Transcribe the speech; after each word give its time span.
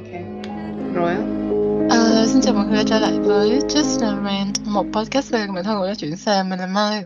ok 0.00 0.94
rồi 0.94 1.10
á 1.10 1.20
Ờ, 1.90 2.26
xin 2.26 2.42
chào 2.42 2.54
mọi 2.54 2.66
người 2.66 2.76
đã 2.76 2.82
trở 2.86 2.98
lại 2.98 3.12
với 3.18 3.50
Just 3.50 4.06
a 4.06 4.22
Rant, 4.24 4.66
một 4.66 4.86
podcast 4.92 5.30
về 5.30 5.46
bản 5.54 5.64
thân 5.64 5.78
của 5.78 5.86
nói 5.86 5.94
chuyện 5.98 6.16
xa. 6.16 6.42
Mình 6.42 6.58
là 6.58 6.66
Mai. 6.66 7.04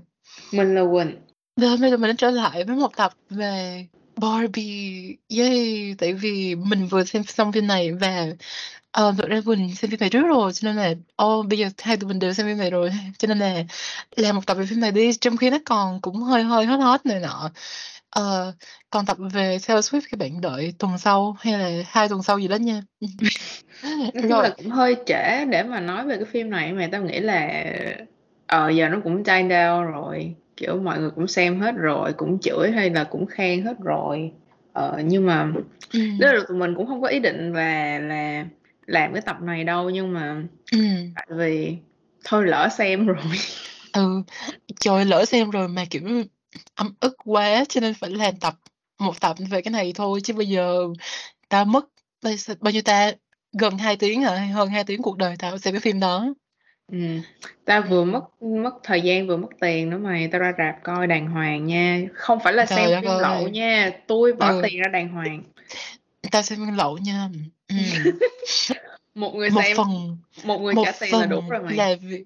mình 0.52 0.74
là 0.74 0.82
Quỳnh 0.92 1.16
Và 1.60 1.68
hôm 1.68 1.80
nay 1.80 1.90
tụi 1.90 1.98
mình 1.98 2.10
đã 2.10 2.14
trở 2.18 2.30
lại 2.30 2.64
với 2.64 2.76
một 2.76 2.96
tập 2.96 3.12
về 3.30 3.86
Barbie. 4.16 5.16
Yay! 5.38 5.94
Tại 5.98 6.12
vì 6.12 6.54
mình 6.54 6.86
vừa 6.86 7.04
xem 7.04 7.22
xong 7.24 7.52
phim 7.52 7.66
này 7.66 7.92
và 7.92 8.26
uh, 9.02 9.14
thực 9.18 9.28
ra 9.28 9.40
Quỳnh 9.46 9.74
xem 9.74 9.90
phim 9.90 10.00
này 10.00 10.10
trước 10.10 10.26
rồi 10.26 10.52
cho 10.52 10.72
nên 10.72 10.76
là 10.76 10.94
oh, 11.24 11.46
bây 11.46 11.58
giờ 11.58 11.68
hai 11.78 11.96
tụi 11.96 12.08
mình 12.08 12.18
đều 12.18 12.32
xem 12.32 12.46
phim 12.46 12.58
này 12.58 12.70
rồi 12.70 12.90
cho 13.18 13.28
nên 13.28 13.38
là 13.38 13.64
làm 14.16 14.36
một 14.36 14.46
tập 14.46 14.54
về 14.54 14.66
phim 14.66 14.80
này 14.80 14.92
đi 14.92 15.12
trong 15.12 15.36
khi 15.36 15.50
nó 15.50 15.58
còn 15.64 16.00
cũng 16.00 16.16
hơi 16.16 16.42
hơi 16.42 16.66
hot 16.66 16.80
hot 16.80 17.06
này 17.06 17.20
nọ 17.20 17.50
Ờ, 18.14 18.54
còn 18.90 19.06
tập 19.06 19.16
về 19.32 19.58
Taylor 19.66 19.94
Swift 19.94 20.00
các 20.10 20.18
bạn 20.18 20.40
đợi 20.40 20.74
tuần 20.78 20.98
sau 20.98 21.36
hay 21.40 21.52
là 21.58 21.70
hai 21.86 22.08
tuần 22.08 22.22
sau 22.22 22.38
gì 22.38 22.48
đó 22.48 22.56
nha 22.56 22.82
nói 23.00 23.10
chung 24.14 24.30
rồi 24.30 24.42
là 24.42 24.50
cũng 24.56 24.70
hơi 24.70 24.96
trễ 25.06 25.44
để 25.44 25.62
mà 25.62 25.80
nói 25.80 26.06
về 26.06 26.16
cái 26.16 26.24
phim 26.24 26.50
này 26.50 26.72
mà 26.72 26.88
tao 26.92 27.02
nghĩ 27.02 27.20
là 27.20 27.64
ờ 28.46 28.70
giờ 28.70 28.88
nó 28.88 29.00
cũng 29.04 29.16
die 29.24 29.42
down 29.42 29.82
rồi 29.92 30.34
kiểu 30.56 30.76
mọi 30.76 30.98
người 30.98 31.10
cũng 31.10 31.26
xem 31.26 31.60
hết 31.60 31.74
rồi 31.76 32.12
cũng 32.12 32.38
chửi 32.40 32.70
hay 32.70 32.90
là 32.90 33.04
cũng 33.04 33.26
khen 33.26 33.64
hết 33.64 33.76
rồi 33.80 34.32
ờ, 34.72 35.00
nhưng 35.04 35.26
mà 35.26 35.52
ừ. 35.92 36.00
đó 36.18 36.32
là 36.32 36.40
tụi 36.48 36.56
mình 36.56 36.74
cũng 36.74 36.86
không 36.86 37.02
có 37.02 37.08
ý 37.08 37.18
định 37.18 37.52
là 37.52 37.98
là 37.98 38.44
làm 38.86 39.12
cái 39.12 39.22
tập 39.22 39.36
này 39.42 39.64
đâu 39.64 39.90
nhưng 39.90 40.12
mà 40.12 40.42
Ừ. 40.72 40.78
tại 41.14 41.26
vì 41.30 41.76
thôi 42.24 42.46
lỡ 42.46 42.68
xem 42.78 43.06
rồi 43.06 43.16
ừ 43.92 44.22
trời 44.80 45.04
lỡ 45.04 45.24
xem 45.24 45.50
rồi 45.50 45.68
mà 45.68 45.84
kiểu 45.90 46.02
ấm 46.74 46.94
ức 47.00 47.16
quá 47.24 47.64
cho 47.68 47.80
nên 47.80 47.94
phải 47.94 48.10
làm 48.10 48.36
tập 48.36 48.54
một 48.98 49.20
tập 49.20 49.36
về 49.50 49.62
cái 49.62 49.72
này 49.72 49.92
thôi 49.94 50.20
chứ 50.24 50.34
bây 50.34 50.48
giờ 50.48 50.88
tao 51.48 51.64
mất 51.64 51.84
bao, 52.22 52.34
bao 52.60 52.72
nhiêu 52.72 52.82
ta 52.82 53.12
gần 53.52 53.78
2 53.78 53.96
tiếng 53.96 54.22
hả? 54.22 54.34
Hay 54.34 54.48
hơn 54.48 54.68
2 54.68 54.84
tiếng 54.84 55.02
cuộc 55.02 55.16
đời 55.16 55.36
tao 55.38 55.58
xem 55.58 55.74
cái 55.74 55.80
phim 55.80 56.00
đó. 56.00 56.34
Ừ. 56.92 56.98
tao 57.64 57.82
vừa 57.82 58.04
mất 58.04 58.42
mất 58.42 58.74
thời 58.82 59.00
gian 59.00 59.26
vừa 59.26 59.36
mất 59.36 59.48
tiền 59.60 59.90
nữa 59.90 59.98
mày 59.98 60.28
tao 60.28 60.40
ra 60.40 60.52
rạp 60.58 60.82
coi 60.82 61.06
đàng 61.06 61.26
hoàng 61.30 61.66
nha. 61.66 62.00
Không 62.14 62.38
phải 62.44 62.52
là 62.52 62.66
trời 62.66 62.78
xem 62.78 62.90
đất 62.90 63.00
phim 63.00 63.20
lậu 63.20 63.32
ơi 63.32 63.50
nha 63.50 63.90
tôi 64.06 64.32
bỏ 64.32 64.50
ừ. 64.50 64.60
tiền 64.62 64.80
ra 64.80 64.88
đàng 64.88 65.08
hoàng. 65.08 65.42
Tao 66.30 66.42
xem 66.42 66.58
phim 66.58 66.76
lậu 66.76 66.98
nha. 66.98 67.28
Ừ. 67.68 67.76
một 69.14 69.34
người 69.34 69.50
một 69.50 69.60
xem 69.64 69.76
phần 69.76 70.16
một 70.44 70.58
người 70.58 70.74
một 70.74 70.84
trả 70.84 70.92
tiền 71.00 71.20
là 71.20 71.26
đủ 71.26 71.40
phần 71.40 71.48
rồi 71.48 71.62
mày. 71.62 71.76
là 71.76 71.94
vì 72.02 72.24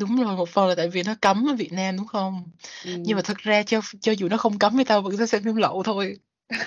đúng 0.00 0.24
rồi 0.24 0.36
một 0.36 0.48
phần 0.48 0.68
là 0.68 0.74
tại 0.74 0.88
vì 0.88 1.02
nó 1.02 1.14
cấm 1.20 1.50
ở 1.50 1.54
Việt 1.54 1.72
Nam 1.72 1.96
đúng 1.96 2.06
không 2.06 2.42
nhưng 2.84 3.04
ừ. 3.04 3.14
mà 3.14 3.22
thực 3.22 3.38
ra 3.38 3.62
cho 3.62 3.80
cho 4.00 4.12
dù 4.12 4.28
nó 4.28 4.36
không 4.36 4.58
cấm 4.58 4.76
thì 4.76 4.84
tao 4.84 5.02
vẫn 5.02 5.16
sẽ 5.16 5.26
xem 5.26 5.42
phim 5.42 5.56
lậu 5.56 5.82
thôi 5.82 6.16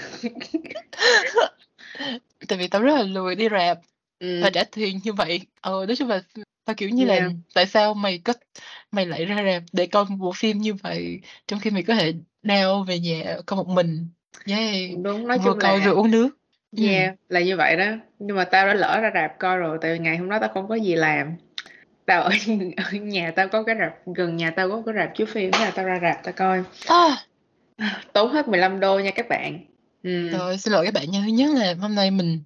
tại 2.48 2.58
vì 2.58 2.67
tao 2.67 2.81
rất 2.81 2.95
là 2.95 3.03
lười 3.03 3.36
đi 3.36 3.50
rạp 3.50 3.78
và 4.20 4.48
ừ. 4.48 4.50
trả 4.53 4.64
tiền 4.64 5.00
như 5.03 5.14
vậy 5.14 5.42
ờ 5.62 5.86
nói 5.86 5.95
chung 5.95 6.08
là 6.08 6.22
tao 6.66 6.73
kiểu 6.75 6.90
như 6.90 7.06
là 7.06 7.16
yeah. 7.16 7.31
tại 7.53 7.66
sao 7.66 7.94
mày 7.94 8.17
có 8.17 8.34
mày 8.92 9.06
lại 9.06 9.25
ra 9.25 9.44
rạp 9.45 9.64
để 9.72 9.88
coi 9.88 10.06
một 10.06 10.16
bộ 10.20 10.31
phim 10.31 10.58
như 10.58 10.73
vậy 10.73 11.22
trong 11.47 11.59
khi 11.59 11.70
mày 11.70 11.84
có 11.84 11.95
thể 11.95 12.14
đeo 12.44 12.84
về 12.84 13.00
nhà 13.00 13.38
coi 13.45 13.58
một 13.58 13.68
mình 13.68 14.08
yeah. 14.45 14.75
đúng 15.03 15.28
nói 15.28 15.38
vừa 15.38 15.52
chung 15.52 15.59
coi 15.59 15.80
là 15.80 15.86
vừa 15.86 15.92
uống 15.92 16.12
nước 16.12 16.30
ừ. 16.78 16.88
yeah 16.88 17.16
là 17.30 17.40
như 17.40 17.58
vậy 17.58 17.75
đó 17.78 17.86
nhưng 18.20 18.38
mà 18.38 18.44
tao 18.44 18.68
đã 18.68 18.73
lỡ 18.73 19.00
ra 19.02 19.12
rạp 19.14 19.40
coi 19.40 19.58
rồi 19.58 19.78
tại 19.81 19.94
vì 19.94 20.00
ngày 20.00 20.18
hôm 20.18 20.30
đó 20.30 20.38
tao 20.42 20.50
không 20.53 20.68
có 20.68 20.75
gì 20.75 20.95
làm 20.95 21.36
tao 22.06 22.23
ở, 22.23 22.32
ở 22.78 22.92
nhà 22.92 23.32
tao 23.36 23.48
có 23.48 23.64
cái 23.64 23.76
rạp 23.80 23.94
gần 24.16 24.38
nhà 24.38 24.52
tao 24.52 24.70
có 24.70 24.82
cái 24.86 24.96
rạp 24.96 25.16
chiếu 25.16 25.28
phim 25.28 25.52
là 25.52 25.72
tao 25.76 25.86
ra 25.86 26.00
rạp 26.02 26.23
tao 26.23 26.34
coi. 26.34 26.64
À, 26.88 27.26
tốn 28.14 28.34
hết 28.34 28.48
15 28.48 28.80
đô 28.80 29.00
nha 29.00 29.12
các 29.12 29.30
bạn. 29.30 29.59
Ừ. 30.04 30.30
rồi 30.30 30.58
xin 30.58 30.74
lỗi 30.74 30.86
các 30.86 30.94
bạn 30.94 31.12
nha. 31.12 31.22
Thứ 31.26 31.31
nhất 31.31 31.50
là 31.56 31.76
hôm 31.81 31.96
nay 31.96 32.12
mình 32.12 32.44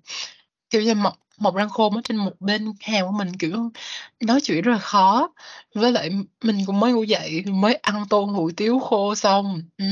kiểu 0.69 0.81
như 0.81 0.93
một 0.93 1.11
một 1.37 1.55
răng 1.55 1.69
khôn 1.69 1.95
ở 1.95 2.01
trên 2.03 2.17
một 2.17 2.31
bên 2.39 2.73
hàm 2.81 3.05
của 3.05 3.11
mình 3.11 3.37
kiểu 3.39 3.71
nói 4.19 4.41
chuyện 4.41 4.61
rất 4.61 4.71
là 4.71 4.77
khó. 4.77 5.33
Với 5.75 5.91
lại 5.91 6.09
mình 6.43 6.57
cũng 6.65 6.79
mới 6.79 6.93
ngủ 6.93 7.03
dậy 7.03 7.43
mới 7.45 7.75
ăn 7.75 8.03
tôm 8.09 8.29
hủ 8.29 8.51
tiếu 8.57 8.79
khô 8.79 9.15
xong. 9.15 9.61
Ừ. 9.77 9.85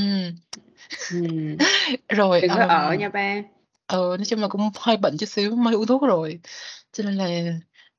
Ừ. 1.12 1.26
rồi 2.08 2.40
đừng 2.40 2.50
có 2.50 2.64
ở 2.68 2.90
um, 2.90 3.00
nha 3.00 3.08
ba. 3.08 3.42
Ờ 3.86 4.16
nói 4.16 4.24
chung 4.24 4.40
là 4.40 4.48
cũng 4.48 4.70
hơi 4.78 4.96
bệnh 4.96 5.16
chút 5.18 5.26
xíu 5.26 5.56
mới 5.56 5.74
uống 5.74 5.86
thuốc 5.86 6.02
rồi. 6.02 6.40
Cho 6.92 7.04
nên 7.04 7.14
là 7.14 7.28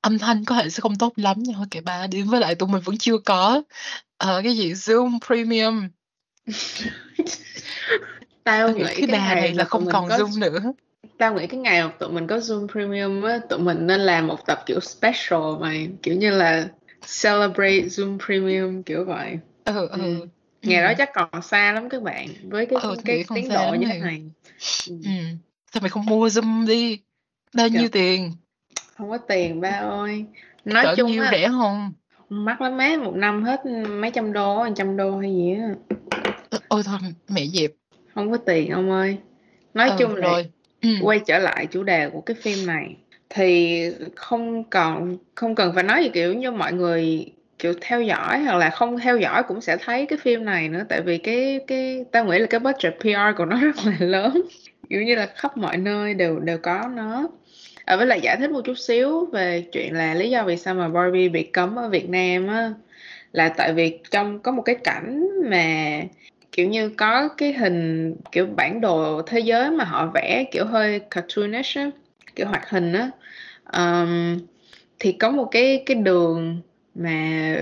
âm 0.02 0.20
thanh 0.20 0.46
có 0.46 0.56
thể 0.56 0.70
sẽ 0.70 0.82
không 0.82 0.96
tốt 0.96 1.14
lắm 1.16 1.38
nhưng 1.40 1.56
thôi 1.56 1.66
kệ 1.72 1.82
ba 1.82 2.08
đi 2.08 2.22
với 2.22 2.40
lại 2.40 2.56
tụi 2.56 2.70
mình 2.70 2.82
vẫn 2.86 2.98
chưa 2.98 3.18
có 3.18 3.62
uh, 4.24 4.44
cái 4.44 4.58
gì 4.58 4.74
Zoom 4.74 5.20
Premium. 5.26 5.88
Tao 8.44 8.70
nghĩ 8.74 8.84
cái 8.84 8.96
cái 8.96 9.08
này 9.08 9.36
mà 9.36 9.52
là 9.56 9.64
không 9.64 9.86
còn 9.92 10.10
có 10.10 10.18
Zoom 10.18 10.40
nữa. 10.40 10.74
Tao 11.18 11.34
nghĩ 11.34 11.48
cái 11.48 11.60
ngày 11.60 11.84
mà 11.84 11.92
tụi 12.00 12.10
mình 12.10 12.28
có 12.28 12.38
Zoom 12.38 12.68
Premium 12.68 13.22
á 13.24 13.40
tụi 13.50 13.60
mình 13.60 13.88
nên 13.88 14.00
làm 14.00 14.28
một 14.28 14.46
tập 14.46 14.64
kiểu 14.66 14.80
special 14.80 15.40
mày 15.60 15.90
kiểu 16.04 16.16
như 16.16 16.32
là 16.32 16.68
celebrate 17.24 17.80
Zoom 17.80 18.20
Premium 18.26 18.84
kiểu 18.84 19.06
vậy. 19.06 19.40
Ừ 19.66 19.74
ừ. 19.74 19.88
ừ. 19.92 20.20
Ừ 20.62 20.70
ngày 20.70 20.84
đó 20.84 20.94
chắc 20.98 21.10
còn 21.14 21.42
xa 21.42 21.74
lắm 21.74 21.90
các 21.90 22.02
bạn 22.02 22.28
với 22.44 22.66
cái 22.66 22.80
ừ 22.82 22.96
cái 23.06 23.24
còn 23.28 23.36
tiến 23.36 23.50
độ 23.50 23.76
như 23.80 23.88
thế 23.88 24.00
này. 24.00 24.22
Ừ. 24.88 24.96
ừ. 25.04 25.12
Sao 25.74 25.82
mày 25.82 25.90
không 25.90 26.06
mua 26.06 26.28
Zoom 26.28 26.68
đi? 26.68 27.00
Bao 27.54 27.68
nhiêu 27.68 27.82
Trời, 27.82 27.90
tiền 27.90 28.32
không 28.98 29.10
có 29.10 29.18
tiền 29.18 29.62
ba 29.62 29.70
ơi. 29.70 30.26
Nói 30.66 30.84
cỡ 30.84 30.96
chung 30.98 31.12
nhiêu 31.12 31.24
á 31.24 31.30
rẻ 31.32 31.48
không? 31.48 31.94
mắc 32.30 32.62
lắm 32.62 32.78
má 32.78 32.90
một 33.04 33.16
năm 33.16 33.44
hết 33.44 33.66
mấy 33.90 34.12
trăm 34.12 34.34
đô 34.34 34.66
trăm 34.76 34.98
đô 34.98 35.18
hay 35.18 35.36
gì 35.36 35.56
á. 35.56 35.70
Ôi 36.68 36.84
thôi 36.86 36.98
mẹ 37.30 37.46
dẹp. 37.46 37.72
Không 38.14 38.32
có 38.32 38.38
tiền 38.38 38.72
ông 38.72 38.92
ơi. 38.92 39.18
Nói 39.74 39.90
ừ 39.90 39.96
chung 40.00 40.16
là 40.16 40.28
rồi. 40.28 40.52
Ừ. 40.82 40.90
quay 41.02 41.20
trở 41.20 41.40
lại 41.40 41.66
chủ 41.66 41.84
đề 41.84 42.10
của 42.10 42.22
cái 42.22 42.36
phim 42.42 42.66
này 42.66 42.96
thì 43.30 43.84
không 44.16 44.64
còn 44.64 45.18
không 45.36 45.56
cần 45.56 45.74
phải 45.76 45.84
nói 45.84 46.04
gì 46.04 46.10
kiểu 46.10 46.34
như 46.34 46.52
mọi 46.52 46.74
người 46.74 47.32
kiểu 47.60 47.74
theo 47.82 48.02
dõi 48.02 48.40
hoặc 48.40 48.56
là 48.56 48.70
không 48.70 49.00
theo 49.00 49.18
dõi 49.18 49.44
cũng 49.44 49.62
sẽ 49.62 49.78
thấy 49.78 50.06
cái 50.06 50.20
phim 50.22 50.46
này 50.46 50.70
nữa 50.70 50.84
tại 50.90 51.02
vì 51.02 51.18
cái 51.18 51.60
cái 51.68 52.06
tao 52.12 52.26
nghĩ 52.26 52.40
là 52.40 52.48
cái 52.48 52.60
budget 52.60 52.94
PR 53.00 53.38
của 53.38 53.46
nó 53.46 53.60
rất 53.62 53.76
là 53.86 53.96
lớn. 54.00 54.42
Kiểu 54.90 55.02
như 55.04 55.16
là 55.16 55.26
khắp 55.36 55.58
mọi 55.58 55.78
nơi 55.78 56.14
đều 56.14 56.40
đều 56.40 56.58
có 56.58 56.90
nó 56.96 57.28
à, 57.88 57.96
với 57.96 58.06
lại 58.06 58.22
giải 58.22 58.38
thích 58.38 58.52
một 58.52 58.62
chút 58.66 58.78
xíu 58.78 59.26
về 59.26 59.66
chuyện 59.72 59.94
là 59.94 60.14
lý 60.14 60.30
do 60.30 60.44
vì 60.44 60.58
sao 60.58 60.76
mà 60.76 60.88
Barbie 60.88 61.30
bị 61.30 61.44
cấm 61.44 61.76
ở 61.76 61.90
Việt 61.90 62.10
Nam 62.10 62.48
á 62.48 62.74
là 63.32 63.50
tại 63.50 63.74
vì 63.74 64.00
trong 64.12 64.40
có 64.40 64.52
một 64.52 64.62
cái 64.62 64.76
cảnh 64.84 65.28
mà 65.50 66.02
kiểu 66.52 66.68
như 66.70 66.90
có 66.90 67.28
cái 67.28 67.54
hình 67.54 68.16
kiểu 68.32 68.46
bản 68.46 68.82
đồ 68.82 69.22
thế 69.22 69.40
giới 69.40 69.72
mà 69.72 69.84
họ 69.84 70.12
vẽ 70.14 70.44
kiểu 70.52 70.66
hơi 70.66 71.00
cartoonish 71.00 71.78
á 71.78 71.92
kiểu 72.36 72.48
hoạt 72.48 72.70
hình 72.70 72.94
á. 72.94 73.10
Um, 73.74 74.38
thì 75.00 75.12
có 75.12 75.30
một 75.30 75.48
cái 75.52 75.84
cái 75.86 75.96
đường 75.96 76.62
mà 76.96 77.56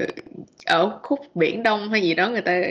ở 0.65 0.99
khúc 1.03 1.19
biển 1.35 1.63
Đông 1.63 1.89
hay 1.89 2.01
gì 2.01 2.13
đó 2.13 2.29
người 2.29 2.41
ta 2.41 2.61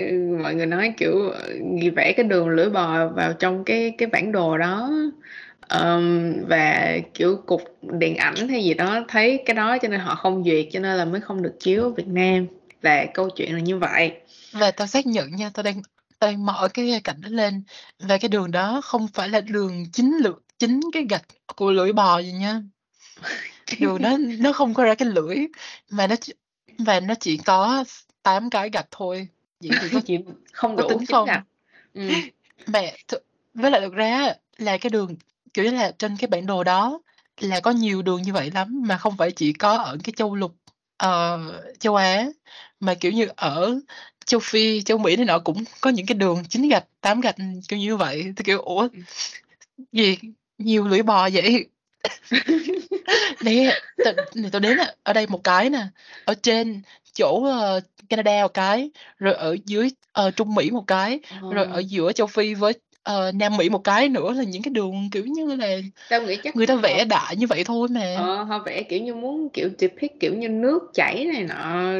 mọi 0.43 0.55
người 0.55 0.67
nói 0.67 0.95
kiểu 0.97 1.33
ghi 1.81 1.91
vẽ 1.91 2.13
cái 2.13 2.25
đường 2.25 2.49
lưỡi 2.49 2.71
bò 2.71 3.09
vào 3.09 3.33
trong 3.33 3.65
cái 3.65 3.95
cái 3.99 4.09
bản 4.09 4.33
đồ 4.33 4.59
đó. 4.59 4.91
Ờm, 5.69 6.33
và 6.49 6.97
kiểu 7.15 7.37
cục 7.47 7.63
điện 7.83 8.17
ảnh 8.17 8.49
hay 8.49 8.65
gì 8.65 8.75
đó 8.75 9.05
thấy 9.09 9.43
cái 9.47 9.55
đó 9.55 9.79
cho 9.83 9.89
nên 9.89 10.01
họ 10.01 10.15
không 10.15 10.45
duyệt 10.45 10.67
cho 10.73 10.81
nên 10.81 10.97
là 10.99 11.05
mới 11.05 11.21
không 11.21 11.43
được 11.43 11.55
chiếu 11.61 11.83
ở 11.83 11.91
Việt 11.91 12.07
Nam. 12.07 12.47
Là 12.83 13.07
câu 13.15 13.31
chuyện 13.31 13.55
là 13.55 13.61
như 13.61 13.79
vậy. 13.79 14.13
Và 14.53 14.71
tao 14.71 14.87
xác 14.87 15.07
nhận 15.07 15.37
nha 15.37 15.51
tao 15.55 15.63
đang 15.63 15.83
tao 16.19 16.31
đang 16.31 16.47
mở 16.47 16.69
cái 16.75 17.01
cảnh 17.05 17.21
đó 17.21 17.29
lên. 17.33 17.63
Và 17.99 18.19
cái 18.19 18.29
đường 18.29 18.51
đó 18.51 18.81
không 18.85 19.09
phải 19.09 19.29
là 19.29 19.41
đường 19.41 19.87
chính 19.93 20.17
lược 20.23 20.43
chính 20.59 20.81
cái 20.93 21.07
gạch 21.11 21.25
của 21.57 21.71
lưỡi 21.71 21.93
bò 21.93 22.19
gì 22.19 22.33
nha. 22.33 22.63
Đường 23.81 24.03
đó 24.03 24.17
nó 24.39 24.53
không 24.53 24.75
có 24.75 24.85
ra 24.85 24.95
cái 24.95 25.09
lưỡi 25.09 25.37
mà 25.91 26.07
nó 26.07 26.15
và 26.79 27.01
nó 27.01 27.15
chỉ 27.21 27.37
có 27.37 27.85
8 28.23 28.51
cái 28.51 28.71
gạch 28.71 28.87
thôi. 28.91 29.29
Vậy 29.61 29.71
thì 29.81 29.89
có 29.89 30.01
chỉ 30.07 30.19
không 30.53 30.77
có 30.77 30.83
đủ 30.83 30.89
tính 30.89 31.07
không? 31.07 31.27
gạch. 31.27 31.45
Ừ. 31.95 32.01
mẹ 32.67 32.97
th- 33.09 33.19
với 33.55 33.71
lại 33.71 33.81
thực 33.81 33.93
ra 33.93 34.35
là 34.57 34.79
cái 34.79 34.91
đường 34.91 35.17
kiểu 35.55 35.65
như 35.65 35.71
là 35.71 35.93
trên 35.99 36.17
cái 36.17 36.29
bản 36.29 36.47
đồ 36.47 36.65
đó 36.65 37.01
là 37.41 37.61
có 37.61 37.71
nhiều 37.71 38.03
đường 38.03 38.23
như 38.23 38.33
vậy 38.33 38.51
lắm 38.55 38.83
mà 38.87 38.97
không 38.97 39.17
phải 39.17 39.31
chỉ 39.31 39.53
có 39.53 39.77
ở 39.77 39.97
cái 40.05 40.13
châu 40.17 40.35
lục 40.35 40.55
ờ, 40.97 41.41
châu 41.79 41.95
Á 41.97 42.27
mà 42.81 42.95
kiểu 42.95 43.13
như 43.13 43.29
ở 43.37 43.81
châu 44.27 44.41
Phi 44.41 44.83
châu 44.83 44.99
Mỹ 44.99 45.17
này 45.17 45.25
nọ 45.25 45.39
cũng 45.39 45.65
có 45.81 45.91
những 45.91 46.07
cái 46.07 46.15
đường 46.15 46.45
chín 46.49 46.69
gạch 46.69 46.85
tám 47.01 47.21
gạch 47.21 47.37
kiểu 47.69 47.79
như 47.79 47.97
vậy. 47.97 48.33
Thì 48.37 48.45
kiểu 48.45 48.61
ủa 48.61 48.89
gì? 49.93 50.19
Nhiều 50.59 50.85
lưỡi 50.85 51.03
bò 51.03 51.29
vậy? 51.33 51.69
Nè 53.41 53.81
tao 54.05 54.15
nè, 54.35 54.49
tao 54.53 54.61
đến 54.61 54.79
ở 55.03 55.13
đây 55.13 55.27
một 55.27 55.45
cái 55.45 55.71
nè 55.71 55.87
ở 56.25 56.35
trên 56.43 56.83
chỗ 57.13 57.45
ờ, 57.45 57.81
Canada 58.09 58.43
một 58.43 58.55
cái 58.55 58.91
rồi 59.19 59.35
ở 59.35 59.57
dưới 59.65 59.91
ờ, 60.13 60.31
Trung 60.31 60.55
Mỹ 60.55 60.71
một 60.71 60.85
cái 60.87 61.21
rồi 61.51 61.67
ở 61.67 61.79
giữa 61.79 62.13
châu 62.13 62.27
Phi 62.27 62.55
với 62.55 62.73
ờ, 63.05 63.33
Nam 63.33 63.57
Mỹ 63.57 63.69
một 63.69 63.85
cái 63.85 64.09
nữa 64.09 64.33
là 64.33 64.45
những 64.45 64.63
cái 64.63 64.71
đường 64.71 65.11
kiểu 65.13 65.25
như 65.27 65.57
là 65.57 65.67
tao 66.09 66.23
nghĩ 66.23 66.37
chắc 66.45 66.57
người 66.57 66.67
ta 66.67 66.75
họ 66.75 66.81
vẽ 66.83 67.05
đại 67.05 67.37
như 67.37 67.47
vậy 67.47 67.65
thôi 67.65 67.89
mà 67.91 68.01
ờ, 68.17 68.43
họ 68.43 68.59
vẽ 68.67 68.83
kiểu 68.83 69.03
như 69.03 69.15
muốn 69.15 69.49
kiểu 69.53 69.69
depict 69.79 70.21
kiểu 70.21 70.35
như 70.35 70.49
nước 70.49 70.79
chảy 70.95 71.25
này 71.25 71.45
nọ 71.45 71.93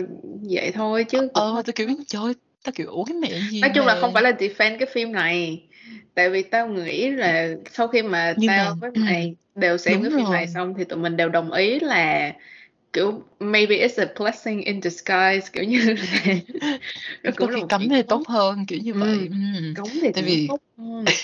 vậy 0.51 0.71
thôi 0.75 1.05
chứ 1.05 1.29
ờ 1.35 1.63
tao 1.67 1.73
kiểu 1.75 1.89
trời 2.07 2.35
tao 2.65 2.73
kiểu 2.77 2.87
ủa 2.91 3.05
cái 3.05 3.15
mẹ 3.17 3.39
gì 3.41 3.63
nói 3.63 3.71
chung 3.75 3.87
là 3.87 3.95
mà 3.95 4.01
không 4.01 4.15
phải 4.15 4.23
là 4.23 4.31
defend 4.31 4.79
cái 4.79 4.89
phim 4.93 5.13
này 5.13 5.69
tại 6.15 6.31
vì 6.31 6.43
tao 6.43 6.69
nghĩ 6.69 7.11
là 7.11 7.49
sau 7.71 7.89
khi 7.89 8.03
mà 8.03 8.35
nhưng 8.39 8.53
mà 8.57 8.65
tao 8.65 8.75
với 8.81 8.91
ừ, 8.95 9.01
mày 9.01 9.37
đều 9.55 9.77
xem 9.79 9.95
Đúng 9.95 10.03
cái 10.03 10.11
phim 10.17 10.31
này 10.31 10.47
rồi. 10.47 10.47
xong 10.47 10.75
thì 10.79 10.85
tụi 10.85 10.99
mình 10.99 11.17
đều 11.17 11.29
đồng 11.29 11.53
ý 11.53 11.81
là 11.81 12.33
kiểu 12.95 13.23
maybe 13.41 13.77
it's 13.77 14.03
a 14.07 14.07
blessing 14.19 14.65
in 14.65 14.83
disguise 14.83 15.49
kiểu 15.53 15.65
như 15.65 15.79
là 15.79 16.35
Có 17.37 17.47
khi 17.55 17.63
cấm 17.69 17.89
thì 17.89 18.03
tốt 18.03 18.23
hơn, 18.29 18.67
kiểu 18.67 18.79
như 18.83 18.95
vậy. 18.95 19.29
Ừm. 19.31 19.75
cấm 19.75 19.87
thì 20.03 20.13
Tại 20.15 20.23
vì 20.23 20.49
tốt 20.49 20.59
hơn. 20.79 21.05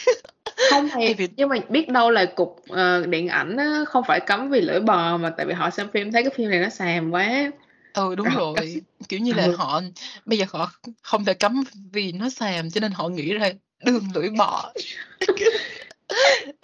Không 0.70 0.88
thì 0.94 1.14
vì 1.14 1.28
nhưng 1.37 1.49
mà 1.49 1.56
biết 1.69 1.88
đâu 1.88 2.11
là 2.11 2.25
cục, 2.25 2.62
ờ, 2.69 3.06
điện 3.06 3.28
ảnh 3.28 3.56
á 3.56 3.84
không 3.87 4.05
phải 4.06 4.20
cấm 4.20 4.50
vì 4.50 4.61
lưỡi 4.61 4.81
bò 4.81 5.17
mà 5.17 5.31
tại 5.31 5.46
vì 5.46 5.52
họ 5.55 5.70
xem 5.70 5.88
phim 5.93 6.12
thấy 6.12 6.22
cái 6.22 6.32
phim 6.37 6.50
này 6.50 6.61
nó 6.61 6.69
xàm 6.69 7.11
quá. 7.11 7.50
Ừ, 7.93 8.14
đúng 8.14 8.28
Rồi 8.28 8.55
rồi, 8.56 8.82
kiểu 9.08 9.20
như 9.20 9.32
là, 9.32 9.44
Ừ. 9.46 9.56
họ 9.56 9.82
bây 10.25 10.38
giờ 10.38 10.44
họ 10.49 10.72
không 11.02 11.25
thể 11.25 11.34
cấm 11.34 11.64
vì 11.93 12.12
nó 12.12 12.28
xàm 12.28 12.70
cho 12.70 12.81
nên 12.81 12.93
họ 12.93 13.08
nghĩ 13.08 13.32
ra 13.34 13.50
đường 13.84 14.05
lưỡi 14.14 14.31
bò. 14.31 14.72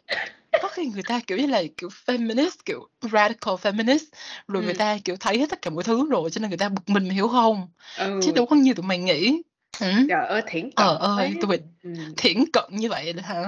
Khi 0.76 0.86
người 0.86 1.02
ta, 1.02 1.20
kiểu 1.26 1.38
như 1.38 1.46
là, 1.46 1.62
kiểu, 1.76 1.88
feminist, 2.06 2.50
kiểu, 2.64 2.88
radical 3.12 3.54
feminist, 3.54 4.04
rồi 4.48 4.62
người 4.62 4.72
Ừm. 4.72 4.78
ta, 4.78 4.98
kiểu, 5.04 5.16
thấy 5.20 5.38
hết 5.38 5.50
tất 5.50 5.62
cả 5.62 5.70
mọi 5.70 5.84
thứ 5.84 6.10
rồi 6.10 6.30
cho 6.30 6.40
nên 6.40 6.50
người 6.50 6.58
ta 6.58 6.68
bực 6.68 6.82
mình, 6.86 7.10
hiểu 7.10 7.28
hông? 7.28 7.68
Chứ 7.96 8.30
Ừ. 8.30 8.32
đâu 8.34 8.46
có 8.46 8.56
như 8.56 8.74
tụi 8.74 8.86
mày 8.86 8.98
nghĩ. 8.98 9.42
Ừm. 9.80 10.06
Trời 10.08 10.26
ơi, 10.26 10.42
thiển 10.46 10.62
cận 10.62 10.86
Ờ 10.86 10.96
ơi, 11.16 11.34
tụi 11.40 11.48
mày 11.48 11.58
Ừm. 11.82 11.94
thiển 12.16 12.44
cận 12.52 12.64
như 12.70 12.88
vậy 12.88 13.12
là 13.14 13.22
hả? 13.22 13.44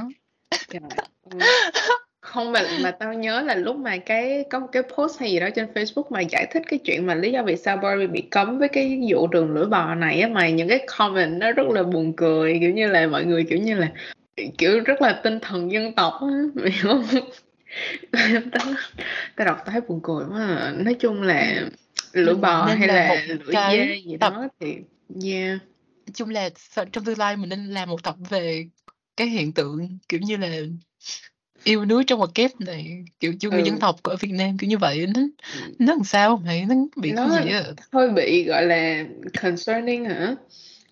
Trời. 0.68 0.80
Không 2.20 2.52
mà 2.52 2.60
mà 2.78 2.90
tao 2.90 3.14
nhớ 3.14 3.40
là 3.40 3.54
lúc 3.54 3.76
mà 3.76 3.96
cái 3.96 4.44
có 4.50 4.58
một 4.58 4.66
cái 4.72 4.82
post 4.96 5.20
hay 5.20 5.30
gì 5.30 5.40
đó 5.40 5.48
trên 5.54 5.66
Facebook 5.74 6.10
mà 6.10 6.20
giải 6.20 6.46
thích 6.52 6.62
cái 6.68 6.78
chuyện 6.84 7.06
mà 7.06 7.14
lý 7.14 7.32
do 7.32 7.42
vì 7.42 7.56
sao 7.56 7.76
Barbie 7.76 8.06
bị 8.06 8.20
cấm 8.30 8.58
với 8.58 8.68
cái 8.68 9.00
vụ 9.10 9.26
đường 9.26 9.54
lưỡi 9.54 9.66
bò 9.66 9.94
này 9.94 10.20
á, 10.20 10.28
mà 10.28 10.48
những 10.48 10.68
cái 10.68 10.86
comment 10.98 11.40
nó 11.40 11.52
rất 11.52 11.66
là 11.68 11.82
buồn 11.82 12.12
cười, 12.16 12.58
kiểu 12.60 12.70
như 12.70 12.88
là, 12.88 13.06
mọi 13.06 13.24
người, 13.24 13.44
kiểu 13.50 13.58
như 13.58 13.74
là, 13.74 13.92
kiểu, 14.58 14.80
rất 14.80 15.02
là 15.02 15.20
tinh 15.24 15.38
thần 15.42 15.72
dân 15.72 15.94
tộc 15.94 16.14
á, 16.20 16.26
mày 16.54 16.70
hiểu 16.70 16.94
hông? 16.94 17.04
Tao 18.12 18.22
tao 19.36 19.46
đọc 19.46 19.56
tao 19.64 19.72
thấy 19.72 19.80
buồn 19.80 20.00
cười 20.02 20.24
quá 20.30 20.46
à. 20.46 20.74
Nói 20.76 20.94
chung 20.94 21.22
là 21.22 21.68
lưỡi 22.12 22.34
bò 22.34 22.66
nên 22.66 22.78
hay 22.78 22.88
một 22.88 22.94
là 22.94 23.26
lưỡi 23.28 23.52
cái 23.52 23.76
dê 23.76 23.96
gì 24.06 24.16
tập 24.20 24.32
đó 24.36 24.48
thì 24.60 24.74
yeah. 25.24 25.58
Nói 26.06 26.12
chung 26.14 26.30
là 26.30 26.50
trong 26.92 27.04
tương 27.04 27.18
lai 27.18 27.36
mình 27.36 27.48
nên 27.48 27.66
làm 27.66 27.88
một 27.88 28.02
tập 28.02 28.16
về 28.30 28.66
cái 29.16 29.26
hiện 29.26 29.52
tượng, 29.52 29.98
kiểu 30.08 30.20
như 30.20 30.36
là, 30.36 30.48
yêu 31.64 31.84
nước 31.84 32.02
trong 32.06 32.18
ngoặc 32.18 32.30
kép 32.34 32.60
này, 32.60 33.04
kiểu, 33.20 33.34
chủ 33.40 33.50
nghĩa 33.50 33.62
dân 33.62 33.74
Ừ. 33.74 33.78
tộc 33.80 34.02
ở 34.02 34.16
Việt 34.16 34.32
Nam, 34.32 34.58
kiểu 34.58 34.70
như 34.70 34.78
vậy. 34.78 35.06
Nó 35.06 35.20
Ừm. 35.52 35.72
nó 35.78 35.92
làm 35.94 36.04
sao 36.04 36.42
mày? 36.46 36.64
Nó 36.68 36.74
bị 36.96 37.08
cái 37.16 37.26
Nó 37.26 37.42
gì 37.44 37.50
á? 37.50 37.62
hơi 37.92 38.10
bị, 38.10 38.44
gọi 38.44 38.66
là, 38.66 39.04
concerning 39.42 40.04
hả? 40.04 40.34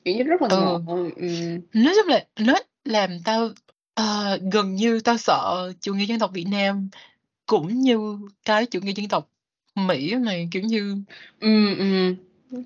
Kiểu 0.04 0.16
như 0.16 0.22
rất 0.22 0.42
là 0.42 0.49
Ừ. 0.49 0.78
ừm. 1.16 1.60
Nói 1.72 1.94
chung 1.96 2.08
là 2.08 2.25
nó 2.40 2.54
làm 2.86 3.10
tao, 3.24 3.48
ờ, 3.94 4.38
gần 4.52 4.74
như 4.74 5.00
tao 5.00 5.16
sợ 5.18 5.72
chủ 5.80 5.94
nghĩa 5.94 6.04
dân 6.04 6.18
tộc 6.18 6.30
Việt 6.34 6.46
Nam 6.50 6.88
cũng 7.46 7.80
như 7.80 8.18
cái 8.44 8.66
chủ 8.66 8.80
nghĩa 8.80 8.92
dân 8.92 9.08
tộc 9.08 9.28
Mỹ 9.74 10.12
á 10.12 10.18
mày, 10.18 10.48
kiểu 10.50 10.62
như 10.62 10.96
Ừm, 11.40 11.78
ừm. 11.78 12.14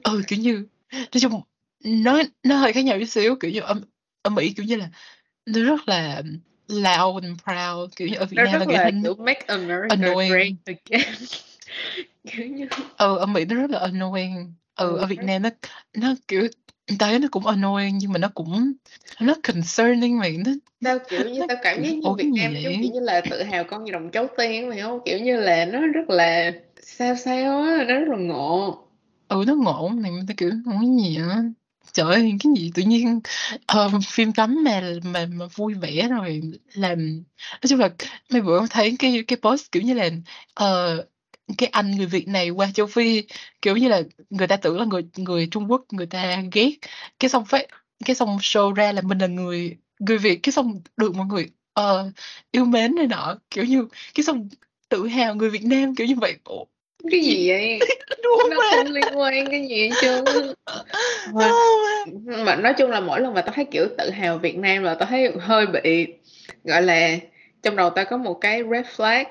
Ừ, 0.05 0.23
kiểu 0.29 0.39
như, 0.39 0.67
nói 0.93 1.21
chung 1.21 1.41
nó 1.85 2.23
nó 2.43 2.57
hơi 2.57 2.73
khác 2.73 2.85
nhau 2.85 2.99
chút 3.01 3.07
xíu, 3.09 3.37
kiểu 3.41 3.51
như, 3.51 3.61
ở 3.61 3.75
ở 4.23 4.31
Mỹ, 4.31 4.53
kiểu 4.57 4.67
như 4.67 4.77
là, 4.77 4.89
nó 5.47 5.61
rất 5.63 5.89
là 5.89 6.23
loud 6.69 7.25
and 7.25 7.41
proud, 7.45 7.97
kiểu 7.97 8.09
như, 8.09 8.15
ở 8.17 8.25
Việt 8.27 8.37
Nó 8.37 8.45
Nam 8.45 8.59
rất 8.61 8.69
là, 8.69 8.83
thấy 8.83 8.93
kiểu, 9.03 9.15
make 9.15 9.41
America 9.47 9.97
great 9.97 10.01
annoying. 10.01 10.57
again. 10.65 11.15
Kiểu 12.25 12.47
như 12.47 12.67
Ừ, 12.97 13.17
ở 13.17 13.27
Mỹ 13.27 13.45
nó 13.45 13.55
rất 13.57 13.71
là 13.71 13.79
annoying. 13.79 14.55
Ừ, 14.77 14.91
Ừ, 14.91 14.97
ở 14.97 15.07
Việt 15.07 15.19
Nam 15.23 15.43
nó 15.43 15.51
nó, 15.95 16.15
kiểu, 16.29 16.49
thấy 16.99 17.19
nó 17.19 17.29
cũng 17.31 17.47
annoying 17.47 17.99
nhưng 17.99 18.13
mà 18.13 18.19
nó 18.19 18.29
cũng 18.35 18.73
nó 19.21 19.35
concerning 19.43 20.19
mày, 20.19 20.37
nó 20.39 20.53
Tao, 20.83 20.99
kiểu 21.09 21.29
như, 21.29 21.41
nó, 21.41 21.47
tao 21.49 21.57
cảm 21.63 21.83
giác 21.83 21.95
như 21.97 22.11
Việt 22.19 22.31
Nam 22.37 22.53
giống, 22.63 22.73
kiểu 22.83 22.91
như 22.95 23.01
là, 23.01 23.21
tự 23.21 23.43
hào 23.43 23.65
con 23.65 23.85
gì 23.87 23.93
đồng 23.93 24.11
cháu 24.11 24.27
tiên, 24.39 24.69
mày 24.69 24.77
hiểu 24.77 24.89
hông? 24.89 25.01
Kiểu 25.05 25.19
như 25.19 25.37
là, 25.41 25.65
nó 25.65 25.87
rất 25.87 26.11
là 26.11 26.53
sao 26.83 27.15
sao 27.17 27.63
á, 27.63 27.85
nó 27.89 27.95
rất 27.95 28.09
là 28.09 28.17
ngộ. 28.17 28.79
Ừ, 29.29 29.45
nó 29.47 29.55
ngộ 29.55 29.89
mày, 29.89 30.11
tao, 30.29 30.35
kiểu, 30.37 30.51
ủa, 30.67 30.73
cái 30.73 30.89
gì 31.05 31.19
vậy? 31.19 31.37
Trời 31.93 32.15
ơi, 32.15 32.33
cái 32.41 32.53
gì 32.57 32.71
tự 32.75 32.83
nhiên, 32.83 33.21
ờ, 33.67 33.91
phim 34.09 34.33
cấm 34.33 34.65
mà 34.65 34.83
mà 35.05 35.27
mà 35.27 35.47
vui 35.55 35.75
vẻ 35.75 36.09
rồi 36.11 36.41
làm 36.75 36.99
nói 37.53 37.69
chung 37.69 37.79
là 37.79 37.89
mấy 38.33 38.41
bữa 38.43 38.67
thấy 38.71 38.97
cái 38.99 39.25
cái 39.29 39.39
post, 39.43 39.73
kiểu 39.73 39.83
như 39.83 39.95
là, 39.95 40.11
ờ, 40.55 40.97
cái 41.59 41.69
anh 41.73 41.91
người 41.91 42.07
Việt 42.07 42.29
này 42.29 42.51
qua 42.51 42.67
châu 42.75 42.87
Phi, 42.87 43.23
kiểu 43.63 43.77
như 43.77 43.89
là, 43.89 44.03
người 44.31 44.47
ta 44.47 44.57
tưởng 44.57 44.79
là 44.79 44.85
người 44.85 45.03
người 45.17 45.49
Trung 45.51 45.71
Quốc 45.71 45.85
người 45.93 46.07
ta 46.07 46.43
ghét, 46.53 46.71
cái 47.19 47.29
xong 47.29 47.45
phát 47.45 47.67
cái 48.05 48.17
xong 48.17 48.37
show 48.41 48.73
ra 48.73 48.93
là 48.93 49.03
mình 49.03 49.19
là 49.19 49.27
người 49.27 49.77
người 49.99 50.19
Việt, 50.19 50.41
cái 50.43 50.53
xong 50.53 50.81
được 50.97 51.15
mọi 51.15 51.27
người, 51.27 51.51
ờ, 51.73 52.11
yêu 52.51 52.65
mến 52.65 52.95
này 52.95 53.07
nọ, 53.07 53.39
kiểu 53.51 53.65
như, 53.65 53.89
cái 54.15 54.25
xong 54.25 54.49
tự 54.89 55.07
hào 55.07 55.35
người 55.35 55.51
Việt 55.51 55.65
Nam, 55.65 55.95
kiểu 55.95 56.07
như 56.07 56.15
vậy. 56.21 56.37
Ủa, 56.45 56.65
cái 57.11 57.21
gì? 57.21 57.49
vậy? 57.49 57.79
Đúng 58.23 58.51
Nó 58.51 58.57
mà. 58.59 58.77
không 58.77 58.87
liên 58.87 59.05
quan 59.15 59.51
cái 59.51 59.67
gì. 59.69 59.91
Thôi, 60.03 60.55
ừm, 62.07 62.45
mà 62.45 62.57
nói 62.57 62.75
chung 62.79 62.91
là 62.91 63.01
mỗi 63.01 63.21
lần 63.21 63.35
mà 63.35 63.43
tao 63.43 63.55
thấy, 63.55 63.65
kiểu, 63.65 63.87
tự 63.99 64.11
hào 64.11 64.39
Việt 64.39 64.57
Nam 64.57 64.83
là 64.83 64.95
tao 64.95 65.09
thấy 65.09 65.33
hơi 65.41 65.67
bị, 65.67 66.07
gọi 66.65 66.83
là, 66.83 67.17
trong 67.63 67.77
đầu 67.77 67.91
tao 67.91 68.05
có 68.05 68.17
một 68.17 68.35
cái 68.35 68.63
red 68.73 68.87
flag. 68.97 69.25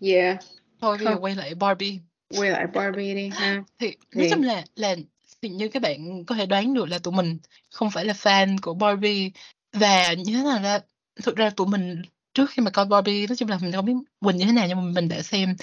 Yeah. 0.00 0.36
Thôi 0.80 0.96
bây 0.96 1.06
giờ 1.06 1.18
quay 1.20 1.34
lại 1.34 1.54
Barbie. 1.54 1.98
Quay 2.36 2.50
lại 2.50 2.66
Barbie 2.74 3.14
đi 3.14 3.28
ha. 3.28 3.62
Thì 3.78 3.86
nói 3.86 3.96
Thì 4.24 4.30
chung 4.30 4.42
là 4.42 4.64
là 4.76 4.96
thì 5.42 5.48
như 5.48 5.68
các 5.68 5.82
bạn 5.82 6.24
có 6.24 6.34
thể 6.34 6.46
đoán 6.46 6.74
được 6.74 6.88
là 6.88 6.98
tụi 6.98 7.14
mình 7.14 7.38
không 7.70 7.90
phải 7.90 8.04
là 8.04 8.12
fan 8.12 8.56
của 8.62 8.74
Barbie 8.74 9.30
và 9.72 10.12
như 10.12 10.36
thế 10.36 10.42
nào 10.42 10.62
ra 10.62 10.78
thực 11.22 11.36
ra 11.36 11.50
tụi 11.50 11.66
mình 11.66 12.02
trước 12.34 12.50
khi 12.50 12.62
mà 12.62 12.70
coi 12.70 12.84
Barbie, 12.86 13.26
nói 13.26 13.36
chung 13.36 13.48
là 13.48 13.58
mình 13.62 13.72
hông 13.72 13.84
biết 13.84 13.92
Quỳnh 14.20 14.36
như 14.36 14.44
thế 14.44 14.52
nào 14.52 14.66
nhưng 14.68 14.76
mà 14.76 14.82
mình 14.94 15.08
đã 15.08 15.22
xem 15.22 15.56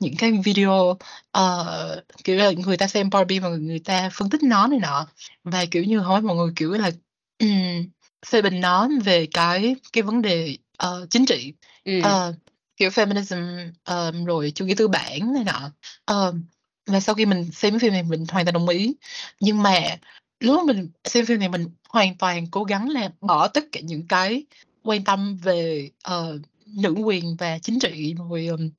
những 0.00 0.14
cái 0.18 0.32
video, 0.44 0.96
ờ, 1.30 2.02
kiểu 2.24 2.36
là, 2.36 2.50
người 2.66 2.76
ta 2.76 2.86
xem 2.86 3.10
Barbie 3.10 3.40
và 3.40 3.48
người 3.48 3.78
ta 3.78 4.10
phân 4.12 4.30
tích 4.30 4.42
nó 4.42 4.66
này 4.66 4.78
nọ. 4.78 5.06
Và, 5.44 5.64
kiểu 5.70 5.84
như, 5.84 5.98
hết 5.98 6.20
mọi 6.24 6.36
người, 6.36 6.52
kiểu 6.56 6.72
là, 6.72 6.90
ừm, 7.38 7.88
phê 8.26 8.42
bình 8.42 8.60
nó 8.60 8.88
về 9.04 9.26
cái 9.26 9.76
cái 9.92 10.02
vấn 10.02 10.22
đề, 10.22 10.56
ờ, 10.76 11.06
chính 11.10 11.26
trị, 11.26 11.52
Ừm. 11.84 12.02
ờ, 12.02 12.32
kiểu, 12.78 12.90
feminism, 12.90 13.72
um, 13.88 14.24
rồi 14.24 14.52
chủ 14.54 14.66
nghĩa 14.66 14.74
tư 14.74 14.88
bản 14.88 15.32
này 15.34 15.44
nọ. 15.44 15.70
um, 16.06 16.42
và 16.86 17.00
sau 17.00 17.14
khi 17.14 17.26
mình 17.26 17.50
xem 17.52 17.72
cái 17.72 17.78
phim 17.80 17.92
này 17.92 18.02
mình 18.02 18.24
hoàn 18.30 18.44
toàn 18.46 18.54
đồng 18.54 18.68
ý. 18.68 18.94
Nhưng 19.40 19.62
mà 19.62 19.96
lúc 20.40 20.64
mình 20.66 20.90
xem 21.04 21.26
phim 21.26 21.38
này 21.38 21.48
mình 21.48 21.68
hoàn 21.88 22.18
toàn 22.18 22.46
cố 22.50 22.64
gắng 22.64 22.90
là 22.90 23.10
bỏ 23.20 23.48
tất 23.48 23.64
cả 23.72 23.80
những 23.80 24.08
cái 24.08 24.44
quan 24.82 25.04
tâm 25.04 25.36
về, 25.36 25.90
uh, 26.10 26.40
nữ 26.66 26.90
quyền 27.04 27.36
và 27.36 27.58
chính 27.58 27.78
trị 27.80 28.14
rồi, 28.18 28.46
um, 28.46 28.70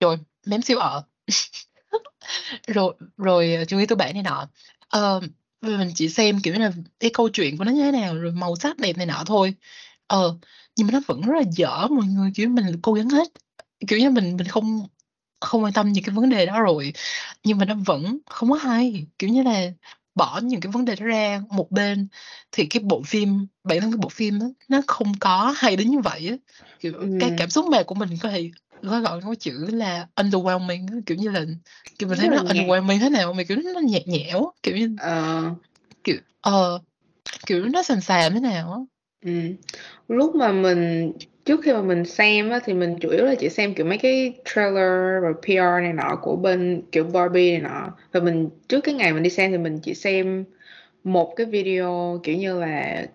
rồi 0.00 0.18
mém 0.46 0.62
siêu 0.62 0.78
ở 0.78 1.02
Rồi 2.66 2.94
rồi, 3.16 3.54
ờ, 3.54 3.64
chủ 3.64 3.78
nghĩa 3.78 3.86
tư 3.86 3.96
bản 3.96 4.14
này 4.14 4.22
nọ. 4.22 4.48
uh, 4.98 5.22
mình 5.62 5.92
chỉ 5.94 6.08
xem, 6.08 6.40
kiểu 6.40 6.54
như 6.54 6.60
là, 6.60 6.72
cái 7.00 7.10
câu 7.14 7.28
chuyện 7.28 7.58
của 7.58 7.64
nó 7.64 7.72
như 7.72 7.82
thế 7.82 7.92
nào, 7.92 8.14
rồi 8.18 8.32
màu 8.32 8.56
sắc 8.56 8.78
đẹp 8.78 8.96
này 8.96 9.06
nọ 9.06 9.22
thôi. 9.26 9.54
Ờ, 10.06 10.36
nhưng 10.76 10.86
mà 10.86 10.92
nó 10.92 11.00
vẫn 11.06 11.20
rất 11.20 11.34
là 11.36 11.42
dở 11.52 11.86
mọi 11.88 12.06
người, 12.06 12.30
kiểu, 12.34 12.48
mình 12.48 12.64
cố 12.82 12.92
gắng 12.92 13.08
hết, 13.08 13.28
kiểu 13.88 13.98
như, 13.98 14.10
mình 14.10 14.36
mình 14.36 14.46
không 14.48 14.86
không 15.40 15.62
quan 15.64 15.72
tâm 15.72 15.92
những 15.92 16.04
cái 16.04 16.14
vấn 16.14 16.28
đề 16.30 16.46
đó 16.46 16.60
rồi, 16.62 16.92
nhưng 17.44 17.58
mà 17.58 17.64
nó 17.64 17.74
vẫn 17.86 18.18
không 18.30 18.50
có 18.50 18.56
hay. 18.56 19.06
Kiểu 19.18 19.30
như 19.30 19.42
là, 19.42 19.72
bỏ 20.14 20.40
những 20.44 20.60
cái 20.60 20.72
vấn 20.72 20.84
đề 20.84 20.96
đó 20.96 21.06
ra 21.06 21.42
một 21.50 21.70
bên 21.70 22.08
thì 22.52 22.66
cái 22.66 22.82
bộ 22.82 23.02
phim 23.06 23.46
bản 23.64 23.80
thân 23.80 23.90
cái 23.92 23.98
bộ 24.02 24.08
phim 24.08 24.40
á, 24.40 24.46
nó 24.68 24.80
không 24.86 25.12
có 25.20 25.54
hay 25.56 25.76
đến 25.76 25.90
như 25.90 25.98
vậy 26.00 26.28
á. 26.28 26.36
Kiểu, 26.80 26.92
cái 27.18 27.30
Ừm. 27.30 27.36
cảm 27.36 27.50
xúc 27.50 27.66
mà 27.72 27.82
của 27.86 27.94
mình 27.94 28.10
có 28.22 28.28
thể 28.30 28.50
gói 28.82 29.00
gọn 29.00 29.20
cái 29.22 29.36
chữ 29.36 29.66
là 29.72 30.08
underwhelming 30.16 31.02
kiểu 31.06 31.16
như 31.18 31.30
là, 31.30 31.44
kiểu, 31.98 32.08
mình 32.08 32.18
thấy 32.18 32.28
nó 32.28 32.36
underwhelming 32.36 33.00
thế 33.00 33.10
nào 33.10 33.32
mà, 33.32 33.42
kiểu, 33.44 33.56
nó 33.74 33.80
nhạt 33.80 34.02
nhẽo, 34.08 34.52
kiểu 34.62 34.76
như 34.76 34.96
Ờ. 35.00 35.42
kiểu, 36.04 36.16
ờ, 36.40 36.80
kiểu, 37.46 37.64
nó 37.68 37.82
xàm 37.82 38.00
xàm 38.00 38.34
thế 38.34 38.40
nào. 38.40 38.86
Ừm. 39.24 39.54
Lúc 40.08 40.34
mà 40.36 40.52
mình 40.52 41.12
trước 41.44 41.60
khi 41.64 41.72
mà 41.72 41.82
mình 41.82 42.04
xem 42.04 42.50
á 42.50 42.60
thì 42.64 42.72
mình 42.74 42.96
chủ 43.00 43.08
yếu 43.10 43.24
là 43.24 43.34
chỉ 43.34 43.48
xem, 43.48 43.74
kiểu, 43.74 43.86
mấy 43.86 43.98
cái 43.98 44.32
trailer 44.44 45.22
rồi 45.22 45.34
PR 45.46 45.80
này 45.82 45.92
nọ 45.92 46.18
của 46.22 46.36
bên, 46.36 46.82
kiểu, 46.92 47.04
Barbie 47.04 47.52
này 47.52 47.60
nọ. 47.60 47.92
Và 48.12 48.20
mình 48.20 48.48
trước 48.68 48.80
cái 48.80 48.94
ngày 48.94 49.12
mình 49.12 49.22
đi 49.22 49.30
xem 49.30 49.50
thì 49.52 49.58
mình 49.58 49.78
chỉ 49.82 49.94
xem 49.94 50.44
một 51.04 51.34
cái 51.36 51.46
video, 51.46 52.20
kiểu 52.24 52.36
như 52.36 52.60
là, 52.60 53.06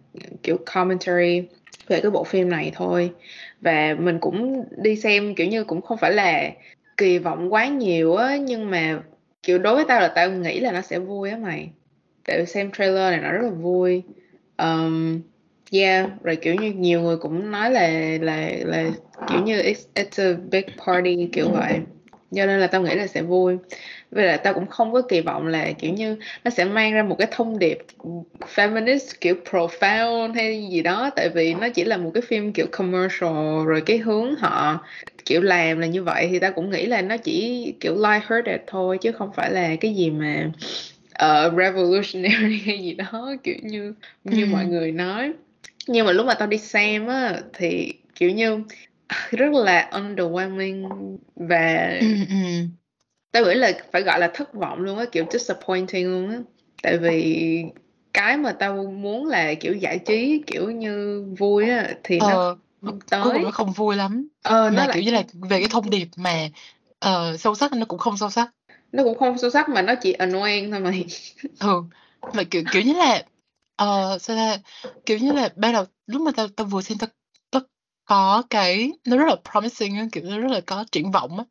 kiểu, 0.44 0.58
commentary 0.76 1.44
về 1.88 2.02
cái 2.02 2.12
bộ 2.12 2.24
phim 2.24 2.50
này 2.50 2.72
thôi. 2.76 3.12
Và 3.62 3.96
mình 4.00 4.20
cũng 4.20 4.66
đi 4.78 4.96
xem, 4.98 5.36
kiểu 5.36 5.48
như, 5.48 5.64
cũng 5.64 5.82
không 5.82 5.98
phải 5.98 6.14
là 6.14 6.52
kỳ 6.98 7.18
vọng 7.20 7.54
quá 7.54 7.68
nhiều 7.68 8.16
á, 8.16 8.38
nhưng 8.38 8.72
mà, 8.72 9.02
kiểu, 9.44 9.58
đối 9.60 9.76
với 9.76 9.86
tao 9.88 10.00
là 10.02 10.08
tao 10.10 10.32
nghĩ 10.32 10.60
là 10.60 10.72
nó 10.72 10.82
sẽ 10.82 11.00
vui 11.00 11.30
á 11.32 11.38
mày. 11.38 11.72
Tại 12.28 12.40
vì 12.40 12.46
xem 12.46 12.72
trailer 12.72 13.12
này 13.12 13.22
nó 13.22 13.32
rất 13.32 13.44
là 13.44 13.50
vui. 13.52 14.04
Ờm, 14.58 15.22
yeah, 15.71 16.09
rồi, 16.24 16.36
kiểu 16.41 16.55
như, 16.55 16.71
nhiều 16.74 17.01
người 17.01 17.17
cũng 17.17 17.51
nói 17.51 17.71
là 17.71 17.89
là 18.21 18.50
là, 18.65 18.91
kiểu 19.27 19.39
như, 19.41 19.57
it's 19.62 19.86
it's 19.95 20.33
a 20.33 20.38
big 20.51 20.63
party, 20.88 21.29
kiểu 21.33 21.51
vậy. 21.51 21.81
Cho 22.36 22.45
nên 22.45 22.59
là 22.59 22.67
tao 22.67 22.81
nghĩ 22.81 22.95
là 22.95 23.07
sẽ 23.07 23.21
vui. 23.21 23.57
với 24.12 24.25
lại 24.25 24.39
tao 24.43 24.55
cũng 24.55 24.67
không 24.67 24.93
có 24.93 25.01
kỳ 25.09 25.21
vọng 25.21 25.47
là 25.47 25.71
kiểu 25.79 25.91
như 25.93 26.17
nó 26.45 26.51
sẽ 26.51 26.65
mang 26.65 26.93
ra 26.93 27.03
một 27.03 27.15
cái 27.19 27.27
thông 27.31 27.59
điệp 27.59 27.77
feminist 28.55 29.15
kiểu 29.21 29.36
profound 29.45 30.33
hay 30.36 30.67
gì 30.71 30.81
đó 30.81 31.09
tại 31.15 31.29
vì 31.29 31.55
nó 31.55 31.69
chỉ 31.69 31.83
là 31.86 31.97
một 31.97 32.12
cái 32.13 32.21
phim 32.21 32.53
kiểu 32.53 32.67
commercial 32.71 33.65
rồi 33.67 33.81
cái 33.86 33.97
hướng 33.97 34.36
họ 34.36 34.86
kiểu 35.25 35.41
làm 35.41 35.79
là 35.79 35.88
như 35.88 36.03
vậy 36.03 36.27
thì 36.31 36.39
tao 36.39 36.51
cũng 36.53 36.69
nghĩ 36.71 36.86
là 36.86 37.01
nó 37.01 37.17
chỉ 37.17 37.74
kiểu 37.79 37.95
light-hearted 37.95 38.59
thôi 38.67 38.97
chứ 39.01 39.12
không 39.12 39.31
phải 39.33 39.51
là 39.51 39.75
cái 39.81 39.95
gì 39.95 40.12
mà 40.12 40.51
uh, 41.24 41.53
revolutionary 41.57 42.59
hay 42.65 42.79
gì 42.79 42.93
đó 42.93 43.36
kiểu 43.43 43.55
như 43.63 43.93
như 44.24 44.45
Ừ. 44.45 44.51
mọi 44.51 44.65
người 44.65 44.91
nói 44.91 45.33
nhưng 45.88 46.06
mà 46.06 46.12
lúc 46.12 46.25
mà 46.25 46.34
tao 46.39 46.48
đi 46.48 46.58
xem 46.58 47.08
á 47.08 47.41
thì 47.53 47.94
kiểu 48.15 48.29
như 48.32 48.63
rất 49.32 49.53
là 49.53 49.89
underwhelming 49.94 51.17
và 51.36 51.89
Ừ, 52.00 52.08
ừ. 52.29 52.67
tao 53.32 53.46
nghĩ 53.46 53.53
là 53.56 53.72
phải 53.91 54.01
gọi 54.01 54.20
là 54.20 54.32
thất 54.34 54.53
vọng 54.53 54.79
luôn 54.79 54.98
á 54.98 55.06
kiểu 55.12 55.25
disappointing 55.32 56.12
luôn 56.12 56.29
á 56.29 56.39
tại 56.84 56.98
vì 56.98 57.63
cái 58.13 58.38
mà 58.38 58.51
tao 58.60 58.84
muốn 58.84 59.25
là 59.25 59.53
kiểu 59.60 59.74
giải 59.74 60.00
trí 60.06 60.44
kiểu 60.48 60.72
như 60.72 61.24
vui 61.39 61.70
á 61.70 61.94
thì 62.03 62.22
nó 62.22 62.27
Ờ, 62.29 62.56
không 62.82 63.00
cuối 63.22 63.32
cùng 63.34 63.34
tới 63.34 63.44
nó 63.44 63.51
không 63.51 63.72
vui 63.72 63.96
lắm. 63.96 64.27
ờ 64.44 64.70
nó 64.70 64.75
Mà 64.75 64.88
lại 64.88 64.94
kiểu 64.94 65.03
như 65.03 65.12
là 65.12 65.24
về 65.34 65.60
cái 65.60 65.67
thông 65.70 65.89
điệp 65.89 66.08
mà 66.17 66.50
ờ, 67.00 67.38
sâu 67.38 67.56
sắc 67.56 67.74
nó 67.74 67.86
cũng 67.86 68.00
không 68.00 68.17
sâu 68.17 68.29
sắc. 68.29 68.51
nó 68.91 69.03
cũng 69.03 69.17
không 69.17 69.38
sâu 69.38 69.50
sắc 69.50 69.70
mà 69.70 69.82
nó 69.82 69.94
chỉ 70.01 70.13
annoying 70.13 70.72
thôi 70.72 70.79
mày 70.79 71.06
Ừ. 71.60 71.84
Mà 72.34 72.44
kiểu 72.51 72.63
kiểu 72.72 72.82
như 72.82 72.94
là 72.94 73.24
ờ 73.77 74.17
sao 74.22 74.36
ta 74.36 74.57
kiểu 75.05 75.17
như 75.17 75.31
là 75.31 75.50
ban 75.55 75.74
đầu 75.74 75.86
lúc 76.07 76.22
mà 76.22 76.31
tao 76.36 76.48
tao 76.48 76.67
vừa 76.67 76.81
xem 76.81 76.98
tao 76.98 77.10
tao 77.51 77.62
có 78.05 78.43
cái 78.50 78.91
nó 79.05 79.17
rất 79.17 79.25
là 79.29 79.36
promising 79.51 79.96
á, 79.98 80.05
kiểu 80.12 80.24
nó 80.24 80.39
rất 80.39 80.51
là 80.51 80.62
có 80.65 80.86
triển 80.91 81.12
vọng 81.12 81.38
á. 81.38 81.43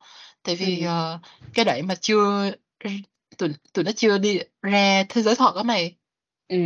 Tại 0.42 0.56
vì 0.56 0.80
ừ. 0.80 0.87
ờ, 0.87 1.18
cái 1.54 1.64
đoạn 1.64 1.87
mà 1.87 1.95
chưa 1.95 2.50
tụi 3.38 3.50
tụi 3.73 3.85
nó 3.85 3.92
chưa 3.97 4.18
đi 4.18 4.40
ra 4.62 5.04
thế 5.09 5.23
giới 5.23 5.35
thật 5.35 5.56
á 5.56 5.62
mày, 5.62 5.97
ừ 6.49 6.56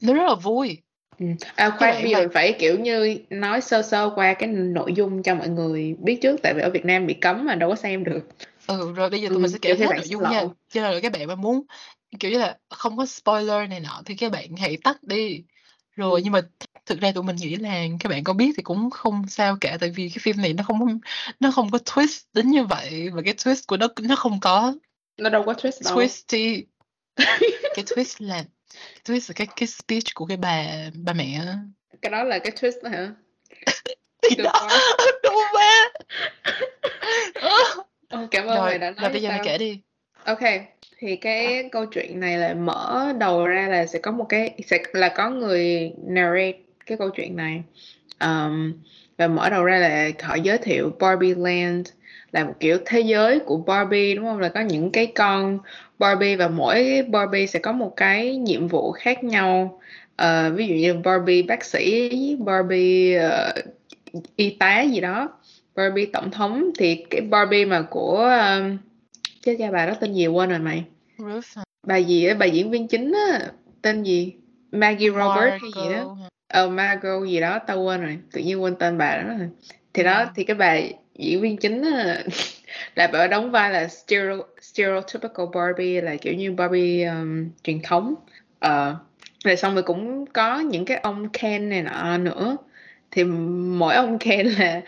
nó 0.00 0.14
rất 0.14 0.22
là 0.28 0.34
vui. 0.34 0.78
Ừ. 1.18 1.26
À, 1.56 1.70
Cái 1.70 1.70
khoan 1.78 1.90
đoạn 1.90 2.02
bây 2.02 2.10
giờ 2.10 2.16
mà 2.16 2.20
mình 2.20 2.30
phải 2.34 2.56
kiểu 2.58 2.78
như 2.78 3.18
nói 3.30 3.60
sơ 3.60 3.82
sơ 3.82 4.10
qua 4.14 4.34
cái 4.34 4.48
nội 4.48 4.92
dung 4.92 5.22
cho 5.22 5.34
mọi 5.34 5.48
người 5.48 5.94
biết 5.98 6.18
trước 6.22 6.40
tại 6.42 6.54
vì 6.54 6.62
ở 6.62 6.70
Việt 6.70 6.84
Nam 6.84 7.06
bị 7.06 7.14
cấm 7.14 7.44
mà 7.44 7.54
đâu 7.54 7.70
có 7.70 7.76
xem 7.76 8.04
được 8.04 8.20
ừ 8.66 8.92
rồi 8.92 9.10
bây 9.10 9.20
giờ 9.22 9.28
tụi 9.28 9.38
mình 9.38 9.44
ừ. 9.44 9.52
sẽ 9.52 9.58
kiểu 9.62 9.76
kể 9.76 9.80
hết 9.80 9.86
bạn 9.86 9.96
nội 9.96 10.04
sẽ 10.04 10.08
dung 10.10 10.22
nha. 10.22 10.42
lộ 10.42 10.54
Cho 10.68 10.82
nên 10.82 10.92
là 10.92 11.00
các 11.00 11.12
bạn 11.12 11.26
mà 11.26 11.34
muốn 11.34 11.62
kiểu 12.20 12.30
như 12.30 12.38
là 12.38 12.58
không 12.70 12.96
có 12.96 13.06
spoiler 13.06 13.68
này 13.70 13.80
nọ 13.80 14.02
thì 14.04 14.14
các 14.14 14.32
bạn 14.32 14.56
hãy 14.56 14.76
tắt 14.84 15.02
đi. 15.02 15.44
Rồi 15.96 16.20
ừ. 16.20 16.24
nhưng 16.24 16.32
mà 16.32 16.40
thực 16.86 17.00
ra 17.00 17.12
tụi 17.12 17.24
mình 17.24 17.36
nghĩ 17.36 17.56
là 17.56 17.84
các 18.00 18.08
bạn 18.08 18.24
có 18.24 18.32
biết 18.32 18.52
thì 18.56 18.62
cũng 18.62 18.90
không 18.90 19.28
sao 19.28 19.56
cả 19.60 19.76
tại 19.80 19.90
vì 19.90 20.08
cái 20.08 20.18
phim 20.20 20.36
này 20.36 20.52
nó 20.52 20.64
không 20.64 20.98
nó 21.40 21.50
không 21.50 21.70
có 21.70 21.78
twist 21.78 22.20
đến 22.32 22.50
như 22.50 22.64
vậy 22.64 23.10
và 23.12 23.22
cái 23.24 23.34
twist 23.34 23.62
của 23.66 23.76
nó 23.76 23.88
nó 24.02 24.16
không 24.16 24.40
có 24.40 24.74
nó 25.16 25.30
đâu 25.30 25.42
có 25.46 25.52
twist 25.52 25.84
đâu. 25.84 25.98
twisty. 25.98 26.62
Cái 27.74 27.84
twist 27.84 28.26
là 28.26 28.44
cái 28.78 29.16
twist 29.16 29.24
là 29.28 29.34
cái 29.34 29.46
cái 29.56 29.66
speech 29.66 30.14
của 30.14 30.26
cái 30.26 30.36
bà 30.36 30.66
bà 30.94 31.12
mẹ 31.12 31.40
cái 32.02 32.10
đó 32.10 32.24
là 32.24 32.38
cái 32.38 32.52
twist 32.52 32.82
đó 32.82 32.90
hả? 32.90 33.14
Thì 34.22 34.36
Được 34.36 34.44
đó 34.44 34.68
đúng 35.22 35.42
ba 35.54 35.90
cảm 38.30 38.46
ơn 38.46 38.56
rồi 38.56 38.68
mày 38.68 38.78
đã 38.78 38.90
rồi 38.90 39.00
nói 39.00 39.12
bây 39.12 39.22
giờ 39.22 39.28
cho 39.28 39.32
mày 39.32 39.38
tao 39.38 39.44
kể 39.44 39.58
đi 39.58 39.80
ok 40.28 40.38
thì 40.98 41.16
cái 41.16 41.68
câu 41.72 41.86
chuyện 41.86 42.20
này 42.20 42.38
là 42.38 42.54
mở 42.54 43.12
đầu 43.18 43.46
ra 43.46 43.68
là 43.68 43.86
sẽ 43.86 43.98
có 43.98 44.10
một 44.10 44.26
cái 44.28 44.50
sẽ 44.66 44.78
là 44.92 45.08
có 45.08 45.30
người 45.30 45.92
narrate 46.06 46.58
cái 46.86 46.98
câu 46.98 47.10
chuyện 47.10 47.36
này. 47.36 47.62
Um, 48.20 48.72
và 49.16 49.28
mở 49.28 49.50
đầu 49.50 49.64
ra 49.64 49.78
là 49.78 50.10
họ 50.22 50.34
giới 50.34 50.58
thiệu 50.58 50.92
Barbie 51.00 51.34
Land 51.34 51.88
là 52.32 52.44
một 52.44 52.54
kiểu 52.60 52.78
thế 52.86 53.00
giới 53.00 53.38
của 53.38 53.56
Barbie 53.56 54.14
đúng 54.14 54.24
không? 54.24 54.38
Là 54.38 54.48
có 54.48 54.60
những 54.60 54.90
cái 54.90 55.06
con 55.06 55.58
Barbie 55.98 56.36
và 56.36 56.48
mỗi 56.48 57.02
Barbie 57.08 57.46
sẽ 57.46 57.58
có 57.58 57.72
một 57.72 57.92
cái 57.96 58.36
nhiệm 58.36 58.68
vụ 58.68 58.92
khác 58.92 59.24
nhau. 59.24 59.80
Uh, 60.22 60.56
ví 60.56 60.66
dụ 60.66 60.74
như 60.74 60.94
Barbie 60.94 61.42
bác 61.42 61.64
sĩ 61.64 62.36
Barbie 62.38 63.26
uh, 63.26 64.22
y 64.36 64.50
tá 64.50 64.82
gì 64.82 65.00
đó 65.00 65.28
Barbie 65.76 66.06
tổng 66.12 66.30
thống 66.30 66.70
thì 66.78 67.04
cái 67.10 67.20
Barbie 67.20 67.64
mà 67.64 67.82
của 67.82 68.40
um, 68.58 68.78
chết 69.48 69.56
cha 69.58 69.70
bà 69.70 69.86
đó 69.86 69.94
tên 70.00 70.14
gì 70.14 70.26
quên 70.26 70.50
rồi 70.50 70.58
mày? 70.58 70.84
Ruth 71.18 71.58
bà 71.86 71.96
gì 71.96 72.26
á? 72.26 72.34
Bà 72.34 72.46
diễn 72.46 72.70
viên 72.70 72.88
chính 72.88 73.12
á 73.12 73.40
tên 73.82 74.02
gì? 74.02 74.34
Maggie 74.72 75.10
Robert 75.10 75.62
hay 75.62 75.72
gì 75.72 75.88
đó. 75.94 76.16
Ờ 76.48 76.68
Margot 76.68 77.28
gì 77.28 77.40
đó 77.40 77.58
tao 77.66 77.82
quên 77.82 78.00
rồi 78.00 78.18
tự 78.32 78.40
nhiên 78.40 78.62
quên 78.62 78.76
tên 78.76 78.98
bà 78.98 79.16
đó 79.16 79.34
rồi. 79.38 79.48
Thì 79.92 80.02
đó 80.02 80.24
thì 80.34 80.44
cái 80.44 80.56
bà 80.56 80.76
diễn 81.14 81.40
viên 81.40 81.56
chính 81.56 81.82
á, 81.82 82.22
là 82.94 83.06
bà 83.06 83.26
đóng 83.26 83.50
vai 83.50 83.70
là 83.70 83.88
stereo, 83.88 84.42
stereotypical 84.60 85.46
Barbie 85.54 86.00
là 86.00 86.16
kiểu 86.16 86.34
như 86.34 86.52
Barbie 86.52 87.04
um, 87.04 87.50
truyền 87.62 87.80
thống. 87.82 88.14
Ờ 88.58 88.96
rồi 89.44 89.56
xong 89.56 89.74
rồi 89.74 89.82
cũng 89.82 90.26
có 90.26 90.60
những 90.60 90.84
cái 90.84 90.96
ông 90.96 91.28
Ken 91.28 91.68
này 91.68 91.82
nọ 91.82 92.18
nữa. 92.18 92.56
Thì 93.10 93.24
mỗi 93.24 93.94
ông 93.94 94.18
Ken 94.18 94.46
là 94.46 94.82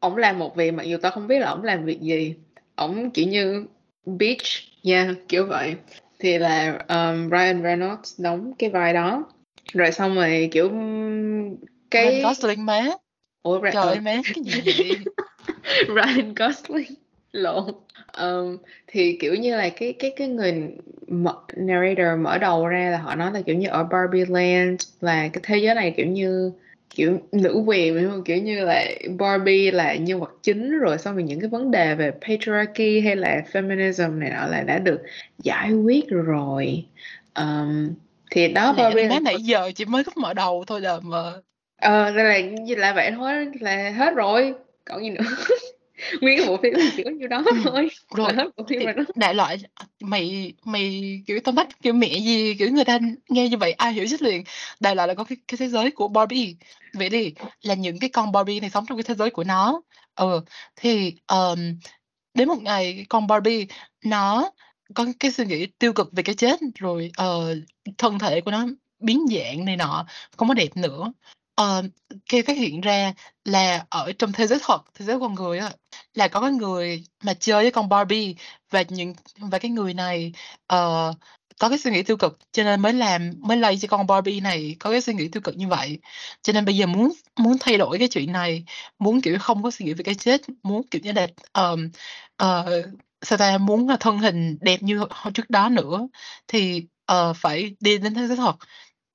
ổng 0.00 0.16
làm 0.16 0.38
một 0.38 0.56
việc 0.56 0.70
mặc 0.70 0.82
dù 0.82 0.96
tao 1.02 1.12
không 1.12 1.26
biết 1.26 1.38
là 1.38 1.50
ổng 1.50 1.64
làm 1.64 1.84
việc 1.84 2.00
gì. 2.00 2.34
Ổng 2.76 3.10
kiểu 3.10 3.28
như 3.28 3.66
beach 4.06 4.44
nha 4.82 5.14
kiểu 5.28 5.46
vậy. 5.46 5.76
Thì 6.18 6.38
là 6.38 6.78
um, 6.88 7.30
Ryan 7.30 7.62
Reynolds 7.62 8.20
đóng 8.20 8.52
cái 8.58 8.70
vai 8.70 8.92
đó. 8.92 9.26
Rồi 9.72 9.92
xong 9.92 10.14
rồi 10.14 10.48
kiểu 10.52 10.68
Ryan 10.68 11.56
cái 11.90 12.22
Gosling 12.22 12.66
má. 12.66 12.86
Ủa 13.42 13.60
Ra- 13.60 13.70
trời 13.72 13.84
ơi 13.84 14.00
má 14.00 14.12
cái 14.34 14.44
gì 14.44 14.60
vậy? 14.64 14.98
Ryan 15.88 16.34
Gosling 16.34 16.94
lộn. 17.32 17.74
Um, 18.22 18.56
thì 18.86 19.18
kiểu 19.20 19.34
như 19.34 19.56
là 19.56 19.68
cái 19.68 19.92
cái 19.92 20.12
cái 20.16 20.28
người 20.28 20.54
mở, 21.08 21.34
narrator 21.56 22.20
mở 22.20 22.38
đầu 22.38 22.66
ra 22.66 22.90
là 22.90 22.98
họ 22.98 23.14
nói 23.14 23.32
là 23.32 23.40
kiểu 23.40 23.56
như 23.56 23.68
ở 23.68 23.84
Barbie 23.84 24.24
Land 24.28 24.80
là 25.00 25.28
cái 25.28 25.40
thế 25.42 25.58
giới 25.58 25.74
này 25.74 25.94
kiểu 25.96 26.06
như 26.06 26.52
kiểu 26.90 27.18
nữ 27.32 27.62
quyền 27.66 27.96
đúng 27.96 28.10
không? 28.10 28.24
Kiểu 28.24 28.36
như 28.36 28.64
là 28.64 28.84
Barbie 29.18 29.70
là 29.70 29.94
nhân 29.94 30.20
vật 30.20 30.32
chính 30.42 30.78
rồi 30.78 30.98
xong 30.98 31.14
rồi 31.14 31.22
những 31.22 31.40
cái 31.40 31.48
vấn 31.48 31.70
đề 31.70 31.94
về 31.94 32.10
patriarchy 32.10 33.00
hay 33.00 33.16
là 33.16 33.42
feminism 33.52 34.18
này 34.18 34.30
nọ 34.30 34.46
là 34.46 34.62
đã 34.62 34.78
được 34.78 35.02
giải 35.38 35.72
quyết 35.72 36.08
rồi. 36.08 36.84
Um, 37.34 37.94
thì 38.30 38.48
đó 38.48 38.72
lẹ 38.76 38.82
Barbie 38.82 39.08
là 39.08 39.20
nãy 39.20 39.42
giờ 39.42 39.70
chỉ 39.74 39.84
mới 39.84 40.04
có 40.04 40.12
mở 40.16 40.34
đầu 40.34 40.64
thôi 40.66 40.80
đờ 40.80 41.00
mà 41.00 41.32
ờ 41.76 42.10
đây 42.10 42.42
là 42.42 42.76
là 42.76 42.92
vậy 42.92 43.10
thôi 43.16 43.50
là 43.60 43.90
hết 43.90 44.14
rồi 44.14 44.54
còn 44.84 45.02
gì 45.02 45.10
nữa 45.10 45.24
nguyên 46.20 46.38
cái 46.38 46.46
bộ 46.48 46.56
phim 46.62 46.72
chỉ 46.96 47.02
có 47.02 47.10
nhiêu 47.10 47.28
đó 47.28 47.44
Ừ. 47.46 47.56
thôi. 47.64 47.90
Rồi. 48.14 48.32
Hết 48.34 48.48
bộ 48.56 48.64
phim 48.68 48.80
rồi 48.84 48.92
đó. 48.92 49.02
đại 49.14 49.34
loại 49.34 49.58
mày 50.00 50.52
mày 50.64 51.20
kiểu 51.26 51.40
tao 51.44 51.52
bắt 51.52 51.68
kiểu 51.82 51.92
mẹ 51.92 52.18
gì 52.18 52.54
kiểu 52.58 52.70
người 52.70 52.84
ta 52.84 52.98
nghe 53.28 53.48
như 53.48 53.56
vậy 53.56 53.72
ai 53.72 53.92
hiểu 53.92 54.06
chết 54.10 54.22
liền. 54.22 54.44
Đại 54.80 54.96
loại 54.96 55.08
là 55.08 55.14
có 55.14 55.24
cái, 55.24 55.36
cái 55.48 55.58
thế 55.58 55.68
giới 55.68 55.90
của 55.90 56.08
Barbie. 56.08 56.54
Vậy 56.92 57.08
đi 57.08 57.32
là 57.62 57.74
những 57.74 57.98
cái 57.98 58.10
con 58.10 58.32
Barbie 58.32 58.60
này 58.60 58.70
sống 58.70 58.84
trong 58.88 58.98
cái 58.98 59.04
thế 59.04 59.14
giới 59.14 59.30
của 59.30 59.44
nó. 59.44 59.82
Ờ 60.14 60.44
thì 60.76 61.14
um, 61.28 61.58
đến 62.34 62.48
một 62.48 62.62
ngày 62.62 63.06
con 63.08 63.26
Barbie 63.26 63.66
nó 64.04 64.50
có 64.94 65.06
cái 65.20 65.30
suy 65.30 65.44
nghĩ 65.44 65.66
tiêu 65.66 65.92
cực 65.92 66.12
về 66.12 66.22
cái 66.22 66.34
chết 66.34 66.60
rồi 66.78 67.10
ờ, 67.16 67.56
thân 67.98 68.18
thể 68.18 68.40
của 68.40 68.50
nó 68.50 68.66
biến 68.98 69.26
dạng 69.30 69.64
này 69.64 69.76
nọ 69.76 70.06
không 70.36 70.48
có 70.48 70.54
đẹp 70.54 70.76
nữa 70.76 71.12
Ờ, 71.54 71.82
cái 72.28 72.42
phát 72.42 72.56
hiện 72.56 72.80
ra 72.80 73.12
là 73.44 73.86
ở 73.90 74.12
trong 74.18 74.32
thế 74.32 74.46
giới 74.46 74.58
thật 74.62 74.78
thế 74.94 75.04
giới 75.06 75.20
con 75.20 75.34
người 75.34 75.58
á 75.58 75.70
là 76.14 76.28
có 76.28 76.40
cái 76.40 76.50
người 76.52 77.04
mà 77.24 77.34
chơi 77.34 77.64
với 77.64 77.70
con 77.70 77.88
Barbie 77.88 78.34
và 78.70 78.82
những 78.88 79.14
và 79.38 79.58
cái 79.58 79.70
người 79.70 79.94
này 79.94 80.32
ờ, 80.66 81.12
có 81.58 81.68
cái 81.68 81.78
suy 81.78 81.90
nghĩ 81.90 82.02
tiêu 82.02 82.16
cực 82.16 82.38
cho 82.52 82.62
nên 82.64 82.80
mới 82.82 82.92
làm 82.92 83.30
mới 83.40 83.56
lây 83.56 83.78
cho 83.78 83.88
con 83.88 84.06
Barbie 84.06 84.40
này 84.40 84.76
có 84.80 84.90
cái 84.90 85.00
suy 85.00 85.14
nghĩ 85.14 85.28
tiêu 85.28 85.40
cực 85.44 85.56
như 85.56 85.68
vậy. 85.68 85.98
Cho 86.42 86.52
nên 86.52 86.64
bây 86.64 86.76
giờ 86.76 86.86
muốn 86.86 87.12
muốn 87.40 87.56
thay 87.60 87.78
đổi 87.78 87.98
cái 87.98 88.08
chuyện 88.08 88.32
này 88.32 88.64
muốn 88.98 89.20
kiểu 89.20 89.38
không 89.40 89.62
có 89.62 89.70
suy 89.70 89.84
nghĩ 89.86 89.92
về 89.94 90.02
cái 90.04 90.14
chết 90.14 90.40
muốn 90.62 90.82
kiểu 90.90 91.00
như 91.04 91.12
là 91.12 91.26
um, 91.52 91.88
ờ, 92.36 92.66
sao 93.22 93.38
ta 93.38 93.58
muốn 93.58 93.88
là 93.88 93.96
thân 94.00 94.18
hình 94.18 94.58
đẹp 94.60 94.82
như 94.82 94.98
hồi 95.10 95.32
trước 95.34 95.50
đó 95.50 95.68
nữa 95.68 96.08
thì 96.48 96.86
ờ, 97.06 97.32
phải 97.36 97.76
đi 97.80 97.98
đến 97.98 98.14
thế 98.14 98.26
giới 98.26 98.36
thật 98.36 98.56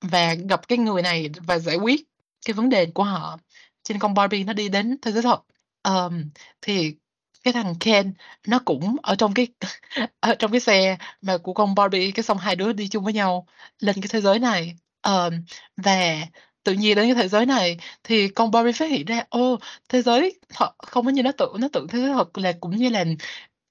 và 0.01 0.33
gặp 0.49 0.67
cái 0.67 0.77
người 0.77 1.01
này 1.01 1.29
và 1.47 1.59
giải 1.59 1.75
quyết 1.77 2.01
cái 2.45 2.53
vấn 2.53 2.69
đề 2.69 2.85
của 2.93 3.03
họ 3.03 3.37
cho 3.83 3.93
nên 3.93 3.99
con 3.99 4.13
Barbie 4.13 4.43
nó 4.43 4.53
đi 4.53 4.69
đến 4.69 4.97
thế 5.01 5.11
giới 5.11 5.23
thật. 5.23 5.41
Um, 5.83 6.29
thì 6.61 6.95
cái 7.43 7.53
thằng 7.53 7.75
Ken 7.79 8.13
nó 8.47 8.59
cũng 8.65 8.95
ở 9.03 9.15
trong 9.15 9.33
cái 9.33 9.47
ở 10.19 10.35
trong 10.39 10.51
cái 10.51 10.59
xe 10.59 10.97
mà 11.21 11.37
của 11.37 11.53
con 11.53 11.75
Barbie 11.75 12.11
cái 12.11 12.23
xong 12.23 12.37
hai 12.37 12.55
đứa 12.55 12.73
đi 12.73 12.87
chung 12.87 13.03
với 13.03 13.13
nhau 13.13 13.47
lên 13.79 13.95
cái 13.95 14.07
thế 14.09 14.21
giới 14.21 14.39
này. 14.39 14.75
Um, 15.03 15.33
và 15.77 16.25
tự 16.63 16.73
nhiên 16.73 16.95
đến 16.95 17.05
cái 17.05 17.23
thế 17.23 17.27
giới 17.27 17.45
này 17.45 17.77
thì 18.03 18.27
con 18.27 18.51
Barbie 18.51 18.73
phát 18.73 18.89
hiện 18.89 19.05
ra 19.05 19.23
ô 19.29 19.59
thế 19.89 20.01
giới 20.01 20.39
thật 20.49 20.71
không 20.77 21.05
có 21.05 21.11
như 21.11 21.23
nó 21.23 21.31
tưởng 21.31 21.55
nó 21.59 21.67
tưởng 21.73 21.87
thế 21.87 21.99
giới 21.99 22.13
thật 22.13 22.37
là 22.37 22.53
cũng 22.61 22.75
như 22.77 22.89
là 22.89 23.05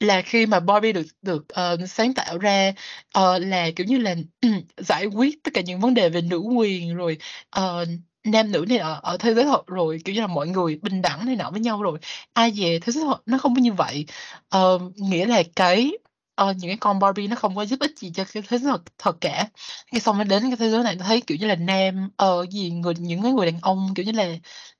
là 0.00 0.22
khi 0.22 0.46
mà 0.46 0.60
Barbie 0.60 0.92
được 0.92 1.06
được 1.22 1.46
uh, 1.74 1.90
sáng 1.90 2.14
tạo 2.14 2.38
ra 2.38 2.72
uh, 3.18 3.42
là 3.42 3.70
kiểu 3.76 3.86
như 3.86 3.98
là 3.98 4.14
giải 4.76 5.06
quyết 5.06 5.42
tất 5.44 5.50
cả 5.54 5.60
những 5.60 5.80
vấn 5.80 5.94
đề 5.94 6.08
về 6.08 6.20
nữ 6.20 6.38
quyền 6.38 6.94
rồi 6.94 7.18
uh, 7.58 7.88
nam 8.24 8.52
nữ 8.52 8.64
này 8.68 8.78
ở, 8.78 9.00
ở 9.02 9.16
thế 9.16 9.34
giới 9.34 9.44
thật 9.44 9.66
rồi 9.66 10.00
kiểu 10.04 10.14
như 10.14 10.20
là 10.20 10.26
mọi 10.26 10.48
người 10.48 10.78
bình 10.82 11.02
đẳng 11.02 11.26
này 11.26 11.36
nọ 11.36 11.50
với 11.50 11.60
nhau 11.60 11.82
rồi. 11.82 11.98
Ai 12.32 12.50
về 12.56 12.78
thế 12.82 12.92
giới 12.92 13.04
thật 13.04 13.22
nó 13.26 13.38
không 13.38 13.54
có 13.54 13.60
như 13.60 13.72
vậy. 13.72 14.06
Ờ, 14.48 14.78
nghĩa 14.96 15.26
là 15.26 15.42
cái 15.56 15.92
ờ, 16.34 16.52
những 16.52 16.70
cái 16.70 16.76
con 16.80 16.98
Barbie 16.98 17.26
nó 17.28 17.36
không 17.36 17.56
có 17.56 17.64
giúp 17.64 17.80
ích 17.80 17.98
gì 17.98 18.10
cho 18.14 18.24
cái 18.32 18.42
thế 18.48 18.58
giới 18.58 18.72
thật, 18.72 18.82
thật 18.98 19.16
cả. 19.20 19.48
Cái 19.92 20.00
xong 20.00 20.18
nó 20.18 20.24
đến 20.24 20.42
cái 20.42 20.56
thế 20.56 20.70
giới 20.70 20.84
này 20.84 20.94
nó 20.96 21.04
thấy 21.04 21.20
kiểu 21.20 21.38
như 21.40 21.46
là 21.46 21.54
nam 21.54 22.10
ờ 22.16 22.46
gì 22.50 22.70
người 22.70 22.94
những 22.98 23.22
cái 23.22 23.32
người 23.32 23.46
đàn 23.46 23.60
ông 23.62 23.88
kiểu 23.94 24.06
như 24.06 24.12
là 24.12 24.28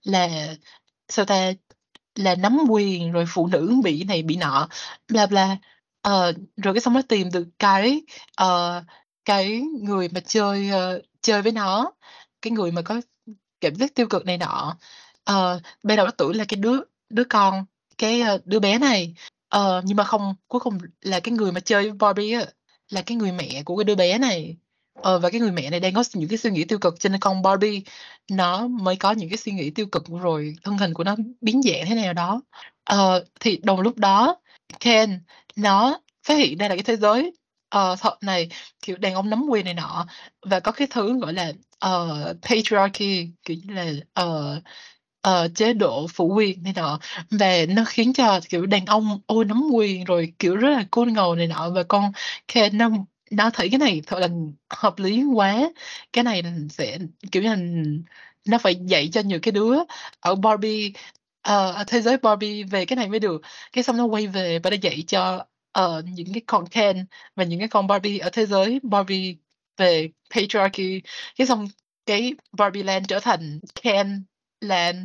là 0.03 0.29
sao 1.09 1.25
ta 1.25 1.53
là 2.15 2.35
nắm 2.35 2.59
quyền 2.71 3.13
rồi 3.13 3.25
phụ 3.29 3.47
nữ 3.47 3.81
bị 3.85 4.05
này 4.05 4.23
bị 4.23 4.37
nọ 4.37 4.69
bla 5.09 5.27
bla. 5.27 5.57
Ờ, 6.03 6.33
rồi 6.57 6.75
cái 6.75 6.81
xong 6.81 6.95
nó 6.95 7.03
tìm 7.09 7.31
được 7.33 7.49
cái 7.59 8.03
uh, 8.43 8.85
cái 9.25 9.61
người 9.83 10.09
mà 10.09 10.21
chơi 10.21 10.71
uh, 10.99 11.03
chơi 11.23 11.43
với 11.43 11.53
nó 11.53 11.93
cái 12.43 12.51
người 12.51 12.73
mà 12.73 12.83
có 12.83 13.01
cảm 13.61 13.75
giác 13.75 13.95
tiêu 13.95 14.07
cực 14.07 14.27
này 14.27 14.39
nọ. 14.39 14.77
Uh, 15.31 15.63
ban 15.83 15.97
đầu 15.97 16.07
nó 16.07 16.11
tưởng 16.11 16.37
là 16.37 16.45
cái 16.49 16.57
đứa 16.57 16.81
đứa 17.11 17.25
con 17.25 17.65
cái 17.99 18.23
uh, 18.35 18.47
đứa 18.47 18.61
bé 18.61 18.79
này. 18.79 19.15
Uh, 19.57 19.85
nhưng 19.85 19.97
mà 19.97 20.05
không 20.05 20.35
cuối 20.49 20.61
cùng 20.61 20.79
là 21.01 21.21
cái 21.21 21.33
người 21.33 21.53
mà 21.53 21.61
chơi 21.61 21.83
với 21.83 21.93
Barbie 21.93 22.39
á 22.39 22.47
là 22.91 23.03
cái 23.03 23.17
người 23.17 23.33
mẹ 23.33 23.63
của 23.65 23.77
cái 23.77 23.85
đứa 23.85 23.95
bé 23.95 24.19
này. 24.19 24.57
Uh, 24.99 25.23
và 25.23 25.31
cái 25.31 25.41
người 25.41 25.53
mẹ 25.53 25.71
này 25.71 25.81
đang 25.81 25.95
có 25.95 26.05
những 26.15 26.29
cái 26.29 26.39
suy 26.39 26.51
nghĩ 26.51 26.65
tiêu 26.65 26.79
cực 26.79 27.01
cho 27.01 27.09
nên 27.09 27.21
con 27.21 27.43
Barbie 27.43 27.81
nó 28.31 28.67
mới 28.67 28.97
có 28.97 29.13
những 29.13 29.29
cái 29.29 29.37
suy 29.39 29.53
nghĩ 29.53 29.71
tiêu 29.71 29.87
cực 29.87 30.05
rồi 30.23 30.57
thân 30.63 30.79
hình 30.79 30.95
của 30.95 31.05
nó 31.05 31.17
biến 31.41 31.63
dạng 31.63 31.87
thế 31.87 31.95
nào 31.95 32.13
đó. 32.13 32.43
Uh, 32.95 33.25
thì 33.41 33.57
đồng 33.63 33.81
lúc 33.81 33.97
đó 33.97 34.37
Ken 34.81 35.21
nó 35.57 36.01
phát 36.25 36.35
hiện 36.35 36.59
ra 36.59 36.69
là 36.69 36.75
cái 36.75 36.83
thế 36.83 36.97
giới 36.97 37.33
uh, 37.77 37.99
thật 38.01 38.19
này 38.23 38.49
kiểu 38.83 38.97
đàn 38.97 39.15
ông 39.15 39.31
nắm 39.31 39.47
quyền 39.49 39.65
này 39.65 39.75
nọ 39.75 40.07
và 40.43 40.61
có 40.61 40.73
cái 40.73 40.89
thứ 40.91 41.19
gọi 41.21 41.33
là 41.33 41.53
uh, 41.87 42.37
patriarchy 42.43 43.31
kiểu 43.45 43.57
như 43.65 43.75
là 43.75 43.93
uh, 44.25 44.63
uh, 45.29 45.55
chế 45.55 45.73
độ 45.73 46.07
phụ 46.15 46.35
quyền 46.35 46.63
này 46.63 46.73
nọ. 46.77 46.99
Và 47.31 47.47
nó 47.69 47.85
khiến 47.89 48.13
cho 48.13 48.41
kiểu 48.49 48.67
đàn 48.67 48.87
ông 48.87 49.21
ôi 49.27 49.45
nắm 49.45 49.63
quyền 49.75 50.05
rồi 50.05 50.33
kiểu 50.39 50.57
rất 50.57 50.71
là 50.71 50.85
côn 50.91 51.13
ngầu 51.13 51.35
này 51.35 51.47
nọ. 51.47 51.71
Và 51.71 51.83
con 51.83 52.13
Ken 52.49 52.79
nó 52.79 52.91
nó 53.31 53.51
thấy 53.55 53.69
cái 53.71 53.79
này 53.79 54.03
thật 54.07 54.19
là 54.19 54.29
hợp 54.71 54.99
lý 54.99 55.25
quá. 55.35 55.71
Cái 56.13 56.25
này 56.25 56.43
sẽ 56.71 56.99
kiểu 57.33 57.43
như 57.43 57.49
là 57.49 57.57
nó 58.47 58.59
phải 58.59 58.75
dạy 58.75 59.09
cho 59.13 59.21
nhiều 59.21 59.39
cái 59.43 59.53
đứa 59.53 59.75
ở 60.21 60.35
Barbie 60.35 60.93
ờ, 61.43 61.73
ở 61.73 61.85
thế 61.87 62.01
giới 62.01 62.17
Barbie 62.17 62.65
về 62.65 62.85
cái 62.85 62.97
này 62.97 63.09
mới 63.09 63.21
được. 63.21 63.41
Cái 63.73 63.85
xong 63.85 63.97
nó 63.97 64.05
quay 64.05 64.27
về 64.27 64.59
và 64.59 64.71
nó 64.71 64.77
dạy 64.83 65.05
cho 65.07 65.47
ờ, 65.73 66.03
những 66.05 66.33
cái 66.35 66.43
con 66.47 66.67
Ken 66.69 67.07
và 67.37 67.45
những 67.45 67.59
cái 67.59 67.69
con 67.69 67.87
Barbie 67.87 68.19
ở 68.19 68.31
thế 68.31 68.47
giới 68.47 68.81
Barbie 68.83 69.37
về 69.79 70.09
patriarchy 70.35 71.03
cái 71.37 71.47
xong 71.47 71.69
cái 72.07 72.35
Barbie 72.53 72.83
Land 72.83 73.07
trở 73.09 73.21
thành 73.21 73.61
Ken 73.83 74.25
Land 74.61 74.99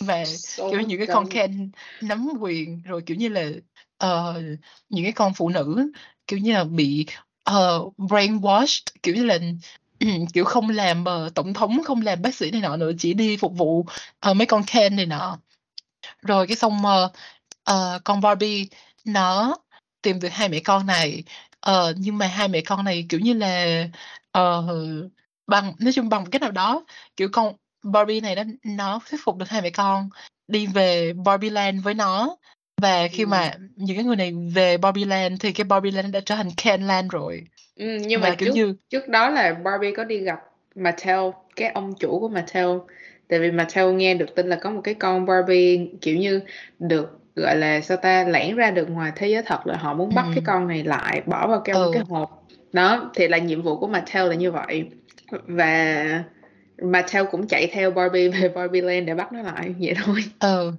và 0.00 0.24
So 0.26 0.70
kiểu 0.70 0.80
những 0.80 0.98
cái 0.98 1.06
con. 1.06 1.30
Ken 1.30 1.70
nắm 2.00 2.28
quyền 2.40 2.82
rồi 2.82 3.02
kiểu 3.06 3.16
như 3.16 3.28
là 3.28 3.50
ờ, 3.98 4.42
những 4.88 5.04
cái 5.04 5.12
con 5.12 5.34
phụ 5.34 5.48
nữ 5.48 5.92
kiểu 6.26 6.38
như 6.38 6.52
là 6.52 6.64
bị 6.64 7.06
uh, 7.50 7.94
brainwashed 7.98 8.82
kiểu 9.02 9.14
như 9.14 9.24
là 9.24 9.38
kiểu 10.32 10.44
không 10.44 10.68
làm 10.68 11.04
uh, 11.26 11.34
tổng 11.34 11.54
thống 11.54 11.82
không 11.84 12.02
làm 12.02 12.22
bác 12.22 12.34
sĩ 12.34 12.50
này 12.50 12.60
nọ 12.60 12.76
nữa 12.76 12.92
chỉ 12.98 13.14
đi 13.14 13.36
phục 13.36 13.52
vụ 13.56 13.78
uh, 14.30 14.36
mấy 14.36 14.46
con 14.46 14.62
Ken 14.66 14.96
này 14.96 15.06
nọ 15.06 15.38
rồi 16.22 16.46
cái 16.46 16.56
xong 16.56 16.82
uh, 17.04 17.12
uh, 17.70 18.04
con 18.04 18.20
Barbie 18.20 18.66
nó 19.04 19.56
tìm 20.02 20.20
được 20.20 20.32
hai 20.32 20.48
mẹ 20.48 20.60
con 20.60 20.86
này 20.86 21.22
uh, 21.70 21.96
nhưng 21.96 22.18
mà 22.18 22.26
hai 22.26 22.48
mẹ 22.48 22.60
con 22.66 22.84
này 22.84 23.06
kiểu 23.08 23.20
như 23.20 23.32
là 23.32 23.84
uh, 24.38 25.10
bằng 25.46 25.72
nói 25.80 25.92
chung 25.92 26.08
bằng 26.08 26.22
một 26.22 26.28
cách 26.32 26.42
nào 26.42 26.50
đó 26.50 26.84
kiểu 27.16 27.28
con 27.32 27.56
Barbie 27.82 28.20
này 28.20 28.34
nó 28.36 28.42
nó 28.64 29.00
thuyết 29.10 29.20
phục 29.24 29.36
được 29.36 29.48
hai 29.48 29.62
mẹ 29.62 29.70
con 29.70 30.08
đi 30.48 30.66
về 30.66 31.12
Barbie 31.12 31.50
Land 31.50 31.84
với 31.84 31.94
nó. 31.94 32.36
Và 32.82 33.08
khi 33.12 33.24
Ừ. 33.24 33.28
mà 33.28 33.52
những 33.76 33.96
cái 33.96 34.04
người 34.04 34.16
này 34.16 34.32
về 34.54 34.78
Barbie 34.78 35.04
Land 35.04 35.40
thì 35.40 35.52
cái 35.52 35.64
Barbie 35.64 35.92
Land 35.92 36.14
đã 36.14 36.20
trở 36.20 36.36
thành 36.36 36.50
Ken 36.56 36.82
Land 36.82 37.10
rồi. 37.10 37.44
Ừ, 37.76 37.86
nhưng 38.00 38.20
và 38.20 38.28
mà 38.28 38.34
kiểu 38.38 38.48
trước 38.48 38.54
như 38.54 38.74
trước 38.90 39.08
đó 39.08 39.30
là 39.30 39.54
Barbie 39.54 39.92
có 39.96 40.04
đi 40.04 40.18
gặp 40.18 40.40
Mattel 40.74 41.20
cái 41.56 41.70
ông 41.70 41.94
chủ 41.94 42.20
của 42.20 42.28
Mattel 42.28 42.68
tại 43.28 43.38
vì 43.38 43.50
Mattel 43.50 43.92
nghe 43.92 44.14
được 44.14 44.34
tin 44.34 44.46
là 44.46 44.56
có 44.56 44.70
một 44.70 44.80
cái 44.84 44.94
con 44.94 45.26
Barbie 45.26 45.86
kiểu 46.00 46.16
như 46.16 46.40
được 46.78 47.20
gọi 47.36 47.56
là 47.56 47.80
sao 47.80 47.96
ta 47.96 48.24
lẻn 48.24 48.56
ra 48.56 48.70
được 48.70 48.90
ngoài 48.90 49.12
thế 49.16 49.28
giới 49.28 49.42
thật 49.42 49.66
là 49.66 49.76
họ 49.76 49.94
muốn 49.94 50.14
bắt 50.14 50.24
cái 50.24 50.36
ừ, 50.36 50.42
con 50.46 50.68
này 50.68 50.84
lại 50.84 51.22
bỏ 51.26 51.46
vào 51.46 51.62
trong 51.64 51.82
ừ. 51.82 51.90
cái 51.94 52.02
hộp. 52.08 52.46
Đó 52.72 53.10
thì 53.14 53.28
là 53.28 53.38
nhiệm 53.38 53.62
vụ 53.62 53.78
của 53.78 53.86
Mattel 53.86 54.28
là 54.28 54.34
như 54.34 54.52
vậy. 54.52 54.84
Và 55.30 56.24
Mattel 56.82 57.24
cũng 57.30 57.46
chạy 57.46 57.66
theo 57.72 57.90
Barbie 57.90 58.28
về 58.28 58.48
Barbie 58.54 58.82
Land 58.82 59.06
để 59.06 59.14
bắt 59.14 59.32
nó 59.32 59.42
lại 59.42 59.74
vậy 59.78 59.94
thôi. 60.04 60.24
Ừ 60.38 60.72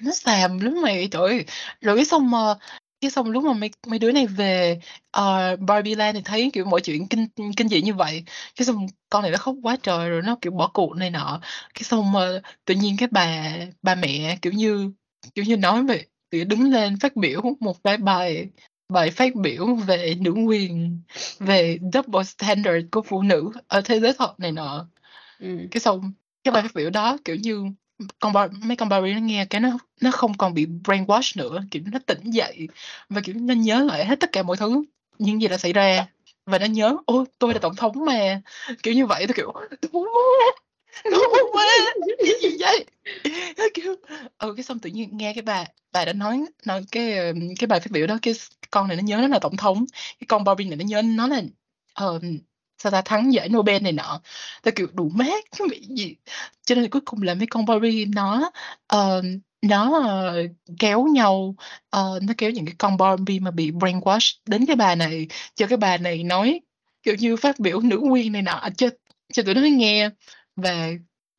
nó 0.00 0.12
xàm 0.12 0.60
lắm 0.60 0.82
mày 0.82 1.08
trời 1.10 1.44
rồi 1.80 1.96
cái 1.96 2.04
xong 2.04 2.30
mà 2.30 2.54
cái 3.00 3.10
xong 3.10 3.30
lúc 3.30 3.44
mà 3.44 3.52
mấy 3.52 3.70
mấy 3.86 3.98
đứa 3.98 4.12
này 4.12 4.26
về 4.26 4.80
uh, 5.18 5.60
Barbie 5.60 5.94
Land 5.94 6.16
thì 6.16 6.22
thấy 6.24 6.50
kiểu 6.52 6.64
mọi 6.64 6.80
chuyện 6.80 7.08
kinh 7.08 7.26
kinh 7.56 7.68
dị 7.68 7.82
như 7.82 7.94
vậy. 7.94 8.24
Cái 8.56 8.66
xong 8.66 8.86
con 9.10 9.22
này 9.22 9.30
nó 9.30 9.38
khóc 9.38 9.54
quá 9.62 9.76
trời 9.82 10.08
rồi 10.10 10.22
nó 10.22 10.36
kiểu 10.40 10.52
bỏ 10.52 10.70
cuộc 10.74 10.96
này 10.96 11.10
nọ. 11.10 11.40
Cái 11.74 11.82
xong 11.82 12.12
mà 12.12 12.20
tự 12.64 12.74
nhiên 12.74 12.96
cái 12.98 13.08
bà 13.12 13.52
bà 13.82 13.94
mẹ 13.94 14.38
kiểu 14.42 14.52
như 14.52 14.92
kiểu 15.34 15.44
như 15.44 15.56
nói 15.56 15.82
về 15.84 16.04
kiểu 16.30 16.44
đứng 16.44 16.72
lên 16.72 16.98
phát 16.98 17.16
biểu 17.16 17.42
một 17.60 17.82
cái 17.84 17.96
bài 17.96 18.48
bài 18.88 19.10
phát 19.10 19.34
biểu 19.34 19.74
về 19.74 20.14
nữ 20.20 20.32
quyền 20.32 21.00
về 21.38 21.78
double 21.92 22.24
standard 22.24 22.86
của 22.92 23.02
phụ 23.02 23.22
nữ 23.22 23.50
ở 23.68 23.80
thế 23.80 24.00
giới 24.00 24.12
thật 24.18 24.40
này 24.40 24.52
nọ. 24.52 24.88
Ừ. 25.38 25.58
cái 25.70 25.80
xong 25.80 26.12
cái 26.44 26.52
bài 26.52 26.62
phát 26.62 26.74
biểu 26.74 26.90
đó 26.90 27.18
kiểu 27.24 27.36
như 27.36 27.64
con 28.20 28.32
Bar 28.32 28.50
mấy 28.64 28.76
con 28.76 28.88
Barbie 28.88 29.14
nó 29.14 29.20
nghe 29.20 29.44
cái 29.44 29.60
nó 29.60 29.78
nó 30.00 30.10
không 30.10 30.36
còn 30.36 30.54
bị 30.54 30.66
brainwash 30.66 31.32
nữa 31.36 31.62
kiểu 31.70 31.82
nó 31.92 31.98
tỉnh 32.06 32.30
dậy 32.30 32.68
và 33.08 33.20
kiểu 33.20 33.34
nó 33.38 33.54
nhớ 33.54 33.84
lại 33.84 34.06
hết 34.06 34.20
tất 34.20 34.32
cả 34.32 34.42
mọi 34.42 34.56
thứ 34.56 34.82
những 35.18 35.42
gì 35.42 35.48
đã 35.48 35.58
xảy 35.58 35.72
ra. 35.72 36.06
Và 36.46 36.58
nó 36.58 36.66
nhớ 36.66 36.96
ôi 37.06 37.24
tôi 37.38 37.52
là 37.52 37.58
tổng 37.58 37.76
thống 37.76 38.04
mà. 38.06 38.40
Kiểu 38.82 38.94
như 38.94 39.06
vậy 39.06 39.26
tôi 39.28 39.34
kiểu 39.36 39.52
đúng 39.92 40.08
quá 41.52 41.66
cái 42.18 42.34
gì 42.42 42.56
vậy? 42.60 42.84
Kiểu 43.74 43.94
ừ 44.38 44.54
cái 44.56 44.64
xong 44.64 44.78
tự 44.78 44.90
nhiên 44.90 45.16
nghe 45.16 45.32
cái 45.32 45.42
bà 45.42 45.64
bà 45.92 46.04
đã 46.04 46.12
nói 46.12 46.44
nói 46.66 46.84
cái 46.92 47.32
cái 47.58 47.66
bài 47.66 47.80
phát 47.80 47.90
biểu 47.90 48.06
đó 48.06 48.18
cái 48.22 48.34
con 48.70 48.88
này 48.88 48.96
nó 48.96 49.02
nhớ 49.02 49.16
nó 49.16 49.28
là 49.28 49.38
tổng 49.38 49.56
thống 49.56 49.84
cái 50.20 50.26
con 50.28 50.44
Barbie 50.44 50.68
này 50.68 50.76
nó 50.76 50.84
nhớ 50.84 51.02
nó 51.02 51.26
là 51.26 51.42
ờ, 51.94 52.20
sao 52.78 52.92
ta? 52.92 53.02
Thắng 53.02 53.32
giải 53.32 53.48
Nobel 53.48 53.82
này 53.82 53.92
nọ. 53.92 54.20
Tôi 54.62 54.72
kiểu 54.72 54.86
đủ 54.92 55.08
mát 55.14 55.44
cái 55.58 55.68
bị 55.70 55.86
gì. 55.88 56.16
Cho 56.64 56.74
nên 56.74 56.90
cuối 56.90 57.02
cùng 57.04 57.22
là 57.22 57.34
mấy 57.34 57.46
con 57.46 57.66
Barbie 57.66 58.04
nó 58.06 58.50
ờ, 58.86 59.22
nó 59.62 60.00
ờ, 60.02 60.42
kéo 60.78 61.04
nhau 61.04 61.54
ờ, 61.90 62.18
nó 62.22 62.32
kéo 62.38 62.50
những 62.50 62.66
cái 62.66 62.74
con 62.78 62.96
Barbie 62.96 63.40
mà 63.40 63.50
bị 63.50 63.70
brainwash 63.70 64.36
đến 64.46 64.66
cái 64.66 64.76
bà 64.76 64.94
này 64.94 65.26
cho 65.54 65.66
cái 65.66 65.78
bà 65.78 65.96
này 65.96 66.24
nói 66.24 66.60
kiểu 67.02 67.14
như 67.14 67.36
phát 67.36 67.58
biểu 67.58 67.80
nữ 67.80 67.96
quyền 67.96 68.32
này 68.32 68.42
nọ. 68.42 68.68
Cho 68.76 68.88
cho 69.32 69.42
tụi 69.42 69.54
nó 69.54 69.60
nghe 69.60 70.10
và 70.56 70.90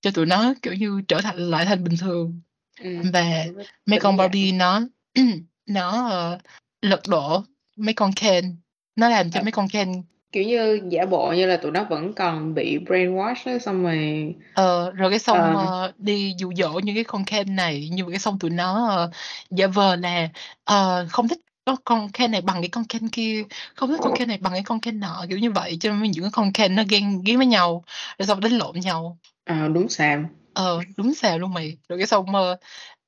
cho 0.01 0.11
tụi 0.11 0.25
nó 0.25 0.53
kiểu 0.61 0.73
như 0.73 1.01
trở 1.07 1.21
thành 1.21 1.37
lại 1.37 1.65
thành 1.65 1.83
bình 1.83 1.97
thường. 1.97 2.41
Ừ. 2.79 2.97
và 3.13 3.45
mấy 3.85 3.99
con. 3.99 4.17
Barbie 4.17 4.51
nó 4.51 4.81
nó 5.65 6.09
ờ, 6.09 6.39
lật 6.81 7.01
đổ 7.07 7.43
mấy 7.75 7.93
con 7.93 8.11
Ken. 8.15 8.55
Nó 8.95 9.09
làm 9.09 9.31
cho 9.31 9.41
mấy 9.43 9.51
con 9.51 9.67
Ken 9.69 10.03
kiểu 10.31 10.43
như 10.43 10.79
giả 10.89 11.05
bộ 11.05 11.31
như 11.31 11.45
là 11.45 11.57
tụi 11.57 11.71
nó 11.71 11.83
vẫn 11.89 12.13
còn 12.13 12.53
bị 12.53 12.77
brainwash 12.77 13.35
á 13.53 13.59
xong 13.59 13.83
rồi 13.83 14.35
Ờ, 14.53 14.91
rồi 14.91 15.09
cái 15.09 15.19
xong 15.19 15.37
Ờ. 15.37 15.55
ờ, 15.55 15.93
đi 15.97 16.33
dụ 16.39 16.51
dỗ 16.57 16.79
những 16.83 16.95
cái 16.95 17.03
con 17.03 17.25
Ken 17.25 17.55
này 17.55 17.89
nhưng 17.91 18.05
mà 18.05 18.09
cái 18.11 18.19
xong 18.19 18.39
tụi 18.39 18.49
nó 18.51 18.87
ờ, 18.89 19.11
giả 19.49 19.67
vờ 19.67 19.95
là 19.95 20.29
ờ, 20.63 21.07
không 21.11 21.27
thích 21.27 21.39
con 21.85 22.09
Ken 22.13 22.31
này 22.31 22.41
bằng 22.41 22.61
cái 22.61 22.69
con 22.69 22.83
Ken 22.89 23.09
kia 23.09 23.43
không 23.75 23.89
thích 23.89 23.99
con 24.03 24.13
Ken 24.13 24.27
này 24.27 24.37
bằng 24.37 24.53
cái 24.53 24.63
con 24.65 24.79
Ken 24.81 24.99
nọ 24.99 25.25
kiểu 25.29 25.37
như 25.37 25.51
vậy 25.51 25.77
cho 25.81 25.91
nên 25.93 26.11
những 26.11 26.23
cái 26.23 26.31
con 26.33 26.53
Ken 26.53 26.75
nó 26.75 26.83
ghen 26.89 27.21
ghét 27.25 27.35
với 27.37 27.45
nhau 27.45 27.83
rồi 28.19 28.27
xong 28.27 28.39
đánh 28.39 28.51
lộn 28.57 28.79
nhau. 28.79 29.17
Ờ, 29.45 29.67
đúng 29.67 29.89
xàm. 29.89 30.27
Ờ 30.53 30.81
đúng 30.97 31.13
xào 31.13 31.39
luôn 31.39 31.53
mày. 31.53 31.77
Rồi 31.89 31.99
cái 31.99 32.07
xong 32.07 32.35
ờ, 32.35 32.57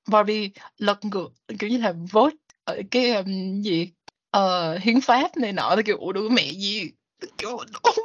Barbie 0.10 0.49
lật 0.77 1.05
ngược 1.05 1.29
kiểu 1.60 1.69
như 1.69 1.77
là 1.77 1.93
vote 2.12 2.36
ở 2.63 2.81
cái 2.91 3.12
um, 3.12 3.62
gì 3.62 3.89
ờ, 4.29 4.77
hiến 4.77 5.01
pháp 5.01 5.38
này 5.38 5.53
nọ 5.53 5.71
tôi 5.75 5.84
kiểu 5.84 5.97
ủa 5.97 6.12
đứa 6.12 6.29
mẹ 6.29 6.43
gì 6.51 6.91
kiểu 7.38 7.57
đúng 7.84 7.95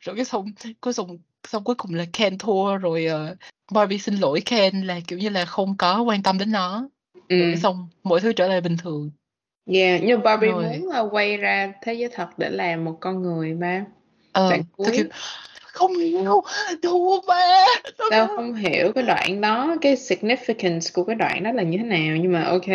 rồi 0.00 0.16
cái 0.16 0.24
xong 0.24 0.52
cuối 0.80 0.92
xong 0.92 1.18
xong 1.48 1.64
cuối 1.64 1.74
cùng 1.74 1.94
là 1.94 2.04
Ken 2.12 2.38
thua 2.38 2.76
rồi 2.76 3.06
ờ, 3.06 3.36
Barbie 3.72 3.98
xin 3.98 4.14
lỗi 4.14 4.40
Ken 4.44 4.82
là 4.82 5.00
kiểu 5.06 5.18
như 5.18 5.28
là 5.28 5.44
không 5.44 5.76
có 5.76 6.02
quan 6.02 6.22
tâm 6.22 6.38
đến 6.38 6.52
nó. 6.52 6.88
Ừ. 7.28 7.38
rồi 7.38 7.56
xong 7.56 7.88
mọi 8.02 8.20
thứ 8.20 8.32
trở 8.32 8.48
lại 8.48 8.60
bình 8.60 8.76
thường. 8.76 9.10
Yeah 9.66 10.00
nhưng 10.04 10.22
Barbie 10.22 10.50
Rồi. 10.50 10.62
muốn 10.62 10.88
là 10.88 11.00
quay 11.00 11.36
ra 11.36 11.72
thế 11.82 11.94
giới 11.94 12.08
thật 12.14 12.28
để 12.38 12.50
làm 12.50 12.84
một 12.84 12.96
con 13.00 13.22
người 13.22 13.54
mà. 13.54 13.84
Ờ 14.32 14.50
Đoạn 14.50 14.62
cuối. 14.72 14.90
kiểu 14.96 15.04
không 15.62 15.94
hiểu 15.94 16.42
thua 16.82 17.20
ba 17.26 17.66
tao 18.10 18.26
không 18.36 18.54
hiểu 18.54 18.92
cái 18.92 19.04
đoạn 19.04 19.40
đó 19.40 19.76
cái 19.80 19.94
significance 19.94 20.90
của 20.94 21.04
cái 21.04 21.16
đoạn 21.16 21.42
đó 21.42 21.52
là 21.52 21.62
như 21.62 21.78
thế 21.78 21.84
nào 21.84 22.16
nhưng 22.16 22.32
mà 22.32 22.42
ok. 22.42 22.68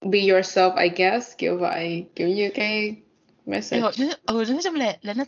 Be 0.00 0.18
yourself 0.18 0.76
I 0.76 0.88
guess 0.96 1.34
kiểu 1.38 1.58
vậy. 1.58 2.04
Kiểu 2.14 2.28
như 2.28 2.50
cái 2.54 2.94
message. 3.46 3.80
Rồi 3.80 3.92
nó- 3.98 4.34
ừ 4.34 4.44
nói 4.48 4.60
chung 4.64 4.74
là 4.74 4.96
là 5.02 5.14
nó 5.14 5.24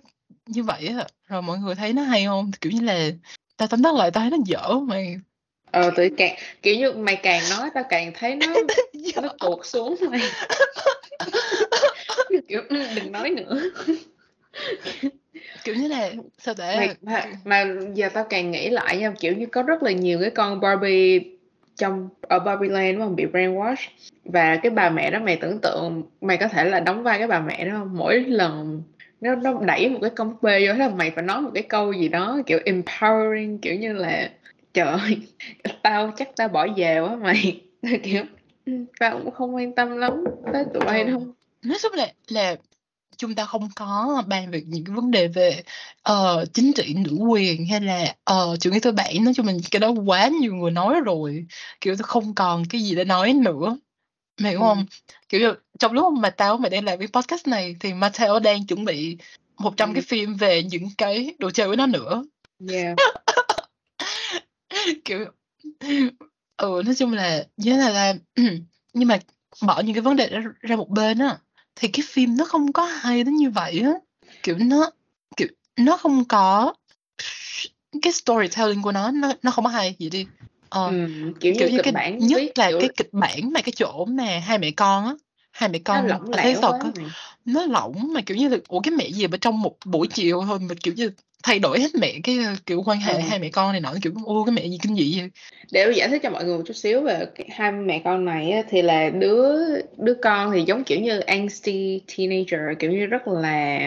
như 0.46 0.62
vậy 0.62 0.86
á. 0.98 1.04
Rồi 1.28 1.42
mọi 1.42 1.58
người 1.58 1.74
thấy 1.74 1.92
nó 1.92 2.02
hay 2.02 2.24
không? 2.24 2.50
Kiểu 2.60 2.72
như 2.72 2.80
là 2.80 3.10
tao 3.56 3.68
tóm 3.68 3.82
tắt 3.82 3.94
lại 3.94 4.10
tao 4.10 4.22
thấy 4.22 4.30
nó 4.30 4.36
dở 4.46 4.78
mày 4.86 5.16
ờ 5.70 5.90
tự 5.96 6.08
càng 6.16 6.36
kiểu 6.62 6.76
như 6.76 6.92
mày 6.92 7.16
càng 7.16 7.42
nói 7.50 7.70
tao 7.74 7.84
càng 7.88 8.12
thấy 8.14 8.34
nó 8.34 8.46
nó 9.22 9.28
tuột 9.38 9.66
xuống 9.66 9.96
mày. 10.10 10.20
Kiểu 12.48 12.62
đừng 12.70 13.12
nói 13.12 13.30
nữa. 13.30 13.60
Kiểu 15.64 15.74
như 15.74 15.88
là 15.88 16.10
sao 16.38 16.54
để 16.58 16.76
mà, 16.76 16.94
mà, 17.02 17.24
mà 17.44 17.74
giờ 17.94 18.08
tao 18.14 18.24
càng 18.30 18.50
nghĩ 18.50 18.68
lại 18.70 18.96
nha 18.96 19.12
kiểu 19.20 19.32
như 19.36 19.46
có 19.46 19.62
rất 19.62 19.82
là 19.82 19.90
nhiều 19.90 20.18
cái 20.20 20.30
con 20.30 20.60
Barbie 20.60 21.20
trong, 21.78 22.08
ở 22.20 22.38
Barbie 22.38 22.70
Land 22.70 22.98
không? 22.98 23.16
Bị 23.16 23.26
brainwash. 23.26 23.88
Và 24.24 24.56
cái 24.56 24.70
bà 24.70 24.90
mẹ 24.90 25.10
đó, 25.10 25.18
mày 25.18 25.36
tưởng 25.36 25.60
tượng, 25.60 26.02
mày 26.20 26.36
có 26.36 26.48
thể 26.48 26.64
là 26.64 26.80
đóng 26.80 27.02
vai 27.02 27.18
cái 27.18 27.28
bà 27.28 27.40
mẹ 27.40 27.64
đó 27.64 27.72
không? 27.78 27.96
Mỗi 27.96 28.20
lần 28.20 28.82
nó 29.20 29.34
nó 29.34 29.60
đẩy 29.60 29.88
một 29.88 29.98
cái 30.02 30.10
công 30.10 30.34
bê 30.42 30.66
vô 30.66 30.72
là 30.74 30.88
mày 30.88 31.10
phải 31.10 31.24
nói 31.24 31.40
một 31.40 31.50
cái 31.54 31.62
câu 31.62 31.92
gì 31.92 32.08
đó, 32.08 32.38
kiểu 32.46 32.58
empowering, 32.58 33.58
kiểu 33.62 33.74
như 33.74 33.92
là, 33.92 34.30
trời 34.74 35.18
tao 35.82 36.12
chắc 36.16 36.36
tao 36.36 36.48
bỏ 36.48 36.66
về 36.76 37.00
quá 37.00 37.16
mày. 37.16 37.60
Kiểu, 38.02 38.22
tao 38.98 39.20
cũng 39.24 39.30
không 39.30 39.54
quan 39.54 39.74
tâm 39.74 39.96
lắm 39.96 40.24
tới 40.52 40.64
tụi 40.74 40.82
bay 40.86 41.04
đâu. 41.04 41.18
Ờ, 41.18 41.26
nói 41.64 41.78
chung 41.82 41.92
là 41.92 42.12
là 42.28 42.56
chúng 43.16 43.34
ta 43.34 43.44
không 43.44 43.68
có 43.76 44.22
bàn 44.26 44.50
về 44.50 44.62
những 44.66 44.84
cái 44.84 44.96
vấn 44.96 45.10
đề 45.10 45.28
về 45.28 45.62
uh, 46.12 46.54
chính 46.54 46.72
trị 46.72 46.94
nữ 46.94 47.16
quyền 47.28 47.66
hay 47.66 47.80
là 47.80 48.14
uh, 48.32 48.60
chủ 48.60 48.70
nghĩa 48.70 48.80
tư 48.80 48.92
bản 48.92 49.24
nói 49.24 49.34
chung 49.34 49.46
là 49.46 49.52
cái 49.70 49.80
đó 49.80 49.90
quá 50.06 50.28
nhiều 50.40 50.54
người 50.54 50.70
nói 50.70 51.00
rồi 51.00 51.46
kiểu 51.80 51.96
tôi 51.96 52.04
không 52.04 52.34
còn 52.34 52.64
cái 52.70 52.80
gì 52.80 52.94
để 52.94 53.04
nói 53.04 53.32
nữa 53.32 53.78
mày 54.40 54.52
hiểu 54.52 54.60
không 54.60 54.78
ừ. 54.78 55.14
kiểu 55.28 55.54
trong 55.78 55.92
lúc 55.92 56.12
mà 56.12 56.30
tao 56.30 56.58
mày 56.58 56.70
đang 56.70 56.84
làm 56.84 56.98
cái 56.98 57.08
podcast 57.12 57.46
này 57.46 57.76
thì 57.80 57.94
Mateo 57.94 58.38
đang 58.38 58.66
chuẩn 58.66 58.84
bị 58.84 59.18
100 59.58 59.88
ừ. 59.88 59.94
cái 59.94 60.02
phim 60.02 60.34
về 60.34 60.62
những 60.62 60.88
cái 60.98 61.34
đồ 61.38 61.50
chơi 61.50 61.68
với 61.68 61.76
nó 61.76 61.86
nữa 61.86 62.24
yeah. 62.70 62.96
kiểu 65.04 65.24
ừ 66.56 66.82
nói 66.86 66.94
chung 66.94 67.12
là 67.12 67.44
nhớ 67.56 67.76
là 67.76 67.90
là 67.90 68.14
nhưng 68.92 69.08
mà 69.08 69.18
bỏ 69.66 69.80
những 69.80 69.94
cái 69.94 70.02
vấn 70.02 70.16
đề 70.16 70.26
ra, 70.26 70.42
ra 70.60 70.76
một 70.76 70.88
bên 70.88 71.18
á 71.18 71.38
thì 71.78 71.88
cái 71.88 72.04
phim 72.08 72.36
nó 72.36 72.44
không 72.44 72.72
có 72.72 72.84
hay 72.84 73.24
đến 73.24 73.36
như 73.36 73.50
vậy 73.50 73.82
á. 73.84 73.92
Kiểu 74.42 74.56
nó 74.58 74.90
kiểu 75.36 75.48
nó 75.76 75.96
không 75.96 76.24
có 76.24 76.74
cái 78.02 78.12
storytelling 78.12 78.82
của 78.82 78.92
nó 78.92 79.10
nó 79.10 79.32
nó 79.42 79.50
không 79.50 79.64
có 79.64 79.70
hay. 79.70 79.96
Gì 79.98 80.10
đi. 80.10 80.26
Ờ, 80.68 80.88
ừ, 80.88 81.08
kiểu, 81.40 81.54
kiểu 81.58 81.68
như, 81.68 81.76
như 81.76 81.82
cái 81.82 81.92
bản 81.92 82.18
nhất 82.18 82.42
là 82.54 82.70
kiểu... 82.70 82.80
cái 82.80 82.90
kịch 82.96 83.12
bản 83.12 83.52
mà 83.52 83.60
cái 83.60 83.72
chỗ 83.76 84.04
mà 84.04 84.38
hai 84.38 84.58
mẹ 84.58 84.70
con 84.70 85.06
á 85.06 85.14
hai 85.58 85.68
mẹ 85.68 85.78
con 85.84 86.08
nó 86.08 86.18
thấy 86.32 86.54
thật 86.62 86.72
á 86.80 86.90
nó 87.44 87.66
lỏng 87.66 88.12
mà 88.14 88.20
kiểu 88.26 88.36
như 88.36 88.48
là 88.48 88.56
ủa 88.68 88.80
cái 88.80 88.92
mẹ 88.94 89.08
gì 89.08 89.26
mà 89.26 89.36
trong 89.40 89.62
một 89.62 89.76
buổi 89.84 90.06
chiều 90.06 90.42
thôi 90.46 90.58
mà 90.58 90.74
kiểu 90.82 90.94
như 90.94 91.10
thay 91.42 91.58
đổi 91.58 91.80
hết 91.80 91.88
mẹ 92.00 92.14
cái 92.24 92.38
kiểu 92.66 92.82
quan 92.86 93.00
hệ 93.00 93.12
ừ. 93.12 93.18
hai 93.28 93.38
mẹ 93.38 93.48
con 93.48 93.72
này 93.72 93.80
nọ 93.80 93.94
kiểu 94.02 94.12
ô 94.24 94.44
cái 94.44 94.52
mẹ 94.52 94.66
gì 94.66 94.78
kinh 94.82 94.96
dị 94.96 95.20
vậy 95.20 95.30
để 95.72 95.92
giải 95.96 96.08
thích 96.08 96.22
cho 96.22 96.30
mọi 96.30 96.44
người 96.44 96.58
một 96.58 96.64
chút 96.66 96.76
xíu 96.76 97.00
về 97.00 97.26
hai 97.50 97.72
mẹ 97.72 98.02
con 98.04 98.24
này 98.24 98.50
á, 98.50 98.62
thì 98.68 98.82
là 98.82 99.10
đứa 99.10 99.54
đứa 99.96 100.14
con 100.22 100.52
thì 100.52 100.62
giống 100.66 100.84
kiểu 100.84 101.00
như 101.00 101.20
angsty 101.20 102.02
teenager 102.16 102.60
kiểu 102.78 102.92
như 102.92 103.06
rất 103.06 103.28
là 103.28 103.80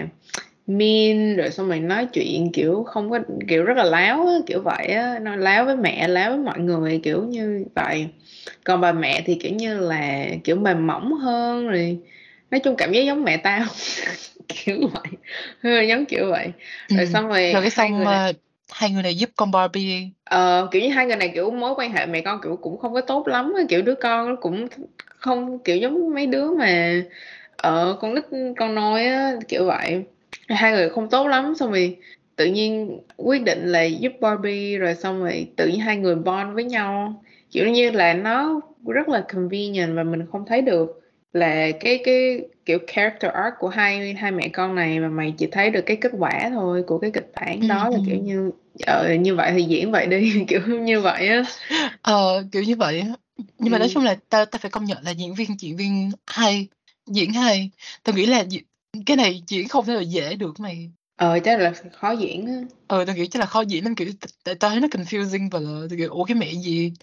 mean 0.67 1.35
rồi 1.37 1.51
xong 1.51 1.67
rồi 1.67 1.79
nói 1.79 2.07
chuyện 2.13 2.51
kiểu 2.53 2.83
không 2.83 3.09
có 3.09 3.19
kiểu 3.47 3.63
rất 3.63 3.77
là 3.77 3.83
láo 3.83 4.27
á, 4.27 4.33
kiểu 4.47 4.61
vậy 4.61 4.87
á. 4.87 5.19
Nó 5.21 5.35
láo 5.35 5.65
với 5.65 5.75
mẹ 5.77 6.07
láo 6.07 6.29
với 6.29 6.39
mọi 6.39 6.59
người 6.59 6.99
kiểu 7.03 7.23
như 7.23 7.65
vậy. 7.75 8.07
Còn 8.63 8.81
bà 8.81 8.91
mẹ 8.91 9.21
thì 9.25 9.35
kiểu 9.35 9.51
như 9.55 9.79
là 9.79 10.27
kiểu 10.43 10.55
mềm 10.55 10.87
mỏng 10.87 11.13
hơn 11.13 11.67
rồi 11.67 11.97
nói 12.51 12.59
chung 12.63 12.75
cảm 12.77 12.91
giác 12.91 13.01
giống 13.01 13.23
mẹ 13.23 13.37
tao 13.37 13.65
kiểu 14.47 14.77
vậy 14.93 15.13
hơi 15.63 15.87
giống 15.87 16.05
kiểu 16.05 16.29
vậy. 16.31 16.47
Rồi 16.95 17.05
ừ. 17.05 17.05
xong 17.05 17.27
rồi 17.27 17.53
rồi 17.53 17.61
cái 17.61 17.69
xong 17.69 17.87
hai 17.87 17.97
người, 17.97 18.05
này, 18.05 18.33
hai 18.69 18.91
người 18.91 19.03
này 19.03 19.15
giúp 19.17 19.29
con 19.35 19.51
Barbie 19.51 20.09
ờ 20.23 20.67
kiểu 20.71 20.81
như 20.81 20.89
hai 20.89 21.05
người 21.05 21.15
này 21.15 21.31
kiểu 21.33 21.51
mối 21.51 21.73
quan 21.77 21.91
hệ 21.93 22.05
mẹ 22.05 22.21
con 22.21 22.39
kiểu 22.43 22.55
cũng 22.61 22.77
không 22.79 22.93
có 22.93 23.01
tốt 23.01 23.27
lắm 23.27 23.53
kiểu 23.69 23.81
đứa 23.81 23.95
con 23.95 24.29
nó 24.29 24.35
cũng 24.41 24.67
không 25.07 25.59
kiểu 25.63 25.77
giống 25.77 26.13
mấy 26.13 26.25
đứa 26.27 26.51
mà 26.51 27.01
ở 27.57 27.85
ờ, 27.85 27.97
con 28.01 28.15
nít 28.15 28.23
con 28.57 28.75
nói 28.75 29.05
á 29.05 29.33
kiểu 29.47 29.65
vậy 29.65 30.03
hai 30.55 30.71
người 30.71 30.89
không 30.89 31.09
tốt 31.09 31.27
lắm 31.27 31.55
xong 31.55 31.71
rồi 31.71 31.97
tự 32.35 32.45
nhiên 32.45 32.99
quyết 33.17 33.43
định 33.43 33.67
là 33.71 33.83
giúp 33.83 34.11
Barbie 34.21 34.77
rồi 34.77 34.95
xong 34.95 35.19
rồi 35.23 35.47
tự 35.57 35.67
nhiên 35.67 35.79
hai 35.79 35.97
người 35.97 36.15
bond 36.15 36.55
với 36.55 36.63
nhau. 36.63 37.23
Kiểu 37.51 37.69
như 37.69 37.91
là 37.91 38.13
nó 38.13 38.61
rất 38.87 39.09
là 39.09 39.25
convenient 39.33 39.95
và 39.95 40.03
mình 40.03 40.25
không 40.31 40.45
thấy 40.47 40.61
được 40.61 41.01
là 41.33 41.71
cái 41.79 42.01
cái 42.03 42.39
kiểu 42.65 42.79
character 42.87 43.31
arc 43.31 43.53
của 43.59 43.67
hai 43.67 44.13
hai 44.13 44.31
mẹ 44.31 44.49
con 44.53 44.75
này 44.75 44.99
mà 44.99 45.07
mày 45.07 45.33
chỉ 45.37 45.47
thấy 45.51 45.69
được 45.69 45.81
cái 45.85 45.97
kết 45.97 46.11
quả 46.19 46.49
thôi 46.49 46.83
của 46.87 46.97
cái 46.99 47.11
kịch 47.11 47.31
bản 47.35 47.67
đó 47.67 47.89
là 47.89 47.97
kiểu 48.05 48.17
như 48.17 48.51
ờ, 48.87 49.13
như 49.13 49.35
vậy 49.35 49.51
thì 49.55 49.63
diễn 49.63 49.91
vậy 49.91 50.07
đi 50.07 50.45
kiểu 50.47 50.61
như 50.61 51.01
vậy 51.01 51.27
á. 51.27 51.43
Ờ 52.01 52.43
kiểu 52.51 52.63
như 52.63 52.75
vậy 52.75 52.99
á. 52.99 53.07
Nhưng 53.57 53.71
mà 53.71 53.79
nói 53.79 53.89
chung 53.93 54.03
là 54.03 54.15
ta 54.29 54.45
ta 54.45 54.59
phải 54.59 54.71
công 54.71 54.85
nhận 54.85 55.03
là 55.03 55.11
diễn 55.11 55.35
viên 55.35 55.59
diễn 55.59 55.77
viên 55.77 56.11
hay 56.27 56.67
diễn 57.07 57.33
hay. 57.33 57.71
Tao 58.03 58.15
nghĩ 58.15 58.25
là 58.25 58.43
cái 59.05 59.17
này 59.17 59.43
diễn 59.47 59.67
không 59.67 59.85
thể 59.85 59.93
là 59.93 60.01
dễ 60.01 60.35
được 60.35 60.59
mày 60.59 60.91
ờ 61.15 61.39
chắc 61.43 61.59
là 61.59 61.73
khó 61.93 62.11
diễn 62.11 62.45
á 62.45 62.53
ờ 62.87 63.05
tao 63.05 63.15
nghĩ 63.15 63.27
chắc 63.27 63.39
là 63.39 63.45
khó 63.45 63.61
diễn 63.61 63.83
lắm 63.83 63.95
kiểu 63.95 64.07
tại 64.43 64.55
tao 64.55 64.71
thấy 64.71 64.79
nó 64.79 64.87
confusing 64.87 65.49
và 65.51 65.59
là 65.59 65.87
tao 65.89 65.97
kiểu 65.97 66.09
ủa 66.09 66.23
cái 66.23 66.35
mẹ 66.35 66.51
gì 66.51 66.93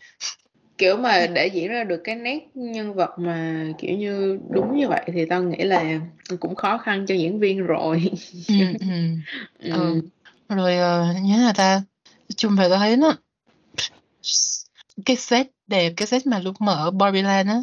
kiểu 0.78 0.96
mà 0.96 1.26
để 1.26 1.46
diễn 1.46 1.68
ra 1.68 1.84
được 1.84 2.00
cái 2.04 2.14
nét 2.14 2.48
nhân 2.54 2.94
vật 2.94 3.10
mà 3.18 3.66
kiểu 3.78 3.96
như 3.96 4.38
đúng 4.50 4.76
như 4.78 4.88
vậy 4.88 5.02
thì 5.06 5.24
tao 5.24 5.42
nghĩ 5.42 5.64
là 5.64 6.00
cũng 6.40 6.54
khó 6.54 6.78
khăn 6.78 7.06
cho 7.06 7.14
diễn 7.14 7.38
viên 7.38 7.66
rồi 7.66 8.10
ừ, 8.48 8.54
ừ. 8.80 8.86
ừ. 9.58 9.72
ừ. 9.72 10.00
rồi 10.48 10.74
uh, 10.74 11.24
nhớ 11.24 11.36
là 11.36 11.52
ta 11.56 11.82
chung 12.36 12.56
về 12.56 12.68
tao 12.70 12.78
thấy 12.78 12.96
nó 12.96 13.16
cái 15.04 15.16
set 15.16 15.46
đẹp 15.66 15.92
cái 15.96 16.06
set 16.06 16.26
mà 16.26 16.38
lúc 16.38 16.60
mở 16.60 16.90
Barbie 16.90 17.22
Land 17.22 17.48
á 17.48 17.60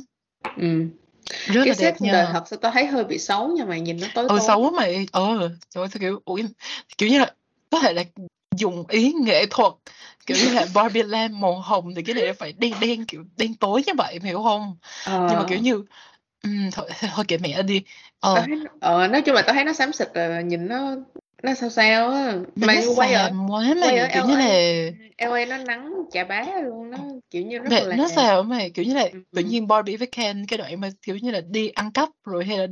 ừ 0.57 0.85
rất 1.47 1.65
cái 1.65 1.67
là 1.67 1.75
đẹp 1.79 2.01
nha 2.01 2.11
đời 2.11 2.25
thật 2.33 2.43
sao 2.47 2.59
tao 2.61 2.71
thấy 2.71 2.85
hơi 2.85 3.03
bị 3.03 3.19
xấu 3.19 3.47
nha 3.47 3.65
mày 3.65 3.81
nhìn 3.81 3.97
nó 4.01 4.07
tối 4.13 4.27
ừ 4.29 4.39
xấu 4.47 4.71
mày 4.71 5.07
ờ 5.11 5.49
trời 5.69 5.83
ơi 5.83 5.87
kiểu 5.99 6.21
ủa 6.25 6.39
kiểu 6.97 7.09
như 7.09 7.19
là 7.19 7.33
có 7.69 7.79
thể 7.79 7.93
là 7.93 8.03
dùng 8.57 8.83
ý 8.89 9.13
nghệ 9.13 9.45
thuật 9.49 9.73
kiểu 10.25 10.37
như 10.37 10.53
là 10.53 10.65
Barbie 10.75 11.03
Land 11.03 11.33
màu 11.33 11.59
hồng 11.59 11.93
thì 11.95 12.01
cái 12.01 12.15
này 12.15 12.33
phải 12.33 12.53
đen 12.53 12.73
đen 12.81 13.05
kiểu 13.05 13.23
đen 13.37 13.55
tối 13.55 13.83
như 13.85 13.93
vậy 13.97 14.19
hiểu 14.23 14.43
không 14.43 14.77
ờ. 15.05 15.27
nhưng 15.29 15.39
mà 15.39 15.45
kiểu 15.49 15.59
như 15.59 15.83
um, 16.43 16.69
thôi, 16.71 16.89
thôi 17.15 17.25
kệ 17.27 17.37
mẹ 17.37 17.63
đi 17.63 17.83
ờ. 18.19 18.35
Thấy, 18.35 18.57
ờ 18.81 19.07
nói 19.07 19.21
chung 19.21 19.35
là 19.35 19.41
tao 19.41 19.53
thấy 19.53 19.63
nó 19.63 19.73
xám 19.73 19.93
xịt 19.93 20.07
rồi 20.13 20.43
nhìn 20.43 20.67
nó 20.67 20.95
nó 21.43 21.53
sao 21.53 21.69
sao 21.69 22.09
á? 22.11 22.33
Mày 22.55 22.77
quay 22.95 23.13
ở 23.13 23.31
quá 23.49 23.75
mày 23.81 23.97
ở 23.97 24.07
kiểu 24.13 24.23
LA, 24.23 24.27
như 24.27 24.35
là 24.37 25.29
LA 25.29 25.45
nó 25.45 25.57
nắng 25.57 25.93
chà 26.11 26.23
bá 26.23 26.45
luôn 26.63 26.91
nó 26.91 26.97
kiểu 27.29 27.45
như 27.45 27.59
rất 27.59 27.83
là 27.83 27.95
nó 27.95 28.07
sao 28.07 28.43
mày 28.43 28.69
kiểu 28.69 28.85
như 28.85 28.93
là 28.93 29.09
tự 29.35 29.41
nhiên 29.41 29.67
Barbie 29.67 29.97
với 29.97 30.07
Ken 30.07 30.45
cái 30.47 30.57
đoạn 30.57 30.81
mà 30.81 30.89
kiểu 31.01 31.17
như 31.17 31.31
là 31.31 31.41
đi 31.49 31.69
ăn 31.69 31.91
cắp 31.91 32.09
rồi 32.25 32.45
hay 32.45 32.57
là 32.57 32.67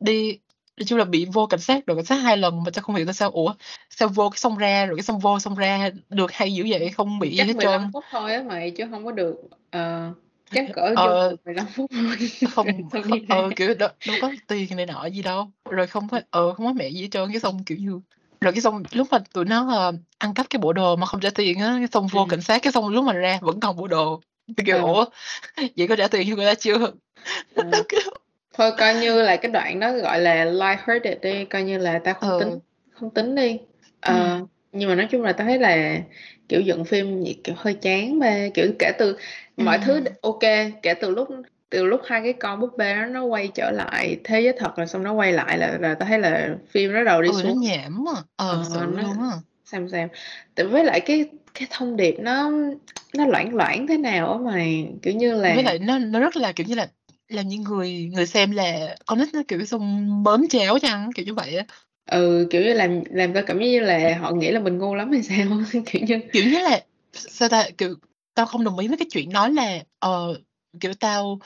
đi 0.00 0.38
nói 0.76 0.84
chung 0.86 0.98
là 0.98 1.04
bị 1.04 1.26
vô 1.32 1.46
cảnh 1.46 1.60
sát 1.60 1.86
rồi 1.86 1.96
cảnh 1.96 2.04
sát 2.04 2.16
hai 2.16 2.36
lần 2.36 2.64
mà 2.64 2.70
tao 2.74 2.82
không 2.82 2.96
hiểu 2.96 3.06
tại 3.06 3.14
sao 3.14 3.30
ủa 3.30 3.54
sao 3.90 4.08
vô 4.08 4.30
cái 4.30 4.38
xong 4.38 4.56
ra 4.56 4.86
rồi 4.86 4.96
cái 4.96 5.02
xong 5.02 5.18
vô 5.18 5.38
xong 5.38 5.54
ra 5.54 5.90
được 6.08 6.32
hay 6.32 6.54
dữ 6.54 6.64
vậy 6.68 6.90
không 6.90 7.18
bị 7.18 7.36
chắc 7.38 7.46
gì 7.46 7.52
hết 7.52 7.58
trơn. 7.60 7.80
phút 7.92 8.04
thôi 8.10 8.34
á 8.34 8.42
mày 8.42 8.70
chứ 8.70 8.84
không 8.90 9.04
có 9.04 9.12
được 9.12 9.34
uh, 9.76 10.16
chắc 10.52 10.66
cỡ 10.72 10.94
ờ, 10.96 11.36
15 11.44 11.66
phút 11.66 11.90
thôi 11.94 12.16
không 12.54 12.66
ờ, 13.28 13.50
kiểu 13.56 13.74
đâu, 13.74 13.88
đâu 14.06 14.16
có 14.22 14.32
tiền 14.46 14.76
này 14.76 14.86
nọ 14.86 15.06
gì 15.06 15.22
đâu 15.22 15.50
rồi 15.70 15.86
không 15.86 16.08
có 16.08 16.20
ờ 16.30 16.54
không 16.54 16.66
có 16.66 16.72
mẹ 16.72 16.88
gì 16.88 17.02
hết 17.02 17.08
trơn 17.10 17.32
cái 17.32 17.40
xong 17.40 17.64
kiểu 17.64 17.78
như 17.80 18.00
rồi 18.40 18.52
cái 18.52 18.60
xong 18.60 18.82
lúc 18.92 19.08
mà 19.10 19.18
tụi 19.32 19.44
nó 19.44 19.88
uh, 19.88 19.94
ăn 20.18 20.34
cắp 20.34 20.46
cái 20.50 20.60
bộ 20.60 20.72
đồ 20.72 20.96
mà 20.96 21.06
không 21.06 21.20
trả 21.20 21.30
tiền 21.30 21.58
á 21.58 21.74
cái 21.78 21.88
xong 21.92 22.06
vô 22.06 22.20
ừ. 22.20 22.26
cảnh 22.30 22.40
sát 22.40 22.62
cái 22.62 22.72
xong 22.72 22.88
lúc 22.88 23.04
mà 23.04 23.12
ra 23.12 23.38
vẫn 23.42 23.60
còn 23.60 23.76
bộ 23.76 23.86
đồ 23.86 24.20
thì 24.48 24.64
kiểu 24.66 24.76
ừ. 24.76 24.82
ủa 24.82 25.04
vậy 25.76 25.88
có 25.88 25.96
trả 25.96 26.08
tiền 26.08 26.28
cho 26.30 26.36
người 26.36 26.46
ta 26.46 26.54
chưa 26.54 26.92
ừ. 27.54 27.62
thôi 28.54 28.72
coi 28.78 28.94
như 28.94 29.22
là 29.22 29.36
cái 29.36 29.50
đoạn 29.50 29.80
đó 29.80 29.92
gọi 29.92 30.20
là 30.20 30.44
light-hearted 30.44 31.20
đi 31.22 31.44
coi 31.44 31.62
như 31.62 31.78
là 31.78 31.98
ta 32.04 32.12
không 32.12 32.30
ừ. 32.30 32.38
tính 32.40 32.58
không 32.92 33.10
tính 33.10 33.34
đi 33.34 33.58
ờ, 34.00 34.38
ừ. 34.38 34.46
Nhưng 34.72 34.88
mà 34.88 34.94
nói 34.94 35.06
chung 35.10 35.22
là 35.22 35.32
ta 35.32 35.44
thấy 35.44 35.58
là 35.58 36.00
kiểu 36.48 36.60
dựng 36.60 36.84
phim 36.84 37.24
kiểu 37.44 37.54
hơi 37.58 37.74
chán 37.74 38.18
mà 38.18 38.48
kiểu 38.54 38.66
kể 38.78 38.92
từ 38.98 39.16
mọi 39.56 39.78
ừ. 39.78 39.82
thứ 39.86 40.00
ok 40.22 40.40
kể 40.82 40.94
từ 40.94 41.10
lúc 41.10 41.28
từ 41.70 41.84
lúc 41.84 42.00
hai 42.04 42.20
cái 42.22 42.32
con 42.32 42.60
búp 42.60 42.70
bê 42.78 42.94
đó 42.94 43.06
nó 43.06 43.24
quay 43.24 43.48
trở 43.54 43.70
lại 43.70 44.16
thế 44.24 44.40
giới 44.40 44.52
thật 44.58 44.76
rồi 44.76 44.86
xong 44.86 45.02
nó 45.02 45.12
quay 45.12 45.32
lại 45.32 45.58
là 45.58 45.78
là 45.80 45.94
ta 45.94 46.06
thấy 46.06 46.18
là 46.18 46.56
phim 46.70 46.92
nó 46.92 47.04
đầu 47.04 47.22
đi 47.22 47.28
ừ, 47.28 47.40
xuống. 47.42 47.60
nó 47.60 47.62
nhảm 47.62 48.04
à 48.08 48.22
ờ, 48.36 48.64
ờ 48.74 48.86
nó, 48.86 49.02
luôn 49.02 49.20
á. 49.20 49.36
xem 49.64 49.88
xem 49.88 50.08
tại 50.54 50.66
với 50.66 50.84
lại 50.84 51.00
cái 51.00 51.24
cái 51.54 51.68
thông 51.70 51.96
điệp 51.96 52.14
nó 52.18 52.50
nó 53.14 53.26
loãng 53.26 53.54
loãng 53.54 53.86
thế 53.86 53.96
nào 53.96 54.32
á 54.32 54.38
mày 54.38 54.88
kiểu 55.02 55.14
như 55.14 55.34
là 55.34 55.54
với 55.54 55.64
lại 55.64 55.78
nó 55.78 55.98
nó 55.98 56.20
rất 56.20 56.36
là 56.36 56.52
kiểu 56.52 56.66
như 56.66 56.74
là 56.74 56.88
làm 57.28 57.48
những 57.48 57.62
người 57.62 58.10
người 58.12 58.26
xem 58.26 58.50
là 58.50 58.96
con 59.06 59.18
nít 59.18 59.28
nó 59.34 59.42
kiểu 59.48 59.64
xong 59.64 60.22
bớm 60.22 60.48
chéo 60.48 60.78
chăng 60.78 61.10
kiểu 61.12 61.26
như 61.26 61.34
vậy 61.34 61.56
á 61.56 61.64
ừ 62.06 62.46
kiểu 62.50 62.62
như 62.62 62.72
làm 62.72 63.02
làm 63.10 63.32
tao 63.32 63.42
cảm 63.46 63.58
giác 63.58 63.64
như 63.66 63.80
là 63.80 64.18
họ 64.18 64.32
nghĩ 64.32 64.50
là 64.50 64.60
mình 64.60 64.78
ngu 64.78 64.94
lắm 64.94 65.12
hay 65.12 65.22
sao? 65.22 65.46
Kiểu 65.86 66.02
như 66.06 66.20
kiểu 66.32 66.44
như 66.44 66.58
là 66.58 66.84
sao 67.12 67.48
ta 67.48 67.68
kiểu 67.78 67.94
tao 68.34 68.46
không 68.46 68.64
đồng 68.64 68.78
ý 68.78 68.88
với 68.88 68.96
cái 68.96 69.06
chuyện 69.10 69.32
nói 69.32 69.52
là 69.52 69.82
ờ 69.98 70.40
kiểu 70.80 70.92
tao 71.00 71.40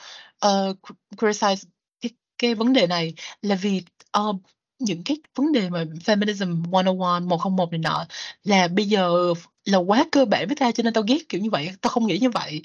uh, 0.45 0.77
criticize 1.17 1.63
cái 2.01 2.11
cái 2.37 2.55
vấn 2.55 2.73
đề 2.73 2.87
này 2.87 3.13
là 3.41 3.55
vì 3.55 3.83
uh, 4.19 4.35
những 4.79 5.03
cái 5.05 5.17
vấn 5.35 5.51
đề 5.51 5.69
mà 5.69 5.83
feminism 5.83 6.63
101 6.69 7.19
101 7.23 7.71
này 7.71 7.79
nọ 7.79 8.05
là 8.43 8.67
bây 8.67 8.85
giờ 8.85 9.33
là 9.65 9.77
quá 9.77 10.05
cơ 10.11 10.25
bản 10.25 10.47
với 10.47 10.55
tao 10.55 10.71
cho 10.71 10.83
nên 10.83 10.93
tao 10.93 11.03
ghét 11.07 11.17
kiểu 11.29 11.41
như 11.41 11.49
vậy 11.49 11.71
tao 11.81 11.89
không 11.89 12.07
nghĩ 12.07 12.17
như 12.19 12.29
vậy. 12.29 12.61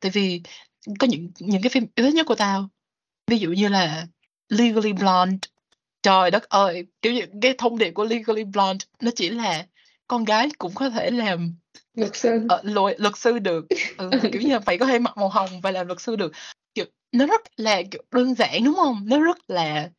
Tại 0.00 0.10
vì 0.14 0.40
có 0.98 1.06
những 1.06 1.30
những 1.38 1.62
cái 1.62 1.70
phim 1.70 1.86
yêu 1.94 2.06
thích 2.06 2.14
nhất 2.14 2.26
của 2.26 2.34
tao 2.34 2.68
ví 3.26 3.38
dụ 3.38 3.50
như 3.50 3.68
là 3.68 4.06
Legally 4.48 4.92
Blonde 4.92 5.48
trời 6.02 6.30
đất 6.30 6.48
ơi 6.48 6.86
kiểu 7.02 7.12
như 7.12 7.22
cái 7.42 7.54
thông 7.58 7.78
điệp 7.78 7.90
của 7.90 8.04
Legally 8.04 8.44
Blonde 8.44 8.84
nó 9.00 9.10
chỉ 9.16 9.30
là 9.30 9.66
con 10.08 10.24
gái 10.24 10.48
cũng 10.58 10.74
có 10.74 10.90
thể 10.90 11.10
làm 11.10 11.54
luật 11.94 12.16
sư. 12.16 12.46
Ờ, 12.48 12.60
luật, 12.64 13.00
luật 13.00 13.16
sư 13.16 13.38
được. 13.38 13.66
Ừ, 13.98 14.10
kiểu 14.32 14.42
như 14.42 14.52
là 14.52 14.60
phải 14.60 14.78
có 14.78 14.86
thể 14.86 14.98
mặc 14.98 15.16
màu 15.16 15.28
hồng 15.28 15.60
và 15.60 15.70
làm 15.70 15.86
luật 15.86 16.00
sư 16.00 16.16
được. 16.16 16.32
Kiểu 16.74 16.84
nó 17.12 17.26
rất 17.26 17.40
là 17.56 17.82
kiểu 17.90 18.02
đơn 18.10 18.34
giản 18.34 18.64
đúng 18.64 18.74
không? 18.74 19.02
Nó 19.06 19.18
rất 19.18 19.50
là 19.50 19.90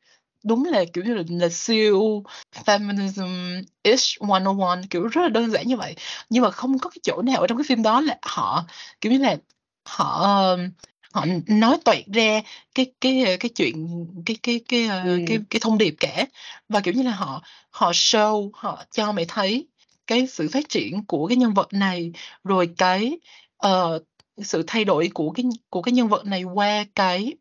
đúng 0.43 0.65
là 0.65 0.83
kiểu 0.93 1.03
như 1.03 1.13
là, 1.13 1.23
là 1.29 1.49
siêu 1.49 2.23
feminism 2.65 3.61
ish 3.83 4.21
101 4.21 4.77
kiểu 4.89 5.07
rất 5.07 5.21
là 5.21 5.29
đơn 5.29 5.51
giản 5.51 5.67
như 5.67 5.77
vậy. 5.77 5.95
Nhưng 6.29 6.43
mà 6.43 6.51
không 6.51 6.79
có 6.79 6.89
cái 6.89 6.99
chỗ 7.03 7.21
nào 7.21 7.41
ở 7.41 7.47
trong 7.47 7.57
cái 7.57 7.65
phim 7.67 7.83
đó 7.83 8.01
là 8.01 8.17
họ 8.21 8.65
kiểu 9.01 9.11
như 9.11 9.17
là 9.17 9.35
họ 9.85 10.27
họ 11.13 11.25
nói 11.47 11.77
toẹt 11.85 12.05
ra 12.13 12.41
cái 12.75 12.91
cái 13.01 13.37
cái 13.39 13.49
chuyện 13.55 14.05
cái 14.25 14.37
cái 14.43 14.59
cái 14.67 14.87
ờ, 14.87 15.03
ừ. 15.03 15.19
cái 15.27 15.37
cái 15.49 15.59
thông 15.59 15.77
điệp 15.77 15.95
cả 15.99 16.25
và 16.69 16.79
kiểu 16.79 16.93
như 16.93 17.03
là 17.03 17.11
họ 17.11 17.43
họ 17.69 17.91
show 17.91 18.49
họ 18.53 18.83
cho 18.91 19.11
mày 19.11 19.25
thấy 19.27 19.67
cái 20.07 20.27
sự 20.27 20.49
phát 20.53 20.69
triển 20.69 21.05
của 21.05 21.27
cái 21.27 21.37
nhân 21.37 21.53
vật 21.53 21.73
này 21.73 22.11
rồi 22.43 22.69
cái 22.77 23.17
uh, 23.67 24.03
sự 24.37 24.63
thay 24.67 24.85
đổi 24.85 25.09
của 25.13 25.31
cái 25.31 25.45
của 25.69 25.81
cái 25.81 25.91
nhân 25.91 26.07
vật 26.07 26.25
này 26.25 26.43
qua 26.43 26.85
cái 26.95 27.33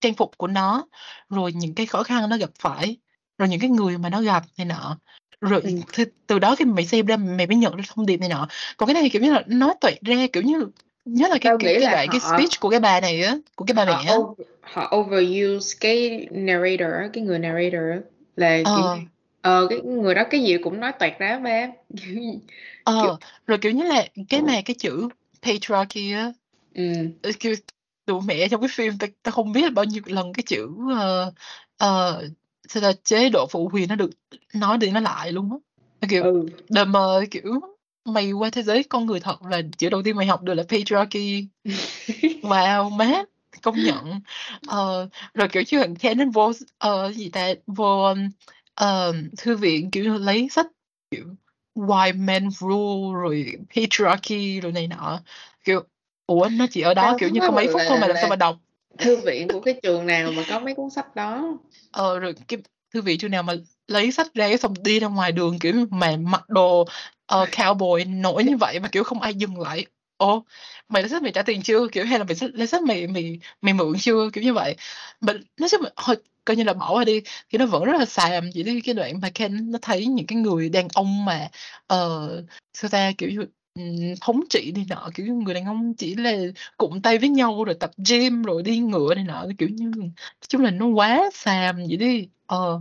trang 0.00 0.14
phục 0.14 0.38
của 0.38 0.46
nó 0.46 0.86
rồi 1.28 1.52
những 1.52 1.74
cái 1.74 1.86
khó 1.86 2.02
khăn 2.02 2.28
nó 2.28 2.36
gặp 2.36 2.50
phải 2.58 2.96
rồi 3.38 3.48
những 3.48 3.60
cái 3.60 3.70
người 3.70 3.98
mà 3.98 4.08
nó 4.08 4.20
gặp 4.20 4.44
này 4.58 4.64
nọ 4.64 4.98
rồi 5.40 5.60
ừ. 5.60 5.70
từ, 5.96 6.04
từ 6.26 6.38
đó 6.38 6.54
khi 6.56 6.64
mày 6.64 6.86
xem 6.86 7.06
ra 7.06 7.16
mày 7.16 7.46
mới 7.46 7.56
nhận 7.56 7.76
được 7.76 7.82
thông 7.88 8.06
điệp 8.06 8.16
này 8.16 8.28
nọ 8.28 8.48
còn 8.76 8.86
cái 8.86 8.94
này 8.94 9.02
thì 9.02 9.08
kiểu 9.08 9.22
như 9.22 9.32
là 9.32 9.42
nói 9.46 9.74
toẹt 9.80 10.00
ra 10.02 10.26
kiểu 10.32 10.42
như 10.42 10.66
nhớ 11.04 11.28
là 11.28 11.38
cái 11.40 11.40
Tao 11.44 11.58
cái, 11.58 11.72
nghĩ 11.74 11.80
cái 11.80 11.82
là 11.82 12.06
cái 12.10 12.20
speech 12.20 12.60
của 12.60 12.70
cái 12.70 12.80
bà 12.80 13.00
này 13.00 13.22
á 13.22 13.36
của 13.56 13.64
cái 13.64 13.74
bà 13.74 13.84
mẹ 13.84 13.92
á. 13.92 14.14
over, 14.14 14.46
họ 14.60 14.92
overuse 14.96 15.76
cái 15.80 16.26
narrator 16.30 16.90
cái 17.12 17.24
người 17.24 17.38
narrator 17.38 17.82
là 18.36 18.58
kiểu 18.64 18.84
ờ. 18.84 18.96
như- 18.96 19.06
ờ 19.42 19.66
cái 19.70 19.80
người 19.80 20.14
đó 20.14 20.24
cái 20.30 20.42
gì 20.42 20.56
cũng 20.62 20.80
nói 20.80 20.92
toẹt 20.98 21.18
ra 21.18 21.38
ba 21.38 21.68
ờ 22.84 23.18
rồi 23.46 23.58
kiểu 23.58 23.72
như 23.72 23.84
là 23.84 24.06
cái 24.28 24.42
mà 24.42 24.60
cái 24.64 24.76
chữ 24.78 25.08
patriarchy 25.42 26.12
á 26.12 26.32
ừ. 26.74 26.82
ờ, 27.22 27.30
kiểu 27.40 27.54
tụi 28.06 28.20
mẹ 28.26 28.48
trong 28.48 28.60
cái 28.60 28.68
phim 28.72 28.98
ta, 28.98 29.06
ta 29.22 29.30
không 29.30 29.52
biết 29.52 29.72
bao 29.74 29.84
nhiêu 29.84 30.02
lần 30.06 30.32
cái 30.32 30.42
chữ 30.46 30.64
uh, 30.66 31.28
uh, 31.84 32.24
sao 32.68 32.82
là 32.82 32.92
chế 33.04 33.28
độ 33.28 33.46
phụ 33.50 33.70
quyền 33.72 33.88
nó 33.88 33.94
được 33.94 34.10
nói 34.54 34.78
đi 34.78 34.90
nói 34.90 35.02
lại 35.02 35.32
luôn 35.32 35.50
á. 35.52 35.56
Kiểu 36.08 36.24
ừ. 36.24 36.46
đờ 36.68 36.84
mờ 36.84 37.24
kiểu 37.30 37.60
mày 38.04 38.32
qua 38.32 38.50
thế 38.50 38.62
giới 38.62 38.82
con 38.84 39.06
người 39.06 39.20
thật 39.20 39.42
là 39.42 39.60
chữ 39.78 39.88
đầu 39.90 40.02
tiên 40.02 40.16
mày 40.16 40.26
học 40.26 40.42
được 40.42 40.54
là 40.54 40.62
patriarchy. 40.62 41.46
Wow 42.42 42.90
má 42.90 43.22
công 43.62 43.82
nhận. 43.84 44.20
Ờ, 44.66 45.08
rồi 45.34 45.48
kiểu 45.48 45.62
như 45.70 45.78
thằng 45.78 45.96
Ken 45.96 46.18
nó 46.18 46.24
vô 46.34 46.52
ờ, 46.78 47.12
gì 47.12 47.28
ta 47.30 47.48
vô 47.66 48.14
ờ, 48.74 49.12
thư 49.38 49.56
viện 49.56 49.90
kiểu 49.90 50.18
lấy 50.18 50.48
sách 50.50 50.66
kiểu 51.10 51.24
white 51.74 52.24
man 52.24 52.50
rule 52.50 53.20
rồi 53.22 53.46
patriarchy 53.76 54.60
rồi 54.60 54.72
này 54.72 54.86
nọ. 54.88 55.20
Kiểu 55.64 55.82
ủa 56.26 56.48
nó 56.52 56.66
chỉ 56.70 56.80
ở 56.80 56.94
đó 56.94 57.02
Tao 57.02 57.18
kiểu 57.18 57.28
như 57.28 57.40
có 57.40 57.50
mấy 57.50 57.66
phút 57.72 57.82
thôi 57.88 57.98
mà 58.00 58.06
làm 58.06 58.14
là- 58.14 58.20
sao 58.20 58.30
mà 58.30 58.36
đọc. 58.36 58.56
thư 58.98 59.16
viện 59.16 59.48
của 59.48 59.60
cái 59.60 59.74
trường 59.82 60.06
nào 60.06 60.32
mà 60.32 60.42
có 60.48 60.60
mấy 60.60 60.74
cuốn 60.74 60.90
sách 60.90 61.14
đó. 61.14 61.58
Ờ 61.90 62.18
rồi 62.18 62.34
cái 62.48 62.58
thư 62.94 63.02
viện 63.02 63.18
trường 63.18 63.30
nào 63.30 63.42
mà 63.42 63.52
lấy 63.90 64.12
sách 64.12 64.34
ra 64.34 64.48
cái 64.48 64.58
xong 64.58 64.74
đi 64.84 65.00
ra 65.00 65.08
ngoài 65.08 65.32
đường 65.32 65.58
kiểu 65.58 65.74
mà 65.90 66.16
mặc 66.16 66.48
đồ 66.48 66.80
uh, 66.82 66.88
cowboy 67.28 68.20
nổi 68.20 68.44
như 68.44 68.56
vậy 68.56 68.80
mà 68.80 68.88
kiểu 68.88 69.04
không 69.04 69.20
ai 69.20 69.34
dừng 69.34 69.60
lại. 69.60 69.86
Ồ 70.16 70.44
mày 70.88 71.02
lấy 71.02 71.08
sách 71.10 71.22
mày 71.22 71.32
trả 71.32 71.42
tiền 71.42 71.62
chưa? 71.62 71.88
Kiểu 71.92 72.04
hay 72.04 72.18
là 72.18 72.24
mày 72.24 72.36
lấy 72.54 72.66
sách 72.66 72.82
mày 72.82 73.06
mày 73.06 73.38
mày 73.60 73.74
mượn 73.74 73.98
chưa? 73.98 74.30
Kiểu 74.32 74.44
như 74.44 74.52
vậy. 74.54 74.76
Mà 75.20 75.32
nói 75.60 75.68
chung 75.68 75.80
thôi 75.96 76.16
coi 76.44 76.56
như 76.56 76.64
là 76.64 76.72
bỏ 76.74 76.92
qua 76.94 77.04
đi. 77.04 77.20
Thì 77.50 77.58
nó 77.58 77.66
vẫn 77.66 77.84
rất 77.84 77.98
là 77.98 78.04
xàm 78.04 78.50
chỉ 78.54 78.62
đến 78.62 78.80
cái 78.84 78.94
đoạn 78.94 79.20
mà 79.20 79.30
Ken 79.34 79.70
nó 79.72 79.78
thấy 79.82 80.06
những 80.06 80.26
cái 80.26 80.38
người 80.38 80.68
đàn 80.68 80.88
ông 80.94 81.24
mà 81.24 81.48
ờ 81.86 82.28
sao 82.72 82.88
ta 82.90 83.12
kiểu 83.18 83.30
như 83.30 83.46
thống 84.20 84.40
trị 84.50 84.72
đi 84.72 84.84
nọ 84.88 85.10
kiểu 85.14 85.26
như 85.26 85.32
người 85.32 85.54
đàn 85.54 85.64
ông 85.66 85.94
chỉ 85.94 86.14
là 86.14 86.32
cụm 86.76 87.00
tay 87.00 87.18
với 87.18 87.28
nhau 87.28 87.64
rồi 87.64 87.76
tập 87.80 87.90
gym 88.08 88.42
rồi 88.42 88.62
đi 88.62 88.78
ngựa 88.78 89.14
này 89.14 89.24
nọ 89.24 89.46
kiểu 89.58 89.68
như 89.68 89.90
nói 89.96 90.10
chung 90.48 90.62
là 90.62 90.70
nó 90.70 90.86
quá 90.86 91.30
xàm 91.34 91.76
vậy 91.76 91.96
đi. 91.96 92.28
Ờ 92.46 92.80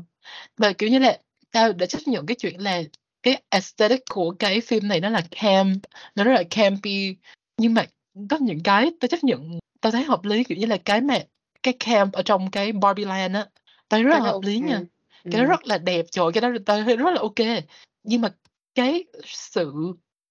và 0.57 0.73
kiểu 0.73 0.89
như 0.89 0.99
là 0.99 1.17
tao 1.51 1.73
đã 1.73 1.85
chấp 1.85 1.99
nhận 2.05 2.25
cái 2.25 2.35
chuyện 2.39 2.61
là 2.61 2.81
cái 3.23 3.41
aesthetic 3.49 4.01
của 4.09 4.31
cái 4.39 4.61
phim 4.61 4.87
này 4.87 4.99
nó 4.99 5.09
là 5.09 5.21
camp 5.31 5.83
nó 6.15 6.23
rất 6.23 6.33
là 6.33 6.43
campy. 6.49 7.15
Nhưng 7.57 7.73
mà 7.73 7.85
có 8.29 8.37
những 8.37 8.63
cái 8.63 8.91
tao 8.99 9.07
chấp 9.07 9.23
nhận 9.23 9.59
tao 9.81 9.91
thấy 9.91 10.03
hợp 10.03 10.25
lý 10.25 10.43
kiểu 10.43 10.57
như 10.57 10.65
là 10.65 10.77
cái 10.77 11.01
mà 11.01 11.19
cái 11.63 11.73
camp 11.79 12.13
ở 12.13 12.21
trong 12.21 12.51
cái 12.51 12.71
Barbie 12.71 13.05
Land 13.05 13.35
á 13.35 13.45
tao 13.89 14.03
rất 14.03 14.13
là 14.13 14.19
đó 14.19 14.25
hợp 14.25 14.39
lý 14.43 14.59
nha. 14.59 14.81
Ừ. 15.23 15.29
cái 15.31 15.41
đó 15.41 15.47
rất 15.47 15.67
là 15.67 15.77
đẹp 15.77 16.05
trời 16.11 16.25
cái 16.33 16.41
đó 16.41 16.49
tao 16.65 16.83
thấy 16.83 16.97
rất 16.97 17.11
là 17.13 17.21
ok. 17.21 17.63
Nhưng 18.03 18.21
mà 18.21 18.29
cái 18.75 19.03
sự 19.25 19.73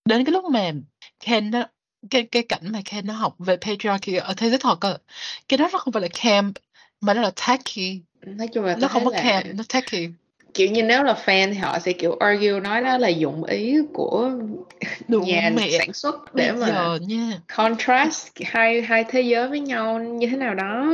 đến 0.05 0.25
cái 0.25 0.33
lúc 0.33 0.45
mà 0.45 0.73
Ken 1.21 1.51
nó 1.51 1.65
cái 2.11 2.23
cái 2.23 2.43
cảnh 2.43 2.73
mà 2.73 2.81
Ken 2.85 3.07
nó 3.07 3.15
học 3.15 3.35
về 3.39 3.57
patriarchy 3.57 4.15
ở 4.15 4.35
thế 4.37 4.49
giới 4.49 4.59
thật 4.59 4.81
á 4.81 4.99
cái 5.49 5.59
đó 5.59 5.69
nó 5.73 5.79
không 5.79 5.93
phải 5.93 6.03
là 6.03 6.09
camp 6.23 6.59
mà 7.01 7.15
nó 7.15 7.23
là 7.23 7.31
tacky 7.47 8.03
nói 8.27 8.49
chung 8.49 8.65
là 8.65 8.77
nó 8.81 8.89
không 8.89 9.05
có 9.05 9.11
là 9.11 9.23
camp 9.23 9.47
nó 9.57 9.65
tacky 9.69 10.09
kiểu 10.55 10.71
như 10.71 10.83
nếu 10.83 11.03
là 11.03 11.13
fan 11.27 11.53
thì 11.53 11.59
họ 11.59 11.79
sẽ 11.79 11.93
kiểu 11.93 12.17
argue 12.21 12.61
nói 12.61 12.81
đó 12.83 12.99
là 12.99 13.09
dụng 13.09 13.45
ý 13.45 13.79
của 13.93 14.31
Đủ 15.09 15.21
nhà 15.21 15.51
mẹ. 15.55 15.69
sản 15.79 15.93
xuất 15.93 16.35
để 16.35 16.53
bây 16.53 16.61
mà 16.61 16.67
giờ 16.67 16.99
nha. 17.09 17.41
contrast 17.57 18.29
hai 18.45 18.83
hai 18.83 19.05
thế 19.09 19.21
giới 19.21 19.49
với 19.49 19.61
nhau 19.61 19.99
như 19.99 20.27
thế 20.27 20.37
nào 20.37 20.55
đó. 20.55 20.87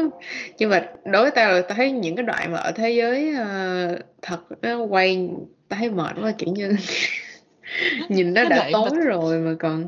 Nhưng 0.59 0.71
mà 0.71 0.87
đối 1.05 1.23
với 1.23 1.31
tao 1.31 1.53
là 1.53 1.61
tao 1.63 1.77
thấy 1.77 1.91
những 1.93 2.17
cái 2.17 2.25
đoạn 2.27 2.53
mà 2.53 2.59
ở 2.59 2.73
thế 2.73 2.91
giới 2.91 3.35
ờ, 3.35 3.99
thật 4.23 4.41
nó 4.63 4.79
quay 4.85 5.29
tao 5.69 5.79
thấy 5.81 5.91
mệt 5.91 6.13
quá 6.23 6.33
kiểu 6.39 6.55
như 6.55 6.77
nhìn 8.09 8.35
nó 8.35 8.45
đã 8.45 8.49
đoạn 8.57 8.73
mà- 8.73 8.79
tối 8.91 8.99
rồi 9.05 9.39
mà 9.39 9.55
còn 9.61 9.87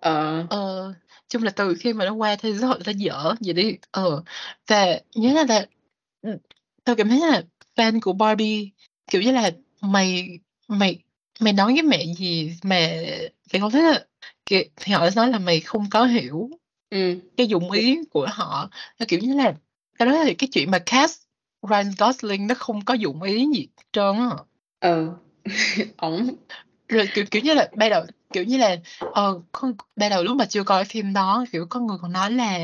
ờ. 0.00 0.44
Ờ 0.50 0.94
chung 1.28 1.42
là 1.42 1.50
từ 1.50 1.74
khi 1.80 1.92
mà 1.92 2.04
nó 2.04 2.12
qua 2.14 2.36
thế 2.36 2.52
giới 2.52 2.70
nó 2.86 2.92
dở 2.96 3.34
vậy 3.40 3.54
đi. 3.54 3.76
Ờ 3.90 4.22
và 4.66 4.86
nhớ 5.14 5.32
là 5.32 5.44
là 5.48 5.66
ừ, 6.22 6.38
tao 6.84 6.96
cảm 6.96 7.08
thấy 7.08 7.20
là 7.20 7.42
fan 7.76 8.00
của 8.02 8.12
Barbie 8.12 8.70
kiểu 9.10 9.22
như 9.22 9.32
là 9.32 9.50
mày 9.80 10.38
mày 10.68 11.02
mày 11.40 11.52
nói 11.52 11.72
với 11.72 11.82
mẹ 11.82 12.04
gì 12.18 12.52
mà 12.62 12.76
mày 13.52 13.60
không? 13.60 13.70
Thấy 13.70 13.82
là 13.82 14.06
kiểu, 14.46 14.62
thì 14.76 14.92
họ 14.92 15.08
nói 15.16 15.28
là 15.28 15.38
mày 15.38 15.60
không 15.60 15.90
có 15.90 16.04
hiểu 16.04 16.50
ừ. 16.90 17.20
cái 17.36 17.46
dụng 17.46 17.70
ý 17.70 17.98
của 18.10 18.26
họ. 18.32 18.70
Nó 18.98 19.06
kiểu 19.08 19.20
như 19.20 19.34
là 19.34 19.54
cái 19.98 20.06
đó 20.06 20.12
là 20.12 20.32
cái 20.38 20.48
chuyện 20.52 20.70
mà 20.70 20.78
cast 20.78 21.22
Ryan 21.62 21.90
Gosling 21.98 22.46
nó 22.46 22.54
không 22.54 22.84
có 22.84 22.94
dụng 22.94 23.22
ý 23.22 23.46
gì 23.54 23.68
hết 23.76 23.84
trơn 23.92 24.16
á. 24.16 24.30
Ừ. 24.80 25.10
Ổng. 25.96 26.36
Rồi 26.88 27.08
kiểu 27.14 27.24
kiểu 27.30 27.42
như 27.42 27.54
là 27.54 27.70
ban 27.76 27.90
đầu 27.90 28.04
kiểu 28.32 28.44
như 28.44 28.58
là 28.58 28.76
ờ 29.12 29.40
con 29.52 29.74
ban 29.96 30.10
đầu 30.10 30.22
lúc 30.24 30.36
mà 30.36 30.44
chưa 30.46 30.64
coi 30.64 30.84
phim 30.84 31.12
đó 31.12 31.44
kiểu 31.52 31.66
có 31.70 31.80
người 31.80 31.98
còn 32.02 32.12
nói 32.12 32.30
là 32.32 32.58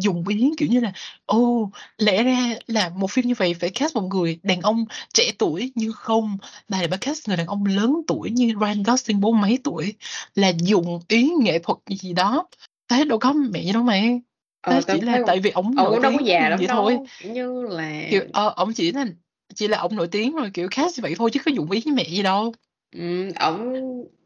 dùng 0.00 0.28
ý 0.28 0.50
kiểu 0.58 0.68
như 0.68 0.80
là 0.80 0.92
ô 1.26 1.70
lẽ 1.98 2.22
ra 2.22 2.54
là 2.66 2.88
một 2.88 3.10
phim 3.10 3.26
như 3.26 3.34
vậy 3.36 3.54
phải 3.54 3.70
cast 3.70 3.94
một 3.94 4.02
người 4.02 4.40
đàn 4.42 4.60
ông 4.60 4.84
trẻ 5.14 5.30
tuổi 5.38 5.72
nhưng 5.74 5.92
không? 5.92 6.36
Bà 6.68 6.78
lại 6.78 6.88
bà 6.88 6.96
cast 6.96 7.28
người 7.28 7.36
đàn 7.36 7.46
ông 7.46 7.64
lớn 7.66 8.00
tuổi 8.06 8.30
như 8.30 8.54
Ryan 8.60 8.82
Gosling 8.82 9.20
bốn 9.20 9.40
mấy 9.40 9.58
tuổi 9.64 9.94
là 10.34 10.52
dùng 10.58 11.00
ý 11.08 11.30
nghệ 11.40 11.58
thuật 11.58 11.78
gì 12.02 12.12
đó. 12.12 12.48
Thế 12.88 13.04
đâu 13.04 13.18
có 13.18 13.32
mẹ 13.32 13.72
đâu 13.72 13.82
mày 13.82 14.20
ờ 14.60 14.80
chỉ 14.86 15.00
là 15.00 15.18
tại 15.26 15.40
vì 15.40 15.50
ổng 15.50 15.66
ổng 15.66 15.74
nổi 15.76 15.92
cũng 15.92 16.02
đâu 16.02 16.12
có 16.12 16.18
tiếng 16.18 16.26
già 16.26 16.48
lắm 16.48 16.58
vậy 16.58 16.68
đâu 16.68 16.82
thôi. 16.82 16.98
như 17.32 17.62
là 17.62 18.06
kiểu 18.10 18.22
ờ 18.32 18.52
ổng 18.56 18.72
chỉ 18.72 18.92
là 18.92 19.06
chỉ 19.54 19.68
là 19.68 19.78
ổng 19.78 19.96
nổi 19.96 20.08
tiếng 20.08 20.36
rồi 20.36 20.50
kiểu 20.54 20.68
cast 20.70 20.98
như 20.98 21.02
vậy 21.02 21.14
thôi 21.18 21.30
chứ 21.32 21.40
có 21.44 21.52
dụng 21.54 21.70
ý 21.70 21.82
với 21.84 21.94
mẹ 21.94 22.04
gì 22.04 22.22
đâu. 22.22 22.52
Ừ, 22.92 23.30
ổng 23.40 23.72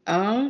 ờ 0.03 0.49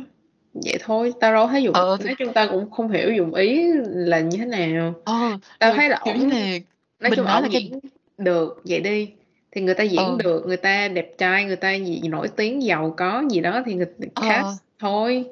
vậy 0.64 0.78
thôi 0.84 1.12
tao 1.20 1.32
đâu 1.32 1.46
thấy 1.46 1.62
dụng 1.62 1.74
Ờ, 1.74 1.96
thì- 1.96 2.04
nói 2.04 2.14
chung 2.18 2.32
tao 2.32 2.48
cũng 2.48 2.70
không 2.70 2.90
hiểu 2.90 3.12
dụng 3.12 3.34
ý 3.34 3.64
là 3.84 4.20
như 4.20 4.38
thế 4.38 4.44
nào 4.44 4.94
ờ 5.04 5.36
tao 5.58 5.72
thấy 5.74 5.88
là 5.88 5.98
ổng 5.98 6.30
là 6.30 6.58
nói 7.00 7.10
chung 7.16 7.26
ổng 7.26 7.42
là 7.42 7.48
cái 7.52 7.70
được 8.18 8.62
vậy 8.64 8.80
đi 8.80 9.08
thì 9.52 9.60
người 9.60 9.74
ta 9.74 9.84
diễn 9.84 10.00
Ờ. 10.00 10.16
được 10.24 10.46
người 10.46 10.56
ta 10.56 10.88
đẹp 10.88 11.14
trai 11.18 11.44
người 11.44 11.56
ta 11.56 11.72
gì 11.74 12.00
nổi 12.08 12.28
tiếng 12.36 12.62
giàu 12.62 12.94
có 12.96 13.22
gì 13.30 13.40
đó 13.40 13.62
thì 13.66 13.74
người 13.74 13.86
ta 13.86 14.06
Ờ. 14.14 14.28
cast 14.28 14.62
thôi 14.78 15.24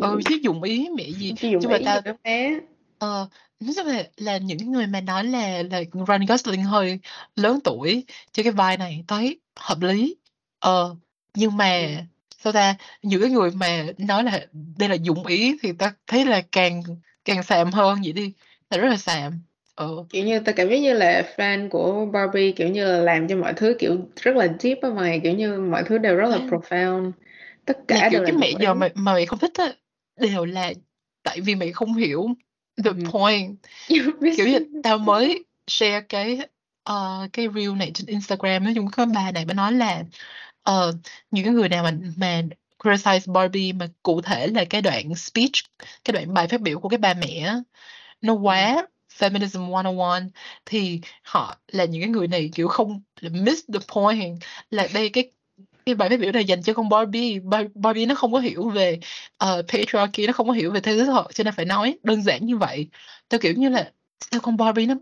ờ 0.00 0.18
chứ 0.24 0.34
dụng 0.42 0.62
ý 0.62 0.88
mẹ 0.96 1.04
gì 1.08 1.32
chứ 1.40 1.48
dùng 1.48 1.72
mà 1.72 1.76
ý 1.78 1.84
tao 1.84 1.96
gì 1.96 2.02
đó 2.04 2.12
bé 2.24 2.58
ờ 2.98 3.28
nói 3.60 3.72
chung 3.76 3.86
là 3.86 4.02
là 4.16 4.36
những 4.38 4.72
người 4.72 4.86
mà 4.86 5.00
nói 5.00 5.24
là 5.24 5.62
là 5.70 5.80
Ryan 6.06 6.26
Gosling 6.28 6.62
hơi 6.62 6.98
lớn 7.36 7.58
tuổi 7.64 8.04
cho 8.32 8.42
cái 8.42 8.52
vai 8.52 8.76
này 8.76 9.04
thấy 9.08 9.40
hợp 9.56 9.80
lý 9.80 10.16
ờ 10.58 10.94
nhưng 11.34 11.56
mà 11.56 11.80
Ừ. 11.82 11.88
sao 12.44 12.52
ta? 12.52 12.76
Những 13.02 13.20
cái 13.20 13.30
người 13.30 13.50
mà 13.50 13.86
nói 13.98 14.24
là 14.24 14.46
đây 14.78 14.88
là 14.88 14.94
dụng 14.94 15.26
ý 15.26 15.56
thì 15.62 15.72
ta 15.72 15.94
thấy 16.06 16.24
là 16.26 16.42
càng 16.52 16.82
càng 17.24 17.42
xàm 17.42 17.72
hơn 17.72 17.98
vậy 18.04 18.12
đi. 18.12 18.32
Là 18.70 18.78
rất 18.78 18.88
là 18.88 18.96
xàm. 18.96 19.40
Ờ. 19.74 19.88
Kiểu 20.08 20.24
như 20.24 20.40
tao 20.40 20.54
cảm 20.58 20.68
giác 20.68 20.76
như 20.76 20.92
là 20.92 21.34
fan 21.36 21.68
của 21.68 22.06
Barbie 22.12 22.52
kiểu 22.52 22.68
như 22.68 22.84
là 22.84 22.98
làm 22.98 23.28
cho 23.28 23.36
mọi 23.36 23.52
thứ 23.56 23.76
kiểu 23.78 23.96
rất 24.22 24.36
là 24.36 24.48
deep 24.60 24.78
á 24.82 24.88
mày 24.88 25.20
kiểu 25.24 25.32
như 25.34 25.58
mọi 25.60 25.84
thứ 25.86 25.98
đều 25.98 26.16
rất 26.16 26.28
là 26.28 26.36
À. 26.36 26.46
profound. 26.50 27.12
Tất 27.64 27.78
cả 27.88 28.08
kiểu 28.10 28.20
đều 28.20 28.26
cái 28.26 28.36
mẹ 28.36 28.52
giờ 28.60 28.74
mà 28.74 28.88
mà 28.94 29.12
mày 29.12 29.26
không 29.26 29.38
thích 29.38 29.52
á 29.54 29.64
đều 30.20 30.44
là 30.44 30.72
tại 31.22 31.40
vì 31.40 31.54
mày 31.54 31.72
không 31.72 31.94
hiểu 31.94 32.28
the 32.84 32.90
Ừ. 32.90 33.10
point. 33.12 33.56
Kiểu 34.36 34.46
như 34.46 34.58
tao 34.82 34.98
mới 34.98 35.44
share 35.66 36.00
cái 36.00 36.38
ờ, 36.82 37.28
cái 37.32 37.48
reel 37.54 37.72
này 37.72 37.90
trên 37.94 38.06
Instagram 38.06 38.64
nói 38.64 38.72
chung 38.76 38.88
có 38.92 39.06
bà 39.14 39.30
này 39.30 39.44
bà 39.44 39.54
nói 39.54 39.72
là 39.72 40.04
ờ, 40.64 40.92
những 41.30 41.44
cái 41.44 41.54
người 41.54 41.68
nào 41.68 41.84
mà 41.84 41.92
mà 42.16 42.42
criticize 42.78 43.32
Barbie 43.32 43.72
mà 43.72 43.88
cụ 44.02 44.20
thể 44.20 44.46
là 44.46 44.64
cái 44.70 44.82
đoạn 44.82 45.14
speech 45.14 45.52
cái 46.04 46.12
đoạn 46.12 46.34
bài 46.34 46.48
phát 46.48 46.60
biểu 46.60 46.80
của 46.80 46.88
cái 46.88 46.98
bà 46.98 47.14
mẹ 47.14 47.40
á, 47.46 47.60
nó 48.22 48.34
quá 48.34 48.86
feminism 49.18 49.60
101 49.60 50.22
thì 50.66 51.00
họ 51.24 51.56
là 51.68 51.84
những 51.84 52.02
cái 52.02 52.10
người 52.10 52.28
này 52.28 52.50
kiểu 52.54 52.68
không 52.68 53.02
miss 53.22 53.62
the 53.74 53.80
point 53.94 54.38
là 54.70 54.88
đây 54.94 55.10
cái 55.10 55.32
cái 55.86 55.94
bài 55.94 56.08
phát 56.10 56.20
biểu 56.20 56.32
này 56.32 56.44
dành 56.44 56.62
cho 56.62 56.74
con 56.74 56.88
Barbie 56.88 57.40
Bar- 57.40 57.68
Barbie 57.74 58.06
nó 58.06 58.14
không 58.14 58.32
có 58.32 58.38
hiểu 58.40 58.70
về 58.70 59.00
uh, 59.44 59.48
patriarchy 59.68 60.26
nó 60.26 60.32
không 60.32 60.46
có 60.48 60.52
hiểu 60.54 60.72
về 60.72 60.80
thế 60.80 60.96
giới 60.96 61.06
thật 61.06 61.24
cho 61.34 61.44
nên 61.44 61.54
phải 61.54 61.64
nói 61.66 61.98
đơn 62.02 62.22
giản 62.22 62.46
như 62.46 62.56
vậy. 62.56 62.88
Theo 63.30 63.40
kiểu 63.40 63.54
như 63.56 63.68
là 63.68 63.92
theo 64.32 64.40
con 64.40 64.56
Barbie 64.56 64.86
nó 64.86 64.94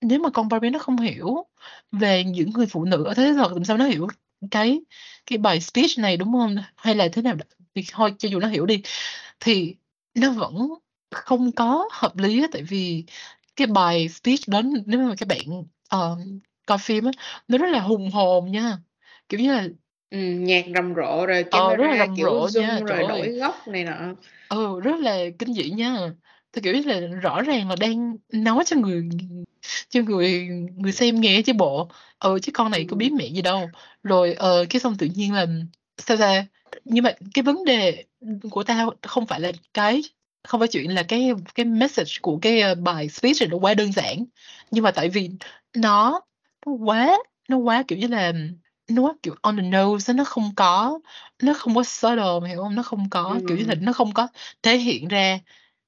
nếu 0.00 0.18
mà 0.20 0.30
con 0.34 0.48
Barbie 0.48 0.70
nó 0.70 0.78
không 0.78 0.96
hiểu 0.98 1.46
về 1.92 2.24
những 2.24 2.50
người 2.50 2.66
phụ 2.66 2.84
nữ 2.84 3.04
ở 3.04 3.14
thế 3.14 3.22
giới 3.24 3.34
thật 3.34 3.52
làm 3.52 3.64
sao 3.64 3.76
nó 3.76 3.84
hiểu 3.86 4.08
cái 4.50 4.80
cái 5.26 5.38
bài 5.38 5.60
speech 5.60 5.98
này 5.98 6.16
đúng 6.16 6.32
không? 6.32 6.56
Hay 6.76 6.94
là 6.94 7.08
thế 7.12 7.22
nào? 7.22 7.34
Đó? 7.34 7.44
thì 7.74 7.82
thôi 7.92 8.14
cho 8.18 8.28
dù 8.28 8.40
nó 8.40 8.48
hiểu 8.48 8.66
đi. 8.66 8.82
Thì 9.40 9.76
nó 10.14 10.30
vẫn 10.32 10.54
không 11.10 11.52
có 11.52 11.88
hợp 11.92 12.16
lý 12.18 12.42
á, 12.42 12.48
tại 12.52 12.62
vì 12.62 13.04
cái 13.56 13.66
bài 13.66 14.08
speech 14.08 14.40
đó 14.48 14.62
nếu 14.86 15.00
mà 15.00 15.14
các 15.18 15.28
bạn 15.28 15.64
ờ, 15.88 16.18
coi 16.66 16.78
phim 16.78 17.04
á 17.04 17.10
nó 17.48 17.58
rất 17.58 17.70
là 17.70 17.80
hùng 17.80 18.10
hồn 18.10 18.50
nha. 18.52 18.78
Kiểu 19.28 19.40
như 19.40 19.52
là 19.52 19.68
Ừm, 20.10 20.44
nhạc 20.44 20.64
rầm 20.74 20.94
rộ 20.94 21.26
rồi 21.26 21.44
ờ 21.50 21.76
rất 21.76 21.84
là 21.86 21.90
camera 21.90 22.06
rầm 22.06 22.16
kiểu 22.16 22.26
rộ 22.26 22.46
zoom 22.46 22.60
nha 22.60 22.80
rồi 22.80 23.04
đổi 23.08 23.28
góc 23.28 23.68
này 23.68 23.84
nọ. 23.84 24.14
Ừ 24.48 24.80
rất 24.80 25.00
là 25.00 25.18
kinh 25.38 25.54
dị 25.54 25.70
nha 25.70 25.96
thì 26.56 26.62
kiểu 26.62 26.74
là 26.84 27.00
rõ 27.00 27.42
ràng 27.42 27.68
là 27.68 27.76
đang 27.76 28.16
nói 28.32 28.64
cho 28.66 28.76
người 28.76 29.08
cho 29.88 30.00
người 30.02 30.48
người 30.76 30.92
xem 30.92 31.20
nghe 31.20 31.42
chứ 31.42 31.52
bộ. 31.52 31.88
Ừ 32.18 32.38
chứ 32.42 32.52
con 32.52 32.70
này 32.70 32.84
có 32.84 32.90
Ừm. 32.94 32.98
biết 32.98 33.12
mẹ 33.12 33.26
gì 33.26 33.42
đâu. 33.42 33.70
Rồi 34.02 34.34
ờ 34.34 34.64
cái 34.70 34.80
xong 34.80 34.96
tự 34.96 35.06
nhiên 35.14 35.32
là 35.32 35.46
sao 35.98 36.16
ra 36.16 36.46
nhưng 36.84 37.04
mà 37.04 37.12
cái 37.34 37.42
vấn 37.42 37.64
đề 37.64 38.04
của 38.50 38.62
tao 38.62 38.92
không 39.02 39.26
phải 39.26 39.40
là 39.40 39.52
cái 39.74 40.02
không 40.48 40.60
phải 40.60 40.68
chuyện 40.68 40.94
là 40.94 41.02
cái 41.02 41.30
cái 41.54 41.66
message 41.66 42.10
của 42.22 42.38
cái 42.42 42.60
ờ, 42.60 42.74
bài 42.74 43.08
speech 43.08 43.36
này 43.40 43.48
nó 43.48 43.56
quá 43.56 43.74
đơn 43.74 43.92
giản. 43.92 44.24
Nhưng 44.70 44.84
mà 44.84 44.90
tại 44.90 45.08
vì 45.08 45.30
nó 45.76 46.20
nó 46.66 46.72
quá 46.72 47.18
nó 47.48 47.56
quá 47.56 47.84
kiểu 47.88 47.98
như 47.98 48.06
là 48.06 48.32
nó 48.88 49.02
quá 49.02 49.12
kiểu 49.22 49.34
on 49.42 49.56
the 49.56 49.62
nose 49.62 50.12
nó 50.12 50.24
không 50.24 50.52
có 50.56 51.00
nó 51.42 51.54
không 51.54 51.74
có 51.74 51.82
subtle 51.84 52.48
hiểu 52.48 52.62
không? 52.62 52.74
Nó 52.74 52.82
không 52.82 53.10
có 53.10 53.40
kiểu 53.48 53.56
như 53.56 53.64
là 53.64 53.74
Ừm. 53.74 53.84
nó 53.84 53.92
không 53.92 54.12
có 54.14 54.28
thể 54.62 54.78
hiện 54.78 55.08
ra 55.08 55.38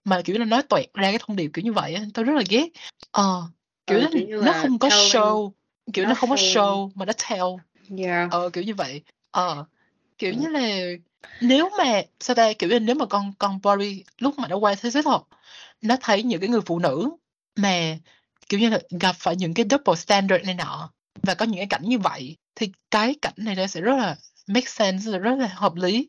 mà 0.08 0.22
kiểu 0.22 0.38
là 0.38 0.44
nói 0.44 0.62
toẹt 0.62 0.94
ra 0.94 1.10
cái 1.10 1.18
thông 1.26 1.36
điệp 1.36 1.50
kiểu 1.54 1.64
như 1.64 1.72
vậy 1.72 1.94
á 1.94 2.02
tao 2.14 2.24
rất 2.24 2.32
là 2.32 2.42
ghét. 2.48 2.68
Ờ 3.10 3.42
kiểu 3.86 3.98
Ờ, 3.98 4.02
nó 4.02 4.08
kiểu 4.12 4.40
nó 4.40 4.52
là 4.52 4.62
không 4.62 4.78
có 4.78 4.88
telling 4.88 5.08
show 5.08 5.52
kiểu 5.92 6.04
nó 6.04 6.08
nó 6.08 6.14
không 6.14 6.30
có 6.30 6.36
show 6.36 6.90
mà 6.94 7.04
nó 7.04 7.12
tell. 7.12 7.44
Yeah. 7.98 8.30
Ờ 8.30 8.50
kiểu 8.50 8.64
như 8.64 8.74
vậy. 8.74 9.02
Ờ 9.30 9.64
kiểu 10.18 10.32
Ừm. 10.32 10.40
như 10.40 10.48
là 10.48 10.80
nếu 11.40 11.70
mà 11.78 12.02
sao 12.20 12.34
ta 12.34 12.52
kiểu 12.52 12.70
như 12.70 12.80
nếu 12.80 12.94
mà 12.94 13.06
con 13.06 13.32
con 13.38 13.60
Barbie 13.62 14.02
lúc 14.18 14.38
mà 14.38 14.48
nó 14.48 14.56
qua 14.56 14.74
thế 14.74 14.90
giới 14.90 15.02
thật 15.02 15.20
nó 15.82 15.96
thấy 16.00 16.22
những 16.22 16.40
cái 16.40 16.48
người 16.48 16.60
phụ 16.66 16.78
nữ 16.78 17.10
mà 17.56 17.96
kiểu 18.48 18.60
như 18.60 18.68
là 18.68 18.78
gặp 19.00 19.16
phải 19.18 19.36
những 19.36 19.54
cái 19.54 19.66
double 19.70 19.94
standard 19.94 20.44
này 20.44 20.54
nọ 20.54 20.90
và 21.22 21.34
có 21.34 21.44
những 21.44 21.56
cái 21.56 21.66
cảnh 21.66 21.82
như 21.84 21.98
vậy 21.98 22.36
thì 22.54 22.72
cái 22.90 23.14
cảnh 23.22 23.34
này 23.36 23.54
nó 23.54 23.66
sẽ 23.66 23.80
rất 23.80 23.96
là 23.96 24.16
make 24.48 24.66
sense 24.66 25.18
rất 25.18 25.38
là 25.38 25.50
hợp 25.54 25.74
lý. 25.74 26.08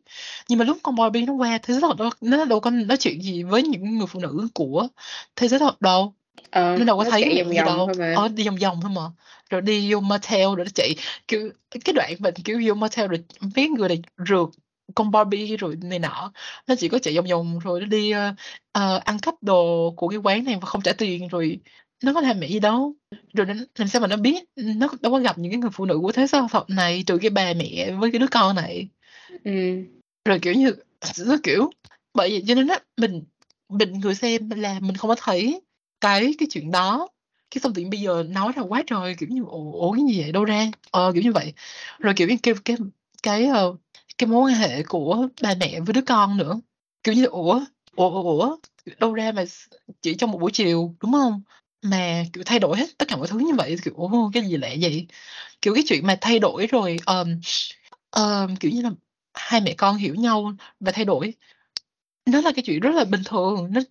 Nhưng 0.50 0.60
mà 0.60 0.66
lúc 0.66 0.78
con 0.84 0.96
Barbie 0.96 1.26
nó 1.26 1.34
qua 1.34 1.58
thế 1.64 1.74
giới 1.74 1.82
thật 1.82 1.96
nó 1.98 2.10
nó 2.22 2.46
đâu 2.46 2.60
có 2.60 2.70
nói 2.70 2.98
chuyện 2.98 3.22
gì 3.22 3.44
với 3.44 3.64
những 3.64 3.98
người 3.98 4.08
phụ 4.08 4.20
nữ 4.20 4.48
của 4.54 4.88
thế 5.36 5.48
giới 5.48 5.60
thật 5.60 5.82
đâu. 5.82 6.14
Ờ, 6.52 6.76
nó 6.80 6.86
đâu 6.86 6.98
có 6.98 7.04
nó 7.04 7.10
thấy 7.10 7.44
vòng 7.44 7.50
gì 7.50 7.58
vòng 7.58 7.66
đâu 7.66 7.90
ờ 8.16 8.28
đi 8.28 8.46
vòng 8.48 8.56
vòng 8.56 8.80
thôi 8.82 8.92
mà. 8.96 9.02
Rồi 9.50 9.62
đi 9.62 9.94
vô 9.94 10.00
motel 10.00 10.44
rồi 10.44 10.66
nó 10.66 10.72
chạy 10.76 10.96
kiểu 11.28 11.50
cái 11.86 11.94
đoạn 11.94 12.14
mình 12.20 12.34
kiểu 12.34 12.62
vô 12.68 12.74
motel 12.74 13.08
rồi 13.08 13.24
mấy 13.56 13.70
người 13.70 13.90
này 13.90 14.02
rượt 14.18 14.50
con 14.96 15.12
Barbie 15.12 15.58
rồi 15.58 15.76
này 15.82 16.00
nọ. 16.00 16.32
Nó 16.68 16.76
chỉ 16.80 16.88
có 16.90 17.00
chạy 17.00 17.16
vòng 17.16 17.26
vòng 17.30 17.60
rồi 17.60 17.80
nó 17.80 17.86
đi 17.86 18.12
ờ, 18.72 19.00
ăn 19.06 19.20
cắp 19.20 19.36
đồ 19.42 19.94
của 19.98 20.08
cái 20.08 20.18
quán 20.18 20.44
này 20.44 20.56
và 20.62 20.66
không 20.66 20.82
trả 20.82 20.94
tiền 20.94 21.28
rồi 21.28 21.60
nó 22.04 22.14
có 22.14 22.22
làm 22.22 22.40
mẹ 22.40 22.48
gì 22.48 22.60
đâu. 22.60 22.96
Rồi 23.34 23.46
nó, 23.48 23.54
làm 23.76 23.88
sao 23.88 24.02
mà 24.02 24.08
nó 24.08 24.18
biết? 24.18 24.44
Nó 24.56 24.88
đâu 25.02 25.12
có 25.12 25.20
gặp 25.20 25.38
những 25.38 25.52
cái 25.52 25.60
người 25.60 25.70
phụ 25.74 25.86
nữ 25.86 26.00
của 26.02 26.12
thế 26.12 26.28
giới 26.28 26.42
thật 26.52 26.70
này 26.70 27.04
trừ 27.08 27.18
cái 27.18 27.30
bà 27.30 27.54
mẹ 27.54 27.92
với 27.92 28.12
cái 28.12 28.20
đứa 28.20 28.28
con 28.32 28.56
này. 28.56 28.88
Ừm. 29.44 29.86
rồi 30.26 30.40
kiểu 30.40 30.54
như 30.54 30.76
nó 31.26 31.38
kiểu 31.44 31.70
bởi 32.14 32.30
vậy 32.30 32.44
cho 32.48 32.56
nên 32.56 32.68
á 32.68 32.80
mình 32.98 33.24
mình 33.70 33.94
người 34.00 34.16
xem 34.16 34.50
là 34.50 34.80
mình 34.80 34.96
không 34.98 35.10
có 35.10 35.16
thấy 35.20 35.62
cái 36.02 36.34
cái 36.40 36.48
chuyện 36.52 36.72
đó. 36.72 37.08
Cái 37.52 37.62
xong 37.62 37.74
tự 37.74 37.84
bây 37.92 38.00
giờ 38.00 38.24
nói 38.30 38.52
ra 38.56 38.62
quá 38.62 38.84
trời 38.88 39.16
kiểu 39.20 39.30
như 39.30 39.44
ủa, 39.48 39.92
cái 39.92 40.04
gì 40.10 40.22
vậy? 40.22 40.32
Đâu 40.32 40.46
ra? 40.46 40.66
Ờ 40.92 41.12
kiểu 41.14 41.24
như 41.24 41.32
vậy. 41.32 41.54
Rồi 42.00 42.14
kiểu 42.18 42.28
như 42.28 42.38
cái 42.44 42.54
cái 42.66 42.78
cái 43.24 43.46
ờ, 43.46 43.76
cái 44.18 44.28
mối 44.28 44.52
quan 44.52 44.60
hệ 44.60 44.84
của 44.84 45.28
bà 45.42 45.54
mẹ 45.60 45.80
với 45.80 45.94
đứa 45.94 46.02
con 46.02 46.38
nữa. 46.38 46.60
Kiểu 47.04 47.16
như 47.16 47.26
ủa 47.26 47.62
ủa, 47.96 48.24
ủa 48.24 48.58
đâu 49.00 49.14
ra 49.14 49.32
mà 49.32 49.44
chỉ 50.02 50.16
trong 50.16 50.32
một 50.32 50.38
buổi 50.42 50.52
chiều 50.52 50.96
đúng 51.02 51.12
không 51.12 51.42
mà 51.82 52.24
kiểu 52.34 52.44
thay 52.46 52.60
đổi 52.60 52.78
hết 52.78 52.86
tất 52.98 53.08
cả 53.08 53.16
mọi 53.18 53.28
thứ 53.28 53.40
như 53.40 53.54
vậy 53.58 53.76
kiểu 53.84 54.10
cái 54.34 54.44
gì 54.44 54.58
lạ 54.58 54.70
vậy? 54.82 55.08
Kiểu 55.62 55.74
cái 55.74 55.84
chuyện 55.88 56.08
mà 56.08 56.18
thay 56.22 56.40
đổi 56.40 56.68
rồi 56.68 56.98
um, 57.06 57.40
um, 58.16 58.56
kiểu 58.56 58.72
như 58.72 58.82
là 58.82 58.92
hai 59.34 59.62
mẹ 59.62 59.74
con 59.78 59.98
hiểu 59.98 60.16
nhau 60.16 60.54
và 60.80 60.92
thay 60.92 61.06
đổi 61.06 61.34
nó 62.26 62.42
là 62.42 62.52
cái 62.56 62.64
chuyện 62.66 62.80
rất 62.80 62.96
là 62.96 63.06
bình 63.06 63.22
thường 63.26 63.68
nó 63.72 63.82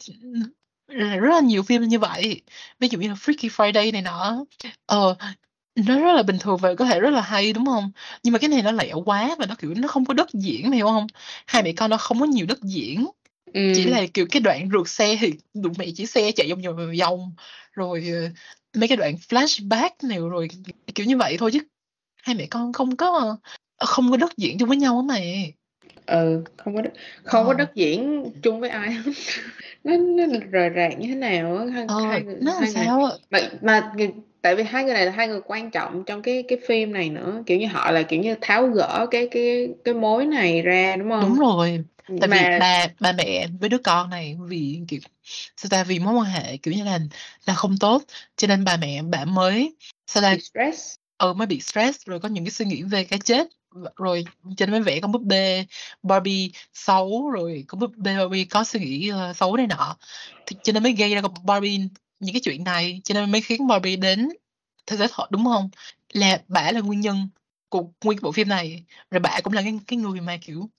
là 0.89 1.17
rất 1.17 1.31
là 1.35 1.41
nhiều 1.41 1.63
phim 1.63 1.83
như 1.83 1.99
vậy. 1.99 2.43
Ví 2.81 2.89
dụ 2.89 2.99
như 3.01 3.09
là 3.09 3.15
Freaky 3.15 3.49
Friday 3.49 3.93
này 3.93 4.03
nọ 4.03 4.45
ờ 4.87 5.17
nó 5.77 6.01
rất 6.01 6.13
là 6.15 6.23
bình 6.23 6.37
thường 6.41 6.57
và 6.63 6.75
có 6.75 6.85
thể 6.85 7.01
rất 7.01 7.11
là 7.11 7.21
hay 7.23 7.53
đúng 7.53 7.67
không? 7.67 7.91
Nhưng 8.23 8.33
mà 8.33 8.39
cái 8.39 8.49
này 8.49 8.63
nó 8.63 8.73
lẹo 8.73 9.03
quá 9.07 9.37
và 9.39 9.47
nó 9.47 9.55
kiểu 9.59 9.75
nó 9.75 9.89
không 9.89 10.05
có 10.05 10.15
đất 10.15 10.29
diễn 10.33 10.73
hiểu 10.73 10.87
không? 10.87 11.07
Hai 11.47 11.63
mẹ 11.63 11.73
con 11.77 11.91
nó 11.91 11.97
không 11.97 12.21
có 12.21 12.27
nhiều 12.27 12.47
đất 12.47 12.59
diễn 12.63 13.07
chỉ 13.53 13.85
Ừm. 13.85 13.93
là 13.93 14.07
kiểu 14.15 14.27
cái 14.31 14.41
đoạn 14.41 14.69
rượt 14.73 14.89
xe 14.89 15.17
thì 15.21 15.33
tụi 15.63 15.73
mẹ 15.79 15.87
chỉ 15.97 16.07
xe 16.07 16.33
chạy 16.33 16.49
vòng 16.51 16.63
vòng 16.77 16.93
vòng 17.01 17.33
rồi 17.73 18.05
ờ, 18.13 18.29
mấy 18.81 18.89
cái 18.89 18.97
đoạn 18.97 19.15
flashback 19.29 19.91
này 20.03 20.19
rồi 20.19 20.49
kiểu 20.95 21.07
như 21.07 21.17
vậy 21.17 21.37
thôi 21.39 21.51
chứ 21.53 21.59
hai 22.17 22.35
mẹ 22.37 22.47
con 22.51 22.73
không 22.73 22.97
có 22.97 23.37
không 23.79 24.11
có 24.11 24.17
đất 24.17 24.37
diễn 24.37 24.59
chung 24.59 24.69
với 24.69 24.79
nhau 24.79 24.97
á 24.97 25.03
mày. 25.15 25.53
Ừ, 26.07 26.45
không 26.57 26.77
có 26.77 26.83
đất 26.83 26.93
không 27.25 27.47
có 27.47 27.53
ờ. 27.53 27.57
đất 27.59 27.75
diễn 27.75 28.25
chung 28.43 28.61
với 28.61 28.71
ai 28.71 28.91
hết. 28.91 29.13
Nó 29.85 29.97
nó 29.97 30.25
rời 30.51 30.71
rạc 30.77 30.99
như 30.99 31.09
thế 31.09 31.15
nào 31.15 31.57
á, 31.57 31.65
hai 31.75 31.85
ờ 31.89 32.01
hai 32.11 32.23
người 32.23 32.37
nó 32.41 32.53
hai 32.53 32.61
người. 32.61 32.73
sao 32.75 33.05
á? 33.05 33.11
Mà 33.31 33.39
mà 33.63 33.93
tại 34.43 34.57
vì 34.57 34.63
hai 34.63 34.85
người 34.85 34.95
này 34.95 35.07
là 35.07 35.13
hai 35.13 35.29
người 35.29 35.41
quan 35.47 35.71
trọng 35.71 36.05
trong 36.05 36.23
cái 36.23 36.45
cái 36.49 36.59
phim 36.69 36.93
này 36.93 37.09
nữa, 37.11 37.43
kiểu 37.47 37.59
như, 37.59 37.67
họ 37.67 37.91
là, 37.91 38.03
kiểu 38.03 38.21
như, 38.21 38.35
tháo 38.41 38.67
gỡ 38.67 39.07
cái 39.11 39.29
cái 39.31 39.69
cái 39.85 39.95
mối 39.95 40.27
này 40.27 40.63
ra, 40.63 40.97
đúng 40.97 41.09
đúng 41.09 41.21
hông? 41.21 41.39
rồi 41.39 41.85
tại 42.21 42.29
vì 42.29 42.47
Mà 42.51 42.59
ba 42.59 42.87
ba 43.01 43.13
mẹ 43.13 43.47
với 43.61 43.69
đứa 43.69 43.79
con 43.85 44.11
này 44.11 44.37
vì 44.49 44.81
kiểu 44.89 45.01
sao 45.57 45.69
ta 45.71 45.85
vì 45.85 45.99
mối 45.99 46.15
quan 46.15 46.27
hệ 46.27 46.57
kiểu 46.57 46.75
như 46.75 46.85
là 46.85 46.99
là 47.47 47.55
không 47.55 47.77
tốt 47.79 48.03
cho 48.37 48.49
nên 48.49 48.65
bà 48.65 48.77
mẹ 48.77 49.03
bả 49.03 49.25
mới 49.25 49.77
sao 50.07 50.23
ta 50.23 50.37
stress. 50.39 50.97
ừ 51.19 51.35
mới 51.35 51.47
bị 51.47 51.61
stress 51.61 52.07
rồi 52.07 52.21
có 52.21 52.29
những 52.29 52.45
cái 52.45 52.51
suy 52.51 52.65
nghĩ 52.67 52.83
về 52.83 53.05
cái 53.05 53.19
chết. 53.25 53.49
Rồi 53.97 54.25
cho 54.57 54.67
nên 54.67 54.71
mới 54.71 54.83
vẽ 54.83 55.01
con 55.01 55.13
búp 55.13 55.23
bê 55.23 55.67
Barbie 56.03 56.51
xấu 56.75 57.31
rồi 57.31 57.65
con 57.69 57.81
búp 57.81 57.91
bê 57.97 58.17
Barbie 58.19 58.45
có 58.51 58.65
suy 58.65 58.81
nghĩ 58.81 59.09
ờ, 59.09 59.33
xấu 59.35 59.57
này 59.57 59.67
nọ. 59.67 59.97
Thì 60.47 60.57
cho 60.63 60.73
nên 60.73 60.83
mới 60.83 60.93
gây 60.93 61.15
ra 61.15 61.21
con 61.23 61.35
Barbie 61.47 61.79
những 62.21 62.35
cái 62.35 62.41
chuyện 62.45 62.65
này. 62.65 63.01
Cho 63.05 63.15
nên 63.15 63.33
mới 63.33 63.41
khiến 63.41 63.67
Barbie 63.67 63.97
đến 63.97 64.29
thế 64.87 64.97
giới 64.97 65.09
thật 65.13 65.27
đúng 65.31 65.45
không? 65.45 65.71
Là 66.13 66.43
bả 66.49 66.73
là 66.73 66.81
nguyên 66.81 67.01
nhân 67.01 67.29
của 67.69 67.93
nguyên 68.05 68.19
bộ 68.23 68.33
phim 68.33 68.49
này. 68.49 68.85
Rồi 69.11 69.21
bả 69.21 69.41
cũng 69.45 69.53
là 69.53 69.63
cái 69.63 69.79
cái 69.87 69.99
người 69.99 70.21
mà 70.21 70.39
kiểu 70.43 70.71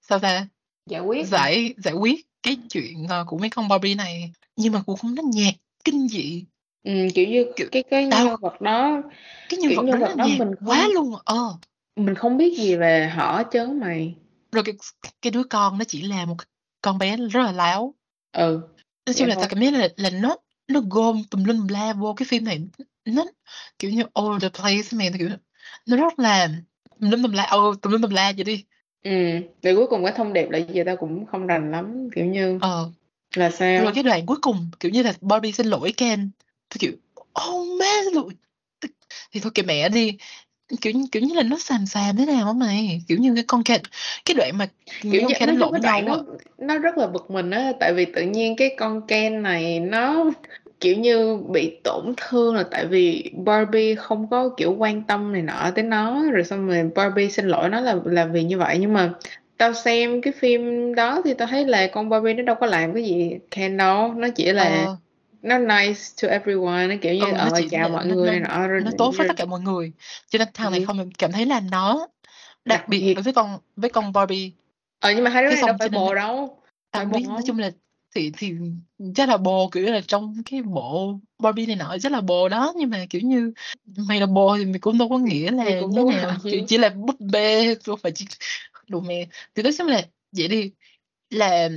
sao 0.00 0.18
ta 0.18 0.48
Giải 0.86 1.00
quyết. 1.00 1.26
Giải 1.26 1.74
giải 1.76 1.94
quyết 1.94 2.26
cái 2.42 2.56
chuyện 2.70 3.06
ờ, 3.08 3.24
của 3.26 3.38
mấy 3.38 3.50
con 3.50 3.68
Barbie 3.68 3.94
này. 3.94 4.32
Nhưng 4.56 4.72
mà 4.72 4.82
cũng 4.86 4.96
không 4.96 5.14
nó 5.14 5.22
nhạt 5.22 5.54
kinh 5.84 6.08
dị. 6.08 6.44
Ừm, 6.82 7.10
kiểu 7.14 7.28
như, 7.28 7.46
kiểu 7.56 7.68
cái 7.72 7.82
cái 7.82 8.06
nhân 8.06 8.36
vật 8.40 8.60
đó 8.60 9.02
cái 9.48 9.58
nhân 9.58 9.72
vật 9.76 9.82
nhân 9.82 10.00
đó 10.00 10.08
vật 10.08 10.16
đó 10.16 10.26
nhạt 10.26 10.38
mình 10.38 10.54
quá 10.66 10.80
không 10.82 10.92
luôn 10.94 11.14
ờ. 11.24 11.56
Mình 11.96 12.14
không 12.14 12.36
biết 12.36 12.58
gì 12.58 12.76
về 12.76 13.08
họ 13.08 13.42
á 13.52 13.64
mày. 13.80 14.14
rồi 14.52 14.64
cái 14.64 14.74
cái 15.22 15.30
đứa 15.30 15.44
con 15.44 15.78
nó 15.78 15.84
chỉ 15.84 16.02
là 16.02 16.24
một 16.24 16.36
con 16.82 16.98
bé 16.98 17.16
rất 17.16 17.42
là 17.42 17.52
láo. 17.52 17.94
Ừ, 18.32 18.60
nói 19.06 19.14
chung 19.14 19.28
là 19.28 19.34
tao 19.34 19.48
cảm 19.48 19.60
thấy 19.60 19.72
là 19.72 19.88
là 19.96 20.10
nó 20.10 20.36
nó 20.68 20.80
gom 20.90 21.22
tùm 21.30 21.44
lum 21.44 21.68
la 21.68 21.92
vô 21.92 22.14
cái 22.14 22.26
phim 22.28 22.44
này. 22.44 22.60
Nó 23.04 23.24
kiểu 23.78 23.90
như 23.90 24.02
all 24.14 24.40
the 24.40 24.48
place 24.48 24.88
man 24.92 25.18
kiểu 25.18 25.28
nó 25.86 25.96
rất 25.96 26.18
là 26.18 26.48
tùm 27.00 27.10
lum 27.10 27.22
tùm 27.22 27.32
la 27.32 27.44
ừ, 27.44 27.74
tùm 27.82 27.92
lum 27.92 28.02
tùm 28.02 28.10
la 28.10 28.32
vậy 28.36 28.44
đi 28.44 28.64
Ừm, 29.04 29.42
rồi 29.62 29.74
cuối 29.76 29.86
cùng 29.86 30.04
cái 30.04 30.12
thông 30.16 30.32
điệp 30.32 30.50
là 30.50 30.58
gì 30.58 30.84
tao 30.86 30.96
cũng 30.96 31.26
không 31.26 31.46
rành 31.46 31.70
lắm, 31.70 32.08
kiểu 32.14 32.24
như 32.24 32.58
ờ. 32.62 32.90
là 33.34 33.48
rồi 33.48 33.58
sao? 33.58 33.92
cái 33.94 34.02
đoạn 34.02 34.26
cuối 34.26 34.36
cùng 34.42 34.70
kiểu 34.80 34.92
như 34.92 35.02
là 35.02 35.12
Barbie 35.20 35.52
xin 35.52 35.66
lỗi 35.66 35.92
Ken. 35.96 36.30
Thì 36.70 36.78
kiểu 36.78 36.92
oh 37.48 37.78
man 37.78 38.04
xin 38.04 38.14
lỗi 38.14 38.30
thì 39.32 39.40
thôi 39.40 39.52
kệ 39.54 39.62
mẹ 39.62 39.88
đi. 39.88 40.16
Kiểu 40.80 40.92
như 40.92 41.04
kiểu 41.12 41.22
như 41.22 41.34
là 41.34 41.42
nó 41.42 41.58
xàm 41.58 41.86
xàm 41.86 42.16
thế 42.16 42.26
nào 42.26 42.46
á 42.46 42.52
mày? 42.52 43.02
Kiểu 43.08 43.18
như 43.18 43.34
cái 43.34 43.44
con 43.46 43.62
Ken 43.64 43.80
cái 44.24 44.34
đoạn 44.34 44.58
mà 44.58 44.66
Kiểu 45.00 45.20
con 45.20 45.28
như 45.28 45.34
Ken 45.38 45.46
nói 45.46 45.46
đánh 45.46 45.56
chung 45.56 45.58
lộn 45.58 45.72
cái 45.72 45.80
với 45.80 45.80
đoạn 45.80 46.04
nhau 46.04 46.16
nó 46.16 46.24
nó 46.58 46.78
rất 46.78 46.98
là 46.98 47.06
bực 47.06 47.30
mình 47.30 47.50
á, 47.50 47.72
tại 47.80 47.94
vì 47.94 48.04
tự 48.04 48.22
nhiên 48.22 48.56
cái 48.56 48.74
con 48.78 49.06
Ken 49.06 49.42
này 49.42 49.80
nó 49.80 50.30
kiểu 50.84 50.96
như 50.96 51.36
bị 51.36 51.80
tổn 51.84 52.14
thương 52.16 52.54
là 52.54 52.64
tại 52.70 52.86
vì 52.86 53.30
Barbie 53.34 53.94
không 53.94 54.30
có 54.30 54.50
kiểu 54.56 54.74
quan 54.78 55.02
tâm 55.02 55.32
này 55.32 55.42
nọ 55.42 55.70
tới 55.74 55.84
nó 55.84 56.22
rồi 56.32 56.44
xong 56.44 56.66
rồi 56.68 56.90
Barbie 56.94 57.28
xin 57.28 57.46
lỗi 57.48 57.68
nó 57.68 57.80
là 57.80 57.96
là 58.04 58.26
vì 58.26 58.44
như 58.44 58.58
vậy. 58.58 58.78
Nhưng 58.80 58.92
mà 58.92 59.12
tao 59.56 59.72
xem 59.72 60.20
cái 60.20 60.32
phim 60.32 60.94
đó 60.94 61.22
thì 61.24 61.34
tao 61.34 61.48
thấy 61.48 61.66
là 61.66 61.86
con 61.92 62.08
Barbie 62.08 62.34
nó 62.34 62.42
đâu 62.42 62.56
có 62.60 62.66
làm 62.66 62.94
cái 62.94 63.04
gì 63.04 63.38
Ken 63.50 63.76
đâu 63.76 64.14
nó 64.14 64.28
chỉ 64.36 64.52
là 64.52 64.84
ờ. 64.86 64.96
nó 65.42 65.58
nice 65.58 66.00
to 66.22 66.28
everyone 66.28 66.86
nó 66.86 66.94
kiểu 67.02 67.14
như 67.14 67.20
ừ 67.20 67.32
nó 67.32 67.38
ờ 67.38 67.50
chỉ 67.58 67.68
chào 67.70 67.88
là 67.88 67.88
mọi 67.88 68.06
nó 68.06 68.14
người 68.14 68.40
nó 68.40 68.48
nọ 68.48 68.68
rồi 68.68 68.80
nó 68.80 68.90
tốt 68.98 69.14
với 69.18 69.28
tất 69.28 69.34
cả 69.36 69.44
mọi 69.44 69.60
người. 69.60 69.92
Cho 70.28 70.38
nên 70.38 70.48
thằng 70.54 70.72
này 70.72 70.80
ừ, 70.80 70.86
không 70.86 71.10
cảm 71.18 71.32
thấy 71.32 71.46
là 71.46 71.60
nó 71.70 72.08
đặc 72.64 72.78
đặc 72.78 72.88
biệt 72.88 73.14
với 73.24 73.32
con 73.32 73.58
với 73.76 73.90
con 73.90 74.12
Barbie. 74.12 74.50
Ờ 75.00 75.10
nhưng 75.10 75.24
mà 75.24 75.30
hai 75.30 75.42
đứa 75.42 75.50
này 75.50 75.62
đâu 75.66 75.76
phải 75.78 75.88
bồ 75.88 76.14
đâu 76.14 76.58
tao 76.90 77.04
biết 77.04 77.24
nói 77.28 77.42
chung 77.46 77.58
là 77.58 77.70
thì 78.14 78.32
thì 78.36 78.54
chắc 79.14 79.28
là 79.28 79.36
bồ 79.36 79.68
kiểu 79.68 79.86
là 79.86 80.00
trong 80.06 80.42
cái 80.50 80.62
bộ 80.62 81.18
Barbie 81.38 81.66
này 81.66 81.76
nọ 81.76 81.96
chắc 82.00 82.12
là 82.12 82.20
bồ 82.20 82.48
đó 82.48 82.72
nhưng 82.76 82.90
mà 82.90 83.06
kiểu 83.10 83.20
như 83.20 83.52
mày 84.08 84.20
là 84.20 84.26
bồ 84.26 84.56
thì 84.58 84.64
mày 84.64 84.78
cũng 84.78 84.98
đâu 84.98 85.08
có 85.08 85.18
nghĩa 85.18 85.50
là 85.50 85.64
cũng 85.80 85.90
như 85.90 86.04
nào 86.04 86.30
hận 86.30 86.40
kiểu 86.50 86.64
chỉ 86.68 86.78
là 86.78 86.88
búp 86.88 87.20
bê 87.20 87.74
không 87.74 87.98
phải 88.02 88.12
chỉ 88.12 88.26
đồ 88.88 89.00
mè. 89.00 89.26
Thì 89.54 89.62
nói 89.62 89.72
chung 89.78 89.86
là 89.86 90.02
vậy 90.32 90.48
đi 90.48 90.70
là 91.30 91.68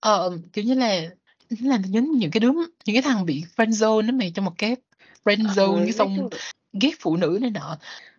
ờ, 0.00 0.38
kiểu 0.52 0.64
như 0.64 0.74
là 0.74 1.02
là 1.48 1.78
nhấn 1.88 2.10
những 2.10 2.30
cái 2.30 2.40
đứa 2.40 2.52
những 2.84 2.96
cái 2.96 3.02
thằng 3.02 3.26
bị 3.26 3.44
friend 3.56 3.70
zone 3.70 4.06
đó 4.06 4.12
mày 4.12 4.32
trong 4.34 4.44
một 4.44 4.54
cái 4.58 4.76
friend 5.24 5.48
ờ, 5.48 5.54
zone 5.54 5.76
cái 5.76 5.84
nói 5.84 5.92
xong 5.92 6.28
là 6.30 6.38
ghét 6.80 6.92
phụ 7.00 7.16
nữ 7.16 7.38
này 7.40 7.50
nọ. 7.50 7.78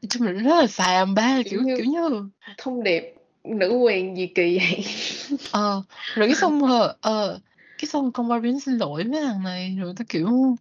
Chung 0.09 0.23
là 0.23 0.31
rất 0.31 0.55
là 0.61 0.67
xàm 0.67 1.15
ba 1.15 1.41
kiểu 1.43 1.51
kiểu 1.51 1.61
như 1.61 1.77
kiểu 1.77 1.85
như 1.85 2.29
thông 2.57 2.83
điệp 2.83 3.15
nữ 3.43 3.69
quyền 3.69 4.17
gì 4.17 4.27
kỳ 4.27 4.57
vậy? 4.59 4.85
Ờ 5.51 5.83
rồi 6.15 6.27
cái 6.27 6.35
xong 6.35 6.63
ờ 6.63 6.95
ờ 7.01 7.39
cái 7.77 7.87
xong 7.89 8.11
con 8.11 8.29
Barbie 8.29 8.59
xin 8.59 8.77
lỗi 8.77 9.03
với 9.03 9.21
thằng 9.21 9.43
này 9.43 9.77
rồi 9.79 9.93
nó 9.99 10.05
kiểu 10.09 10.55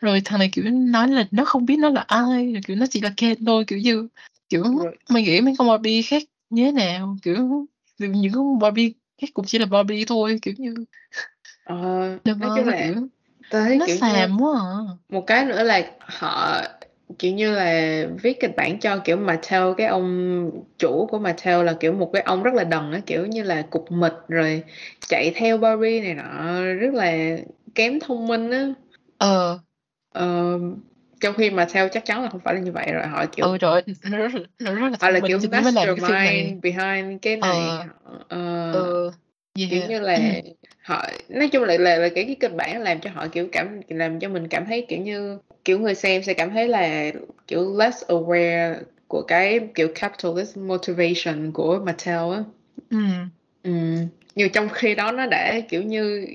rồi 0.00 0.22
thằng 0.24 0.38
này 0.38 0.48
kiểu 0.52 0.64
nói 0.70 1.08
là 1.08 1.24
nó 1.30 1.44
không 1.44 1.66
biết 1.66 1.76
nó 1.76 1.88
là 1.88 2.04
ai 2.08 2.52
rồi 2.52 2.60
kiểu 2.66 2.76
nó 2.76 2.86
chỉ 2.90 3.00
là 3.00 3.12
Ken 3.16 3.44
thôi 3.44 3.64
kiểu 3.66 3.78
như 3.78 4.08
kiểu 4.48 4.62
rồi. 4.62 4.96
mày 5.08 5.22
nghĩ 5.22 5.40
mấy 5.40 5.54
con 5.58 5.68
Barbie 5.68 6.02
khác 6.02 6.22
như 6.50 6.64
thế 6.64 6.72
nào? 6.72 7.16
Kiểu 7.22 7.66
những 7.98 8.32
con 8.32 8.58
Barbie 8.58 8.92
khác 9.20 9.28
cũng 9.34 9.44
chỉ 9.44 9.58
là 9.58 9.66
Barbie 9.66 10.04
thôi 10.04 10.38
kiểu 10.42 10.54
như 10.58 10.74
ờ, 11.64 12.18
đừng 12.24 12.38
nói 12.38 12.50
chung 12.56 12.66
là 12.66 12.72
kiểu 12.84 13.08
thấy 13.50 13.76
nó 13.76 13.86
kiểu 13.86 13.96
xàm 13.96 14.38
quá 14.40 14.60
à. 14.60 14.94
một 15.08 15.24
cái 15.26 15.44
nữa 15.44 15.62
là 15.62 15.90
họ 16.00 16.62
kiểu 17.18 17.32
như 17.32 17.52
là 17.54 18.02
viết 18.22 18.40
kịch 18.40 18.56
bản 18.56 18.80
cho 18.80 18.98
kiểu 19.04 19.16
Mattel 19.16 19.62
cái 19.76 19.86
ông 19.86 20.50
chủ 20.78 21.06
của 21.10 21.18
Mattel 21.18 21.64
là 21.64 21.72
kiểu 21.80 21.92
một 21.92 22.10
cái 22.12 22.22
ông 22.22 22.42
rất 22.42 22.54
là 22.54 22.64
đần 22.64 22.92
á 22.92 23.00
kiểu 23.06 23.26
như 23.26 23.42
là 23.42 23.62
cục 23.70 23.92
mịch 23.92 24.12
rồi 24.28 24.62
chạy 25.08 25.32
theo 25.34 25.58
Barbie 25.58 26.00
này 26.00 26.14
nọ 26.14 26.60
rất 26.80 26.94
là 26.94 27.36
kém 27.74 28.00
thông 28.00 28.26
minh 28.26 28.50
á. 28.50 28.68
Ờ. 29.18 29.58
Ờ, 30.12 30.58
trong 31.20 31.34
khi 31.34 31.50
Mattel 31.50 31.88
chắc 31.92 32.04
chắn 32.04 32.22
là 32.22 32.28
không 32.30 32.40
phải 32.44 32.54
là 32.54 32.60
như 32.60 32.72
vậy 32.72 32.92
rồi 32.92 33.06
họ 33.06 33.26
kiểu 33.26 33.46
ờ 33.46 33.58
trời 33.58 33.70
ơi, 33.72 33.82
nó 34.10 34.18
rất 34.18 34.34
là, 34.34 34.40
nó 34.60 34.74
rất 34.74 34.88
là 34.88 35.08
họ 35.10 35.18
kiểu 35.28 35.38
mastermind 35.52 36.62
behind 36.62 37.18
cái 37.22 37.36
này 37.36 37.54
ờ. 37.54 37.84
Ờ, 38.28 38.72
ờ. 38.72 39.10
Kiểu 39.54 39.80
yeah 39.80 39.90
như 39.90 40.00
là 40.00 40.18
họ 40.82 41.06
nói 41.28 41.48
chung 41.48 41.64
là 41.64 41.76
là, 41.78 41.96
là 41.96 42.08
cái 42.08 42.24
cái 42.24 42.36
kịch 42.40 42.54
bản 42.56 42.82
làm 42.82 43.00
cho 43.00 43.10
họ 43.10 43.26
kiểu 43.28 43.48
cảm 43.52 43.80
làm 43.88 44.20
cho 44.20 44.28
mình 44.28 44.48
cảm 44.48 44.64
thấy 44.66 44.86
kiểu 44.88 44.98
như 44.98 45.38
kiểu 45.64 45.78
người 45.78 45.94
xem 45.94 46.22
sẽ 46.22 46.34
cảm 46.34 46.50
thấy 46.50 46.68
là 46.68 47.12
kiểu 47.46 47.76
less 47.78 48.04
aware 48.04 48.74
của 49.08 49.22
cái 49.22 49.60
kiểu 49.74 49.88
capitalist 49.94 50.56
motivation 50.56 51.52
của 51.52 51.82
Mattel 51.86 52.32
á. 52.32 52.44
Ừ. 52.90 52.98
Ừ. 53.62 53.70
nhưng 54.34 54.52
trong 54.52 54.68
khi 54.68 54.94
đó 54.94 55.12
nó 55.12 55.26
đã 55.26 55.60
kiểu 55.68 55.82
như 55.82 56.26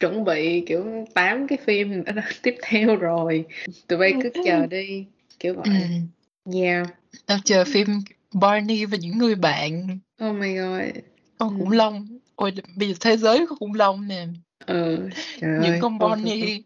chuẩn 0.00 0.24
bị 0.24 0.60
kiểu 0.66 1.06
8 1.14 1.46
cái 1.48 1.58
phim 1.64 2.04
tiếp 2.42 2.54
theo 2.62 2.96
rồi. 2.96 3.44
Tụi 3.88 3.98
bay 3.98 4.14
cứ 4.22 4.30
chờ 4.44 4.66
đi 4.66 5.04
kiểu 5.38 5.54
ừ. 5.54 5.60
vậy. 5.64 6.62
Yeah. 6.62 6.86
Tao 7.26 7.38
chờ 7.44 7.64
phim 7.64 7.88
Barney 8.32 8.84
và 8.84 8.96
những 9.00 9.18
người 9.18 9.34
bạn. 9.34 9.98
Oh 10.28 10.36
my 10.36 10.54
god. 10.54 10.96
Con 11.38 11.50
ừ. 11.50 11.56
khủng 11.58 11.70
long 11.70 12.18
ôi 12.36 12.52
bây 12.76 12.88
giờ 12.88 12.94
thế 13.00 13.16
giới 13.16 13.46
có 13.48 13.56
khủng 13.56 13.74
long 13.74 14.08
nè. 14.08 14.26
Ừ 14.66 15.08
trời 15.40 15.50
những 15.60 15.70
ơi 15.70 15.78
con. 15.82 15.98
Barney 15.98 16.64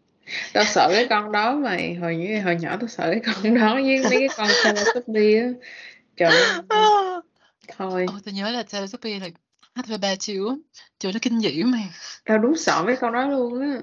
tao 0.53 0.63
sợ 0.65 0.89
cái 0.93 1.07
con 1.09 1.31
đó 1.31 1.55
mày 1.55 1.95
hồi 1.95 2.15
như 2.17 2.41
hồi 2.41 2.55
nhỏ 2.55 2.77
tao 2.79 2.87
sợ 2.87 3.11
cái 3.11 3.21
con 3.25 3.55
đó 3.55 3.73
với 3.73 3.99
mấy 3.99 4.19
cái 4.19 4.29
con 4.37 4.47
Teletubby 4.63 5.35
á. 5.35 5.49
Trời 6.17 6.29
ơi. 6.29 6.45
À. 6.69 6.77
thôi. 7.77 8.05
Ồ, 8.07 8.13
tao 8.25 8.33
nhớ 8.33 8.51
là 8.51 8.63
Teletubby 8.63 9.19
là 9.19 9.29
H3 9.75 10.15
chiếu 10.15 10.57
trời 10.99 11.13
nó 11.13 11.19
kinh 11.21 11.39
dị 11.39 11.63
mày 11.63 11.89
tao 12.25 12.37
đúng 12.37 12.55
sợ 12.55 12.83
mấy 12.85 12.95
con 12.95 13.13
đó 13.13 13.27
luôn 13.27 13.61
á. 13.61 13.79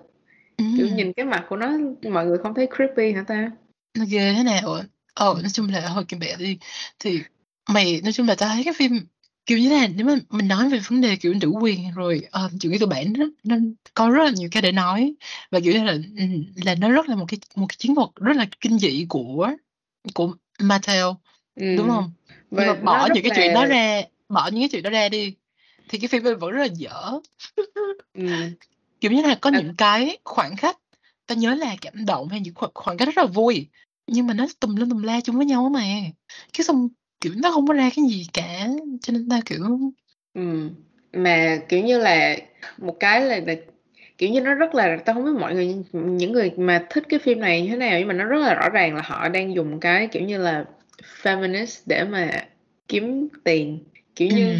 Ừ. 0.56 0.64
kiểu 0.76 0.88
nhìn 0.96 1.12
cái 1.12 1.26
mặt 1.26 1.46
của 1.48 1.56
nó 1.56 1.72
mọi 2.10 2.26
người 2.26 2.38
không 2.38 2.54
thấy 2.54 2.68
creepy 2.76 3.12
hả 3.12 3.24
ta? 3.28 3.50
Nó 3.94 4.04
ghê 4.08 4.34
thế 4.36 4.42
nào 4.42 4.78
ờ 5.14 5.34
nói 5.42 5.50
chung 5.52 5.68
là 5.68 5.88
hồi 5.88 6.04
kìa 6.08 6.16
mẹ 6.20 6.36
đi 6.38 6.58
thì 6.98 7.22
mày 7.68 8.00
nói 8.04 8.12
chung 8.12 8.28
là 8.28 8.34
tao 8.38 8.48
thấy 8.54 8.64
cái 8.64 8.74
phim 8.76 8.92
kiểu 9.46 9.58
như 9.58 9.70
là 9.70 9.88
nếu 9.96 10.06
mà 10.06 10.14
mình 10.30 10.48
nói 10.48 10.68
về 10.68 10.78
vấn 10.78 11.00
đề 11.00 11.16
kiểu 11.16 11.34
nữ 11.34 11.48
quyền 11.48 11.94
rồi 11.94 12.22
uh, 12.44 12.52
chuyện 12.60 12.72
cái 12.72 12.78
cơ 12.78 12.86
bản 12.86 13.12
nó, 13.12 13.26
nó 13.44 13.56
có 13.94 14.10
rất 14.10 14.24
là 14.24 14.30
nhiều 14.30 14.48
cái 14.52 14.62
để 14.62 14.72
nói. 14.72 15.14
Và 15.50 15.60
kiểu 15.60 15.72
như 15.72 15.84
là 15.84 15.96
là 16.64 16.74
nó 16.74 16.90
rất 16.90 17.08
là 17.08 17.16
một 17.16 17.24
cái 17.28 17.38
một 17.54 17.66
cái 17.68 17.76
chiến 17.78 17.94
thuật 17.94 18.08
rất 18.14 18.36
là 18.36 18.46
kinh 18.60 18.78
dị 18.78 19.06
của 19.08 19.50
của 20.14 20.32
Mattel 20.58 21.04
ừ. 21.54 21.76
đúng 21.76 21.88
không? 21.88 22.12
Nhưng 22.50 22.66
và 22.66 22.66
mà 22.66 22.74
bỏ 22.74 23.08
những 23.14 23.22
cái 23.22 23.32
chuyện 23.36 23.54
đó 23.54 23.64
là 23.64 23.68
ra 23.68 24.02
bỏ 24.28 24.48
những 24.52 24.62
cái 24.62 24.68
chuyện 24.68 24.82
đó 24.82 24.90
ra 24.90 25.08
đi 25.08 25.34
thì 25.88 25.98
cái 25.98 26.08
phim 26.08 26.22
vẫn 26.22 26.50
rất 26.50 26.60
là 26.60 26.68
dở. 26.74 27.20
Ừ. 28.14 28.26
kiểu 29.00 29.12
như 29.12 29.22
là 29.22 29.34
có 29.34 29.50
à, 29.52 29.58
những 29.58 29.74
cái 29.74 30.18
khoảnh 30.24 30.56
khắc 30.56 30.78
ta 31.26 31.34
nhớ 31.34 31.54
là 31.54 31.76
cảm 31.80 32.06
động 32.06 32.28
hay 32.28 32.40
những 32.40 32.54
khoảnh, 32.54 32.70
khoảnh 32.74 32.98
khắc 32.98 33.08
rất 33.08 33.22
là 33.22 33.26
vui 33.26 33.68
nhưng 34.06 34.26
mà 34.26 34.34
nó 34.34 34.46
tùm 34.60 34.76
lum 34.76 34.90
tùm 34.90 35.02
la 35.02 35.20
chung 35.20 35.36
với 35.36 35.46
nhau 35.46 35.68
mà. 35.68 35.84
Cái 36.52 36.64
xong 36.64 36.88
kiểu 37.20 37.32
nó 37.36 37.50
không 37.50 37.66
có 37.66 37.74
ra 37.74 37.90
cái 37.96 38.04
gì 38.04 38.26
cả 38.32 38.68
cho 39.02 39.12
nên 39.12 39.28
ta 39.28 39.40
kiểu 39.46 39.58
ừ. 40.34 40.70
mà 41.12 41.58
kiểu 41.68 41.84
như 41.84 41.98
là 41.98 42.36
một 42.78 42.96
cái 43.00 43.20
là, 43.20 43.40
là 43.46 43.54
kiểu 44.18 44.30
như 44.30 44.40
nó 44.40 44.54
rất 44.54 44.74
là 44.74 44.96
tao 45.04 45.14
không 45.14 45.24
biết 45.24 45.40
mọi 45.40 45.54
người 45.54 45.76
những 45.92 46.32
người 46.32 46.50
mà 46.56 46.86
thích 46.90 47.04
cái 47.08 47.18
phim 47.18 47.40
này 47.40 47.62
như 47.62 47.70
thế 47.70 47.76
nào 47.76 47.98
nhưng 47.98 48.08
mà 48.08 48.14
nó 48.14 48.24
rất 48.24 48.38
là 48.38 48.54
rõ 48.54 48.68
ràng 48.68 48.94
là 48.94 49.02
họ 49.04 49.28
đang 49.28 49.54
dùng 49.54 49.80
cái 49.80 50.08
kiểu 50.08 50.22
như 50.22 50.38
là 50.38 50.64
feminist 51.22 51.82
để 51.86 52.04
mà 52.04 52.48
kiếm 52.88 53.28
tiền. 53.44 53.78
Kiểu 54.16 54.28
ừ, 54.28 54.34
như 54.36 54.58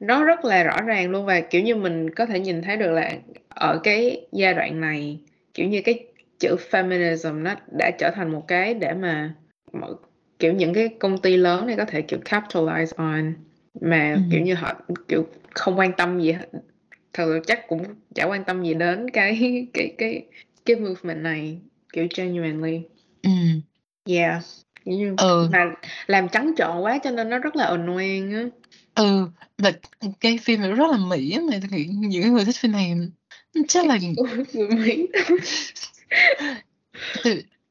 nó 0.00 0.24
rất 0.24 0.44
là 0.44 0.64
rõ 0.64 0.80
ràng 0.82 1.10
luôn 1.10 1.26
và 1.26 1.40
kiểu 1.40 1.62
như 1.62 1.76
mình 1.76 2.10
có 2.14 2.26
thể 2.26 2.40
nhìn 2.40 2.62
thấy 2.62 2.76
được 2.76 2.90
là 2.90 3.12
ở 3.48 3.80
cái 3.84 4.26
giai 4.32 4.54
đoạn 4.54 4.80
này 4.80 5.20
kiểu 5.54 5.68
như 5.68 5.82
cái 5.84 6.06
chữ 6.38 6.56
feminism 6.70 7.42
nó 7.42 7.54
đã 7.78 7.90
trở 7.98 8.10
thành 8.14 8.32
một 8.32 8.44
cái 8.48 8.74
để 8.74 8.94
mà 8.94 9.34
kiểu 10.38 10.52
những 10.52 10.74
cái 10.74 10.88
công 10.88 11.18
ty 11.18 11.36
lớn 11.36 11.66
này 11.66 11.76
có 11.76 11.84
thể 11.84 12.02
kiểu 12.02 12.20
capitalize 12.24 12.92
on 12.96 13.34
mà 13.80 14.12
ừ, 14.12 14.20
kiểu 14.30 14.40
như 14.40 14.54
họ 14.54 14.74
kiểu 15.08 15.26
không 15.54 15.78
quan 15.78 15.92
tâm 15.96 16.20
gì 16.20 16.32
hết. 16.32 16.46
Thật 17.12 17.40
chắc 17.46 17.68
cũng 17.68 17.82
chả 18.14 18.24
quan 18.24 18.44
tâm 18.44 18.64
gì 18.64 18.74
đến 18.74 19.10
cái 19.10 19.66
cái 19.74 19.94
cái 19.98 20.26
cái 20.64 20.76
movement 20.76 21.22
này 21.22 21.58
kiểu 21.92 22.06
genuinely. 22.16 22.80
Ừ, 23.22 23.30
yeah. 24.06 24.42
Như 24.84 25.14
ừ, 25.18 25.48
mà 25.52 25.64
làm 26.06 26.28
trắng 26.28 26.52
trợn 26.56 26.78
quá 26.80 26.98
cho 27.04 27.10
nên 27.10 27.28
nó 27.30 27.38
rất 27.38 27.56
là 27.56 27.64
annoying 27.64 28.34
á. 28.34 28.44
Ừ 28.94 29.28
và 29.58 29.72
cái 30.20 30.38
phim 30.38 30.60
này 30.60 30.72
rất 30.72 30.90
là 30.90 30.96
mỹ 30.96 31.32
á, 31.32 31.40
mà 31.50 31.58
tôi 31.60 31.78
nghĩ 31.78 31.84
những 31.84 32.32
người 32.32 32.44
thích 32.44 32.56
phim 32.56 32.72
này 32.72 32.94
chắc 33.68 33.86
là 33.86 33.98
người 34.52 34.68
Mỹ. 34.68 35.06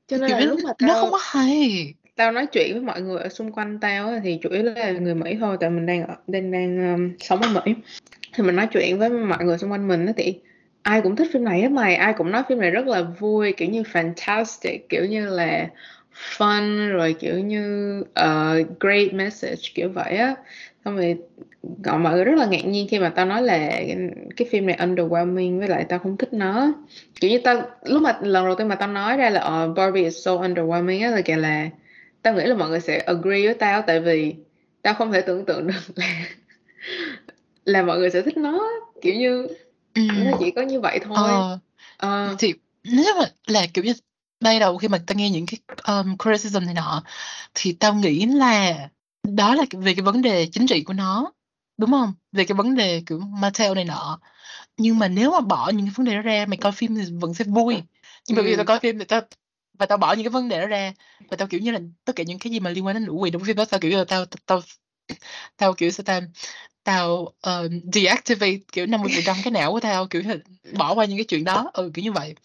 Cho 0.08 0.18
nên 0.18 0.32
là 0.32 0.40
lúc 0.40 0.60
mà 0.64 0.72
nó 0.82 0.94
không 0.94 1.02
tao 1.04 1.12
có 1.12 1.20
hay 1.22 1.94
tao 2.18 2.32
nói 2.32 2.46
chuyện 2.46 2.74
với 2.74 2.82
mọi 2.82 3.02
người 3.02 3.20
ở 3.20 3.30
xung 3.30 3.52
quanh 3.52 3.80
tao 3.80 4.10
á, 4.10 4.20
thì 4.24 4.40
chủ 4.42 4.50
yếu 4.50 4.64
là 4.64 4.92
người 4.92 5.16
Mỹ 5.16 5.38
thôi 5.40 5.58
tại 5.60 5.70
mình 5.70 5.86
đang 5.86 6.08
ở 6.08 6.16
đang 6.28 6.52
đang 6.52 6.94
um, 6.94 7.12
sống 7.20 7.42
ở 7.42 7.50
Mỹ. 7.50 7.74
Thì 8.34 8.44
mình 8.44 8.56
nói 8.56 8.68
chuyện 8.68 9.00
với 9.00 9.10
mọi 9.10 9.46
người 9.46 9.58
xung 9.58 9.72
quanh 9.72 9.88
mình 9.88 10.06
á 10.06 10.14
thì 10.18 10.40
ai 10.82 11.02
cũng 11.02 11.16
thích 11.16 11.28
phim 11.34 11.44
này 11.44 11.62
hết 11.62 11.72
mày 11.72 11.96
ai 11.96 12.14
cũng 12.18 12.32
nói 12.32 12.44
phim 12.50 12.60
này 12.60 12.72
rất 12.72 12.88
là 12.88 13.02
vui 13.02 13.54
kiểu 13.58 13.70
như 13.70 13.82
fantastic 13.82 14.80
kiểu 14.90 15.06
như 15.06 15.30
là 15.30 15.68
fun 16.38 16.90
rồi 16.90 17.16
kiểu 17.20 17.40
như 17.40 18.00
uh, 18.00 18.80
great 18.80 19.14
message 19.14 19.62
kiểu 19.74 19.90
vậy 19.90 20.18
á. 20.18 20.36
Xong 20.86 20.96
rồi 20.96 21.18
gọi 21.84 22.00
mọi 22.00 22.14
người 22.14 22.26
rất 22.26 22.36
là 22.38 22.46
ngạc 22.46 22.66
nhiên 22.66 22.88
khi 22.90 23.00
mà 23.00 23.10
tao 23.10 23.26
nói 23.26 23.42
là 23.42 23.58
cái, 23.58 23.98
cái 24.38 24.48
phim 24.52 24.66
này 24.66 24.78
underwhelming 24.80 25.60
với 25.60 25.68
lại 25.68 25.86
tao 25.90 26.00
không 26.00 26.18
thích 26.18 26.34
nó. 26.34 26.74
Kiểu 27.22 27.32
như 27.32 27.40
tao 27.44 27.62
lúc 27.84 28.02
mà 28.02 28.18
lần 28.22 28.46
đầu 28.46 28.56
tiên 28.56 28.68
mà 28.68 28.76
tao 28.76 28.88
nói 28.88 29.18
ra 29.18 29.30
là 29.30 29.64
uh, 29.66 29.78
Barbie 29.78 30.04
is 30.04 30.26
so 30.26 30.32
underwhelming 30.32 31.04
á 31.04 31.10
là 31.10 31.22
kìa 31.22 31.36
là 31.36 31.70
tao 32.28 32.36
nghĩ 32.36 32.44
là 32.46 32.56
mọi 32.56 32.70
người 32.70 32.80
sẽ 32.80 32.98
agree 33.00 33.46
với 33.46 33.54
tao 33.54 33.82
tại 33.82 34.00
vì 34.00 34.36
tao 34.82 34.94
không 34.94 35.12
thể 35.12 35.22
tưởng 35.22 35.46
tượng 35.46 35.68
được 35.68 35.82
là 35.96 36.26
là 37.66 37.84
mọi 37.84 37.98
người 37.98 38.10
sẽ 38.10 38.22
thích 38.22 38.38
nó 38.38 38.70
kiểu 39.02 39.16
như 39.16 39.48
ừ. 39.94 40.02
nó 40.26 40.32
chỉ 40.40 40.52
có 40.52 40.62
như 40.62 40.80
vậy 40.80 41.00
thôi. 41.04 41.16
Ờ. 41.18 41.60
Ờ, 41.98 42.36
thì 42.40 42.54
nếu 42.84 43.16
mà 43.20 43.26
là 43.48 43.66
kiểu 43.74 43.84
như 43.84 43.94
ban 44.40 44.60
đầu 44.60 44.78
khi 44.78 44.88
mà 44.88 44.98
ta 45.08 45.14
nghe 45.16 45.30
những 45.30 45.46
cái 45.46 45.60
um, 45.88 46.18
criticism 46.18 46.66
này 46.66 46.74
nọ 46.74 47.04
thì 47.54 47.74
tao 47.74 47.94
nghĩ 47.94 48.26
là 48.26 48.90
đó 49.24 49.56
là 49.56 49.64
về 49.72 49.94
cái 49.94 50.02
vấn 50.02 50.22
đề 50.22 50.48
chính 50.52 50.68
trị 50.68 50.84
của 50.84 50.94
nó 50.94 51.32
đúng 51.78 51.92
không? 51.92 52.14
Về 52.32 52.46
cái 52.46 52.56
vấn 52.56 52.76
đề 52.76 53.04
kiểu 53.06 53.20
Mattel 53.20 53.74
này 53.76 53.86
nọ. 53.86 54.20
Nhưng 54.78 55.00
mà 55.00 55.08
nếu 55.08 55.32
mà 55.32 55.42
bỏ 55.42 55.70
những 55.70 55.86
cái 55.86 55.94
vấn 55.96 56.06
đề 56.06 56.16
đó 56.16 56.22
ra 56.22 56.46
mày 56.48 56.58
coi 56.58 56.72
phim 56.72 56.96
thì 56.96 57.04
vẫn 57.20 57.34
sẽ 57.34 57.46
vui. 57.48 57.76
Nhưng 58.28 58.36
mà 58.36 58.42
bây 58.42 58.52
giờ 58.52 58.58
tao 58.58 58.66
coi 58.66 58.80
phim 58.80 59.00
thì 59.00 59.06
tao 59.06 59.22
và 59.78 59.86
tao 59.86 59.98
bỏ 59.98 60.14
những 60.14 60.24
cái 60.24 60.30
vấn 60.30 60.48
đề 60.50 60.60
đó 60.60 60.66
ra. 60.66 60.94
Và 61.30 61.38
tao 61.38 61.48
kiểu 61.48 61.60
như 61.60 61.72
là 61.72 61.80
tất 62.06 62.16
cả 62.16 62.24
những 62.24 62.40
cái 62.40 62.52
gì 62.52 62.60
mà 62.60 62.70
liên 62.70 62.86
quan 62.86 62.94
đến 62.96 63.06
nữ 63.06 63.12
quyền 63.12 63.34
trong 63.34 63.44
phim 63.44 63.56
đó 63.56 63.66
tao 63.66 63.80
kiểu 63.80 63.92
là 63.92 64.06
tao 64.08 64.26
tao 64.46 64.62
tao 65.58 65.74
kiểu 65.74 65.92
sao 65.92 66.04
tao 66.04 66.22
tao 66.84 67.22
uh, 67.22 67.72
deactivate 67.94 68.58
kiểu 68.72 68.86
50% 68.86 69.36
cái 69.44 69.52
não 69.52 69.72
của 69.72 69.80
tao 69.80 70.08
kiểu 70.08 70.22
là 70.26 70.36
bỏ 70.78 70.94
qua 70.94 71.06
những 71.06 71.18
cái 71.18 71.26
chuyện 71.26 71.44
đó. 71.44 71.72
Ừ 71.74 71.92
kiểu 71.94 72.04
như 72.04 72.12
vậy. 72.12 72.36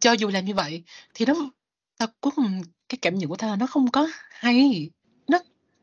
Cho 0.00 0.12
dù 0.12 0.28
làm 0.28 0.44
như 0.44 0.54
vậy 0.54 0.82
thì 1.14 1.26
nó 1.26 1.34
tao 1.98 2.08
cuối 2.20 2.32
cùng 2.36 2.62
cái 2.88 2.98
cảm 3.02 3.18
nhận 3.18 3.28
của 3.28 3.36
tao 3.36 3.56
nó 3.56 3.66
không 3.66 3.90
có 3.90 4.08
hay. 4.30 4.90
Nó 5.28 5.38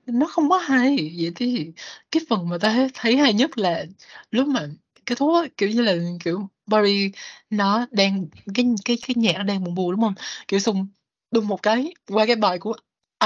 nó 0.05 0.28
không 0.28 0.49
có 0.49 0.57
hay. 0.57 1.14
Vậy 1.18 1.32
thì 1.36 1.72
cái 2.11 2.24
phần 2.30 2.49
mà 2.49 2.57
tao 2.57 2.88
thấy 2.93 3.18
hay 3.18 3.34
nhất 3.34 3.57
là 3.57 3.86
lúc 4.32 4.47
mà 4.47 4.68
cái 5.06 5.16
thuốc 5.16 5.45
kiểu 5.58 5.70
như 5.70 5.82
là 5.82 5.95
kiểu 6.24 6.49
Barbie 6.66 7.12
nó 7.49 7.88
đang 7.91 8.28
cái 8.54 8.66
cái 8.86 8.97
cái 9.08 9.16
nhạc 9.18 9.34
nó 9.38 9.43
đang 9.43 9.64
buồn 9.64 9.76
buồn 9.76 9.91
đúng 9.91 10.01
không? 10.01 10.14
Kiểu 10.47 10.60
sùng 10.60 10.88
đùng 11.32 11.47
một 11.47 11.64
cái 11.64 11.93
qua 12.08 12.26
cái 12.26 12.36
bài 12.36 12.60
của 12.60 12.74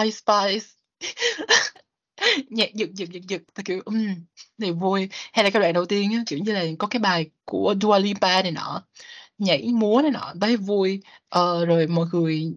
Ice 0.03 0.11
Spice. 0.11 0.67
Nhạc 2.49 2.73
giật 2.73 2.89
giật 2.93 3.09
giật 3.11 3.21
giật 3.27 3.41
ta 3.53 3.63
kiểu 3.65 3.81
um, 3.85 4.07
này 4.57 4.71
vui. 4.71 5.09
Hay 5.33 5.43
là 5.45 5.49
cái 5.49 5.61
đoạn 5.61 5.73
đầu 5.73 5.85
tiên 5.85 6.11
á, 6.13 6.23
kiểu 6.27 6.39
như 6.39 6.53
là 6.53 6.65
có 6.79 6.87
cái 6.87 6.99
bài 6.99 7.29
của 7.45 7.75
Dua 7.81 7.99
Lipa 7.99 8.41
này 8.41 8.51
nọ 8.51 8.83
nhảy 9.37 9.67
múa 9.73 10.01
này 10.01 10.11
nọ 10.11 10.33
thấy 10.41 10.57
vui. 10.57 11.01
Ờ, 11.29 11.65
rồi 11.65 11.87
mọi 11.87 12.05
người 12.13 12.53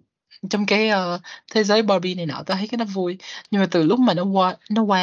trong 0.50 0.66
cái 0.66 0.90
uh, 0.90 1.20
thế 1.52 1.64
giới 1.64 1.82
Barbie 1.82 2.14
này 2.14 2.26
nọ 2.26 2.42
tao 2.46 2.56
thấy 2.58 2.68
cái 2.68 2.78
nó 2.78 2.84
vui. 2.84 3.18
Nhưng 3.50 3.60
mà 3.60 3.68
từ 3.70 3.82
lúc 3.82 4.00
mà 4.00 4.14
nó 4.14 4.24
qua 4.24 4.56
nó 4.70 4.82
qua 4.82 5.02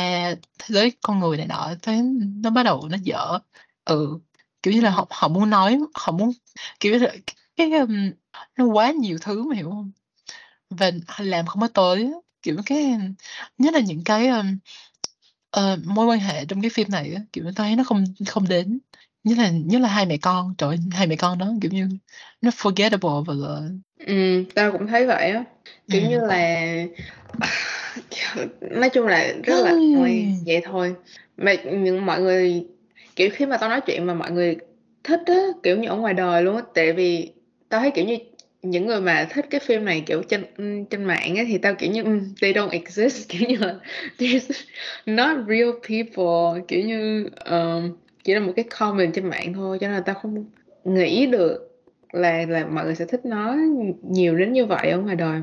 thế 0.59 0.65
giới 0.69 0.91
con 1.01 1.19
người 1.19 1.37
này 1.37 1.47
nọ 1.47 1.69
thấy 1.81 2.01
nó 2.43 2.49
bắt 2.49 2.63
đầu 2.63 2.87
nó 2.89 2.97
dở 3.03 3.39
ừ 3.87 4.19
kiểu 4.63 4.73
như 4.73 4.81
là 4.81 4.89
họ 4.89 5.07
họ 5.09 5.27
muốn 5.27 5.49
nói 5.49 5.79
họ 5.95 6.11
muốn 6.11 6.31
kiểu 6.79 6.93
như 6.93 6.99
là 6.99 7.15
cái 7.55 7.71
um, 7.73 8.11
nó 8.57 8.65
quá 8.65 8.91
nhiều 8.91 9.17
thứ 9.21 9.43
mà 9.43 9.55
hiểu 9.55 9.69
không? 9.71 9.91
Và 10.69 10.91
làm 11.19 11.45
không 11.47 11.61
có 11.61 11.67
tới 11.67 12.11
kiểu 12.41 12.57
cái 12.65 12.97
nhất 13.57 13.73
là 13.73 13.79
những 13.79 14.03
cái 14.05 14.27
um, 14.27 14.57
ờ, 15.51 15.77
mối 15.85 16.05
quan 16.05 16.19
hệ 16.19 16.45
trong 16.45 16.61
cái 16.61 16.69
phim 16.69 16.89
này 16.91 17.13
á, 17.13 17.21
kiểu 17.33 17.43
tôi 17.43 17.53
thấy 17.55 17.75
nó 17.75 17.83
không 17.83 18.03
không 18.27 18.47
đến. 18.49 18.79
Nhất 19.23 19.37
là 19.37 19.51
nhất 19.51 19.81
là 19.81 19.89
hai 19.89 20.05
mẹ 20.05 20.17
con 20.21 20.55
trời 20.57 20.69
ơi, 20.69 20.77
hai 20.91 21.07
mẹ 21.07 21.15
con 21.15 21.37
đó 21.37 21.53
kiểu 21.61 21.71
như 21.71 21.87
nó 22.41 22.49
forgettable 22.51 23.23
và 23.23 23.33
là 23.33 23.69
Ừm, 24.07 24.45
tao 24.55 24.71
cũng 24.71 24.87
thấy 24.87 25.05
vậy 25.07 25.31
á. 25.31 25.43
Kiểu 25.89 26.01
Ừ. 26.01 26.07
như 26.09 26.19
là 26.27 26.65
nói 28.61 28.89
chung 28.89 29.07
là 29.07 29.33
rất 29.43 29.65
là 29.65 29.71
thôi 29.93 30.31
vậy 30.45 30.61
thôi. 30.65 30.95
Mà 31.37 31.53
những 31.53 32.05
mọi 32.05 32.21
người 32.21 32.67
kiểu 33.17 33.29
khi 33.33 33.45
mà 33.45 33.57
tao 33.57 33.69
nói 33.69 33.81
chuyện 33.81 34.05
mà 34.05 34.13
mọi 34.13 34.31
người 34.31 34.57
thích 35.03 35.21
á 35.25 35.35
kiểu 35.63 35.77
như 35.77 35.89
ở 35.89 35.97
ngoài 35.97 36.13
đời 36.13 36.43
luôn 36.43 36.55
á 36.55 36.63
tại 36.75 36.93
vì 36.93 37.33
tao 37.69 37.81
thấy 37.81 37.91
kiểu 37.91 38.05
như 38.05 38.17
những 38.61 38.85
người 38.87 39.01
mà 39.01 39.27
thích 39.31 39.45
cái 39.49 39.59
phim 39.61 39.85
này 39.85 40.03
kiểu 40.07 40.23
trên 40.23 40.43
trên 40.89 41.03
mạng 41.03 41.35
á 41.35 41.43
thì 41.47 41.57
tao 41.57 41.75
kiểu 41.75 41.91
như 41.91 42.03
um, 42.03 42.21
they 42.41 42.53
don't 42.53 42.69
exist 42.69 43.29
kiểu 43.29 43.41
như 43.49 43.57
là 43.57 43.75
there's 44.19 44.65
not 45.05 45.47
real 45.47 45.71
people 45.89 46.61
kiểu 46.67 46.81
như 46.85 47.29
um, 47.51 47.97
chỉ 48.23 48.33
là 48.33 48.39
một 48.39 48.53
cái 48.55 48.65
comment 48.79 49.13
trên 49.13 49.25
mạng 49.29 49.53
thôi 49.53 49.77
cho 49.81 49.87
nên 49.87 49.95
là 49.95 50.01
tao 50.01 50.15
không 50.15 50.45
nghĩ 50.85 51.25
được 51.27 51.63
là 52.13 52.45
là 52.49 52.65
mọi 52.65 52.85
người 52.85 52.95
sẽ 52.95 53.05
thích 53.05 53.21
nó 53.25 53.55
nhiều 54.03 54.35
đến 54.37 54.53
như 54.53 54.65
vậy 54.65 54.89
ở 54.91 54.97
ngoài 54.99 55.15
đời 55.15 55.41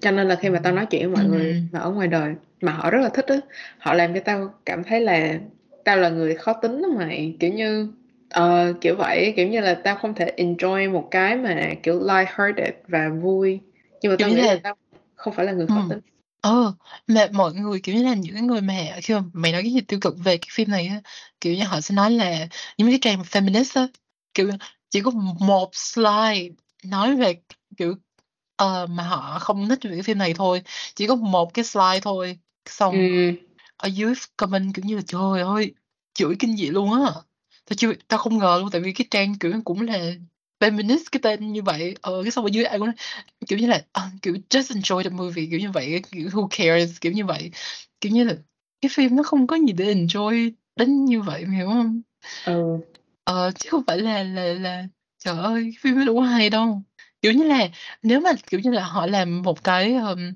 cho 0.00 0.10
nên 0.10 0.28
là 0.28 0.36
khi 0.36 0.50
mà 0.50 0.60
tao 0.64 0.72
nói 0.72 0.86
chuyện 0.90 1.02
với 1.12 1.16
mọi 1.22 1.24
người 1.30 1.46
Ừ. 1.46 1.54
mà 1.72 1.78
ở 1.80 1.90
ngoài 1.90 2.08
đời 2.08 2.34
mà 2.60 2.72
họ 2.72 2.90
rất 2.90 2.98
là 3.02 3.08
thích 3.08 3.26
á 3.26 3.36
họ 3.78 3.94
làm 3.94 4.14
cho 4.14 4.20
tao 4.24 4.54
cảm 4.66 4.84
thấy 4.84 5.00
là 5.00 5.38
tao 5.84 5.96
là 5.96 6.08
người 6.08 6.34
khó 6.34 6.52
tính 6.52 6.78
lắm 6.80 6.90
mày. 6.98 7.36
Kiểu 7.40 7.52
như 7.52 7.88
ờ, 8.30 8.72
kiểu 8.80 8.96
vậy 8.96 9.32
kiểu 9.36 9.48
như 9.48 9.60
là 9.60 9.74
tao 9.84 9.96
không 9.96 10.14
thể 10.14 10.32
enjoy 10.36 10.92
một 10.92 11.08
cái 11.10 11.36
mà 11.36 11.74
kiểu 11.82 12.00
light-hearted 12.00 12.72
và 12.88 13.08
vui. 13.08 13.60
Nhưng 14.02 14.12
mà 14.12 14.16
tao 14.20 14.30
nghĩ 14.30 14.36
là 14.36 14.42
là- 14.54 14.60
tao 14.62 14.74
không 15.14 15.34
phải 15.34 15.46
là 15.46 15.52
người 15.52 15.66
khó 15.66 15.74
Ừ. 15.74 15.80
tính. 15.90 16.00
Ờ, 16.40 16.74
mà 17.06 17.28
mọi 17.32 17.52
người 17.54 17.80
kiểu 17.82 17.94
như 17.94 18.02
là 18.02 18.14
những 18.14 18.34
cái 18.34 18.42
người 18.42 18.60
mà 18.60 18.74
khi 19.02 19.14
mà 19.14 19.22
mày 19.32 19.52
nói 19.52 19.62
cái 19.62 19.72
gì 19.72 19.80
tiêu 19.80 19.98
cực 20.00 20.14
về 20.24 20.36
cái 20.36 20.48
phim 20.52 20.70
này 20.70 20.86
á, 20.86 21.00
kiểu 21.40 21.54
như 21.54 21.64
họ 21.64 21.80
sẽ 21.80 21.94
nói 21.94 22.10
là 22.10 22.46
những 22.78 22.88
cái 22.88 22.98
trang 23.02 23.22
feminist 23.22 23.80
á, 23.80 23.88
kiểu 24.34 24.50
chỉ 24.90 25.00
có 25.00 25.10
một 25.40 25.70
slide 25.72 26.48
nói 26.84 27.16
về 27.16 27.34
kiểu 27.76 27.94
ờ, 28.56 28.86
mà 28.86 29.02
họ 29.02 29.38
không 29.38 29.68
thích 29.68 29.78
về 29.84 29.90
cái 29.90 30.02
phim 30.02 30.18
này 30.18 30.34
thôi, 30.34 30.62
chỉ 30.94 31.06
có 31.06 31.14
một 31.14 31.54
cái 31.54 31.64
slide 31.64 32.00
thôi, 32.02 32.38
xong 32.66 32.94
ừ, 32.94 33.32
ở 33.76 33.88
dưới 33.88 34.14
comment 34.36 34.74
kiểu 34.74 34.84
như 34.84 34.96
là 34.96 35.02
trời 35.06 35.40
ơi 35.42 35.74
chửi 36.14 36.36
kinh 36.38 36.56
dị 36.56 36.66
luôn 36.70 36.92
á. 36.92 37.12
Tao 37.66 37.74
chưa 37.76 37.92
tao 38.08 38.18
không 38.18 38.38
ngờ 38.38 38.58
luôn 38.60 38.70
tại 38.72 38.80
vì 38.80 38.92
cái 38.92 39.06
trang 39.10 39.38
kiểu 39.38 39.52
cũng 39.64 39.80
là 39.80 40.12
feminist 40.60 41.04
cái 41.12 41.20
tên 41.22 41.52
như 41.52 41.62
vậy. 41.62 41.94
Ờ 42.02 42.22
cái 42.22 42.30
xong 42.30 42.44
ở 42.44 42.48
dưới 42.52 42.64
ai 42.64 42.78
cũng 42.78 42.86
nói, 42.86 42.94
kiểu 43.48 43.58
như 43.58 43.66
là 43.66 43.84
ờ, 43.92 44.02
kiểu 44.22 44.34
just 44.50 44.80
enjoy 44.80 45.02
the 45.02 45.10
movie 45.10 45.46
kiểu 45.50 45.60
như 45.60 45.70
vậy 45.70 46.02
kiểu 46.12 46.28
who 46.28 46.48
cares? 46.50 47.00
kiểu 47.00 47.12
như 47.12 47.24
vậy. 47.26 47.50
Kiểu 48.00 48.12
như 48.12 48.24
là 48.24 48.34
cái 48.80 48.90
phim 48.94 49.16
nó 49.16 49.22
không 49.22 49.46
có 49.46 49.56
gì 49.56 49.72
để 49.72 49.94
enjoy 49.94 50.52
đến 50.76 51.04
như 51.04 51.20
vậy 51.22 51.44
hiểu 51.56 51.66
không? 51.66 52.02
Ừ. 52.44 52.78
Ờ 53.24 53.50
chứ 53.58 53.68
không 53.70 53.82
phải 53.86 53.98
là 53.98 54.22
là 54.22 54.44
là 54.44 54.84
trời 55.18 55.38
ơi 55.38 55.62
cái 55.62 55.72
phim 55.80 56.04
nó 56.06 56.12
có 56.14 56.20
hay 56.20 56.50
đâu 56.50 56.82
kiểu 57.22 57.32
như 57.32 57.44
là 57.44 57.68
nếu 58.02 58.20
mà 58.20 58.30
kiểu 58.50 58.60
như 58.60 58.70
là 58.70 58.84
họ 58.84 59.06
làm 59.06 59.42
một 59.42 59.64
cái 59.64 59.94
um, 59.94 60.32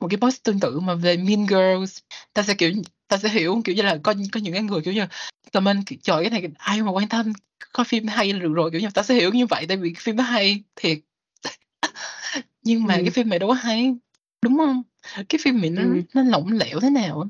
một 0.00 0.08
cái 0.10 0.18
post 0.20 0.42
tương 0.42 0.60
tự 0.60 0.80
mà 0.80 0.94
về 0.94 1.16
Mean 1.16 1.46
Girls 1.46 1.98
ta 2.34 2.42
sẽ 2.42 2.54
kiểu 2.54 2.72
ta 3.08 3.16
sẽ 3.16 3.28
hiểu 3.28 3.60
kiểu 3.64 3.74
như 3.74 3.82
là 3.82 3.98
có 4.02 4.14
có 4.32 4.40
những 4.40 4.52
cái 4.54 4.62
người 4.62 4.80
kiểu 4.80 4.94
như 4.94 5.06
comment 5.52 5.84
trời 6.02 6.24
cái 6.30 6.40
này 6.40 6.50
ai 6.58 6.82
mà 6.82 6.90
quan 6.90 7.08
tâm 7.08 7.32
coi 7.72 7.84
phim 7.84 8.06
hay 8.06 8.32
là 8.32 8.38
được 8.38 8.52
rồi 8.52 8.70
kiểu 8.70 8.80
như 8.80 8.88
ta 8.94 9.02
sẽ 9.02 9.14
hiểu 9.14 9.32
như 9.32 9.46
vậy 9.46 9.66
tại 9.68 9.76
vì 9.76 9.94
phim 9.98 10.16
nó 10.16 10.22
hay 10.22 10.62
thiệt 10.76 10.98
nhưng 12.62 12.84
mà 12.84 12.94
Ừ. 12.94 13.00
cái 13.02 13.10
phim 13.10 13.28
này 13.28 13.38
đâu 13.38 13.48
có 13.48 13.54
hay 13.54 13.94
đúng 14.42 14.58
không 14.58 14.82
cái 15.28 15.38
phim 15.42 15.60
này 15.60 15.70
nó 15.70 15.82
Ừ. 15.82 16.02
nó 16.14 16.22
lỏng 16.22 16.52
lẻo 16.52 16.80
thế 16.80 16.90
nào 16.90 17.28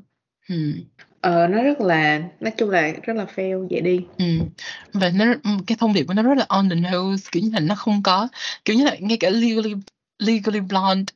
ừ 0.49 0.73
ờ 1.21 1.47
nó 1.47 1.63
rất 1.63 1.81
là 1.81 2.21
nói 2.39 2.53
chung 2.57 2.69
là 2.69 2.91
rất 3.03 3.13
là 3.13 3.25
fail 3.35 3.67
vậy 3.69 3.81
đi 3.81 3.99
Ừ. 4.17 4.25
và 4.93 5.09
nó 5.09 5.25
ừ, 5.43 5.49
cái 5.67 5.77
thông 5.79 5.93
điệp 5.93 6.03
của 6.03 6.13
nó 6.13 6.23
rất 6.23 6.37
là 6.37 6.45
on 6.49 6.69
the 6.69 6.75
nose 6.75 7.29
kiểu 7.31 7.43
như 7.43 7.49
là 7.53 7.59
nó 7.59 7.75
không 7.75 8.03
có 8.03 8.27
kiểu 8.65 8.75
như 8.75 8.83
là 8.83 8.95
ngay 8.99 9.17
cả 9.17 9.29
legally 9.29 9.73
legally 10.19 10.59
blonde 10.59 11.13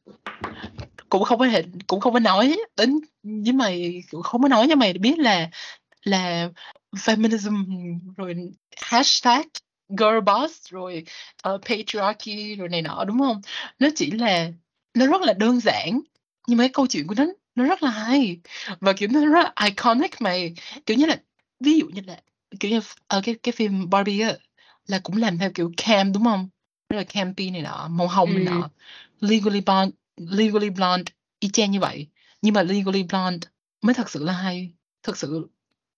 cũng 1.10 1.24
không 1.24 1.40
có 1.40 1.48
thể 1.48 1.64
cũng 1.88 2.00
không 2.00 2.14
có 2.14 2.20
nói 2.20 2.58
đến 2.78 3.00
với 3.24 3.54
mày 3.54 4.04
cũng 4.12 4.22
không 4.22 4.42
có 4.42 4.48
nói 4.48 4.66
cho 4.70 4.76
mày 4.76 4.94
biết 4.94 5.20
là 5.20 5.50
là 6.04 6.50
feminism 6.96 7.66
rồi 8.18 8.36
hashtag 8.82 9.42
girl 9.90 10.20
boss 10.26 10.70
rồi 10.70 11.04
uh, 11.50 11.62
patriarchy 11.62 12.56
rồi 12.56 12.70
này 12.70 12.82
nọ 12.82 13.04
đúng 13.08 13.20
không 13.20 13.42
nó 13.80 13.88
chỉ 13.96 14.12
là 14.12 14.48
nó 14.94 15.08
rất 15.08 15.22
là 15.22 15.34
đơn 15.34 15.60
giản 15.60 16.02
nhưng 16.48 16.58
mà 16.58 16.62
cái 16.62 16.70
câu 16.74 16.88
chuyện 16.88 17.08
của 17.08 17.16
nó 17.18 17.26
nó 17.56 17.64
rất 17.66 17.84
là 17.84 17.90
hay. 17.90 18.40
Và 18.80 18.94
kiểu 18.94 19.10
nó 19.12 19.26
rất 19.26 19.44
là 19.44 19.54
iconic 19.66 20.22
mày 20.22 20.56
kiểu 20.86 20.98
như 20.98 21.06
là 21.06 21.22
ví 21.60 21.80
dụ 21.80 21.86
như 21.86 22.02
là 22.08 22.22
kiểu 22.60 22.72
như 22.72 22.80
ở 23.08 23.22
cái 23.24 23.36
cái 23.44 23.52
phim 23.52 23.90
Barbie 23.90 24.22
á 24.22 24.34
là 24.88 25.00
cũng 25.04 25.18
làm 25.18 25.38
theo 25.38 25.52
kiểu 25.52 25.72
cam 25.78 26.14
đúng 26.14 26.24
không 26.24 26.50
rất 26.90 26.98
là 26.98 27.04
campy 27.04 27.50
này 27.50 27.62
nọ 27.62 27.88
màu 27.92 28.08
hồng 28.08 28.34
này 28.34 28.44
nọ. 28.44 28.70
Legally 29.20 29.62
blonde 29.62 29.96
legally 30.18 30.70
blonde 30.70 31.12
y 31.40 31.50
chang 31.50 31.72
như 31.72 31.80
vậy. 31.80 32.08
Nhưng 32.42 32.54
mà 32.54 32.64
legally 32.64 33.04
blonde 33.04 33.48
mới 33.82 33.94
thật 33.94 34.10
sự 34.10 34.24
là 34.24 34.34
hay. 34.34 34.72
Thật 35.04 35.18
sự 35.18 35.48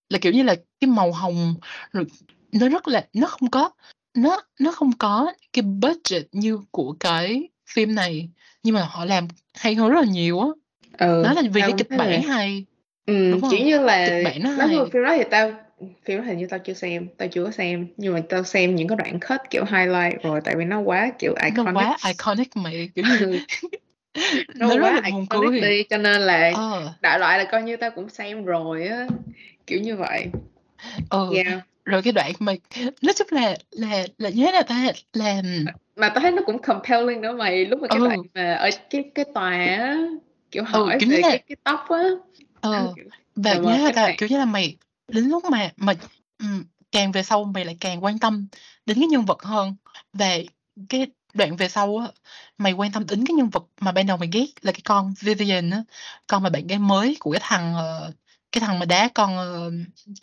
là 0.08 0.18
kiểu 0.18 0.32
như 0.32 0.42
là 0.42 0.54
cái 0.80 0.90
màu 0.90 1.12
hồng 1.12 1.54
rồi 1.92 2.04
nó 2.52 2.68
rất 2.68 2.88
là 2.88 3.06
nó 3.12 3.26
không 3.26 3.50
có 3.50 3.70
nó 4.14 4.40
nó 4.60 4.72
không 4.72 4.92
có 4.98 5.32
cái 5.52 5.62
budget 5.62 6.26
như 6.32 6.60
của 6.70 6.96
cái 7.00 7.48
phim 7.66 7.94
này. 7.94 8.28
Nhưng 8.62 8.74
mà 8.74 8.88
họ 8.90 9.04
làm 9.04 9.28
hay 9.54 9.74
hơn 9.74 9.90
rất 9.90 10.00
là 10.00 10.12
nhiều 10.12 10.40
á 10.40 10.48
ừ 10.98 11.22
đó 11.24 11.32
là 11.32 11.42
vì 11.52 11.60
cái 11.60 11.72
kịch 11.78 11.90
bản 11.90 11.98
vậy. 11.98 12.20
hay 12.20 12.64
ừ 13.06 13.30
đúng 13.30 13.64
như 13.64 13.78
là 13.80 14.06
Kịch 14.06 14.24
bản 14.24 14.42
nó 14.42 14.50
nói 14.56 14.68
hay. 14.68 14.78
về 14.78 14.84
phim 14.92 15.02
đó 15.02 15.14
thì 15.16 15.22
tao 15.30 15.52
phim 16.04 16.18
đó 16.18 16.24
hình 16.24 16.38
như 16.38 16.46
tao 16.46 16.58
chưa 16.58 16.72
xem 16.74 17.08
tao 17.18 17.28
chưa 17.28 17.44
có 17.44 17.50
xem 17.50 17.86
nhưng 17.96 18.14
mà 18.14 18.20
tao 18.28 18.44
xem 18.44 18.74
những 18.74 18.88
cái 18.88 18.96
đoạn 18.96 19.20
cut 19.20 19.40
kiểu 19.50 19.64
highlight 19.64 20.22
rồi 20.22 20.40
tại 20.44 20.54
vì 20.56 20.64
nó 20.64 20.80
quá 20.80 21.12
kiểu 21.18 21.34
nó 21.34 21.44
iconic 21.46 21.74
quá 21.74 21.96
iconic 22.06 22.56
mày 22.56 22.88
kiểu 22.94 23.04
như 23.04 23.18
Ừ. 23.20 23.38
nó, 24.54 24.66
nó 24.68 24.76
rất 24.76 24.82
quá 24.82 25.00
là 25.02 25.02
iconic 25.20 25.62
đi 25.62 25.82
cho 25.90 25.98
nên 25.98 26.20
là 26.20 26.52
ờ 26.54 26.92
đại 27.00 27.18
loại 27.18 27.38
là 27.38 27.44
coi 27.44 27.62
như 27.62 27.76
tao 27.76 27.90
cũng 27.90 28.08
xem 28.08 28.44
rồi 28.44 28.86
á 28.88 29.06
kiểu 29.66 29.80
như 29.80 29.96
vậy 29.96 30.26
ờ 31.10 31.30
yeah 31.34 31.60
rồi 31.84 32.02
cái 32.02 32.12
đoạn 32.12 32.32
mà 32.38 32.52
nói 33.02 33.12
chung 33.16 33.26
là 33.30 33.56
là 33.70 34.06
là 34.18 34.28
như 34.30 34.44
thế 34.46 34.52
nào 34.52 34.62
ta 34.62 34.84
là 35.12 35.42
mà 35.96 36.08
tao 36.08 36.20
thấy 36.20 36.30
nó 36.32 36.42
cũng 36.46 36.58
compelling 36.58 37.20
nữa 37.20 37.32
mày 37.32 37.64
lúc 37.66 37.80
mà 37.80 37.88
cái 37.88 37.98
Ừ. 37.98 38.04
đoạn 38.08 38.18
mà 38.34 38.54
ở 38.54 38.70
cái 38.90 39.04
cái 39.14 39.24
tòa 39.34 39.50
á 39.50 39.96
kiểu 40.54 40.64
hỏi 40.64 40.96
kiểu 41.00 41.08
như 41.08 41.14
về 41.16 41.20
là- 41.22 41.28
cái 41.28 41.38
cái 41.48 41.56
tóc 41.64 41.84
á. 41.88 41.98
Ờ 42.60 42.92
Kiểu- 42.96 43.04
và 43.36 43.54
cái 43.64 43.92
ta 43.94 44.02
này- 44.06 44.16
kiểu 44.18 44.28
như 44.28 44.38
là 44.38 44.44
mày 44.44 44.76
đến 45.08 45.24
lúc 45.24 45.44
mà 45.44 45.70
mà 45.76 45.94
ừm, 46.38 46.64
càng 46.92 47.12
về 47.12 47.22
sau 47.22 47.44
mày 47.44 47.64
lại 47.64 47.76
càng 47.80 48.04
quan 48.04 48.18
tâm 48.18 48.46
đến 48.86 48.96
cái 49.00 49.06
nhân 49.08 49.24
vật 49.24 49.42
hơn. 49.42 49.74
Và 50.12 50.36
cái 50.88 51.06
đoạn 51.34 51.56
về 51.56 51.68
sau 51.68 51.96
á 51.96 52.08
mày 52.58 52.72
quan 52.72 52.92
tâm 52.92 53.06
đến 53.06 53.26
cái 53.26 53.34
nhân 53.34 53.48
vật 53.48 53.64
mà 53.80 53.92
ban 53.92 54.06
đầu 54.06 54.16
mày 54.16 54.28
ghét 54.32 54.46
là 54.62 54.72
cái 54.72 54.80
con 54.84 55.14
Vivian 55.20 55.70
á 55.70 55.82
con 56.26 56.42
mà 56.42 56.50
bạn 56.50 56.66
gái 56.66 56.78
mới 56.78 57.16
của 57.20 57.30
cái 57.32 57.40
thằng 57.42 57.74
ờ, 57.74 58.12
cái 58.52 58.60
thằng 58.60 58.78
mà 58.78 58.86
đá 58.86 59.08
con 59.14 59.36
ờ, 59.36 59.70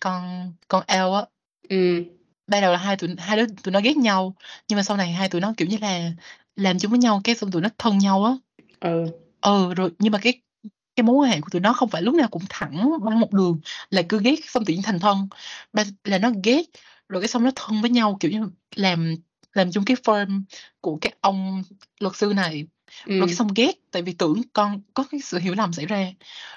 con 0.01 0.51
con 0.67 0.84
Elle 0.88 1.11
á. 1.15 1.21
Ừ. 1.69 2.03
Ban 2.47 2.61
đầu 2.61 2.71
là 2.71 2.77
hai 2.77 2.97
tụi 2.97 3.09
hai 3.17 3.38
đứa 3.38 3.45
tụi 3.63 3.71
nó 3.71 3.79
ghét 3.84 3.97
nhau 3.97 4.36
nhưng 4.67 4.77
mà 4.77 4.84
sau 4.84 4.97
này 4.97 5.11
hai 5.11 5.29
tụi 5.29 5.41
nó 5.41 5.53
kiểu 5.57 5.67
như 5.67 5.77
là 5.82 6.11
làm 6.55 6.79
chung 6.79 6.91
với 6.91 6.99
nhau 6.99 7.21
cái 7.23 7.36
xong 7.36 7.51
tụi 7.51 7.61
nó 7.61 7.69
thân 7.77 7.97
nhau 7.97 8.23
á. 8.25 8.32
Ừ 8.79 9.05
ừ 9.41 9.73
rồi 9.73 9.91
nhưng 9.99 10.11
mà 10.11 10.19
cái 10.21 10.41
cái 10.95 11.03
mối 11.03 11.15
quan 11.15 11.31
hệ 11.31 11.41
của 11.41 11.49
tụi 11.51 11.61
nó 11.61 11.73
không 11.73 11.89
phải 11.89 12.01
lúc 12.01 12.15
nào 12.15 12.27
cũng 12.27 12.43
thẳng 12.49 12.89
băng 13.05 13.19
một 13.19 13.33
đường 13.33 13.59
là 13.89 14.01
cứ 14.09 14.19
ghét 14.23 14.35
xong 14.45 14.65
tự 14.65 14.73
nhiên 14.73 14.83
thành 14.83 14.99
thân. 14.99 15.27
Là 16.03 16.17
nó 16.17 16.31
ghét 16.43 16.63
rồi 17.09 17.21
cái 17.21 17.27
xong 17.27 17.43
nó 17.43 17.51
thân 17.55 17.81
với 17.81 17.89
nhau 17.89 18.17
kiểu 18.19 18.31
như 18.31 18.49
làm 18.75 19.15
làm 19.53 19.71
chung 19.71 19.85
cái 19.85 19.97
firm 20.03 20.43
của 20.81 20.97
cái 21.01 21.13
ông 21.21 21.63
luật 21.99 22.15
sư 22.15 22.33
này. 22.35 22.67
Ừ. 23.05 23.19
Rồi 23.19 23.27
cái 23.27 23.35
xong 23.35 23.47
ghét 23.55 23.71
tại 23.91 24.01
vì 24.01 24.13
tưởng 24.13 24.41
con 24.53 24.81
có 24.93 25.05
cái 25.11 25.21
sự 25.21 25.39
hiểu 25.39 25.53
lầm 25.55 25.73
xảy 25.73 25.85
ra. 25.85 26.11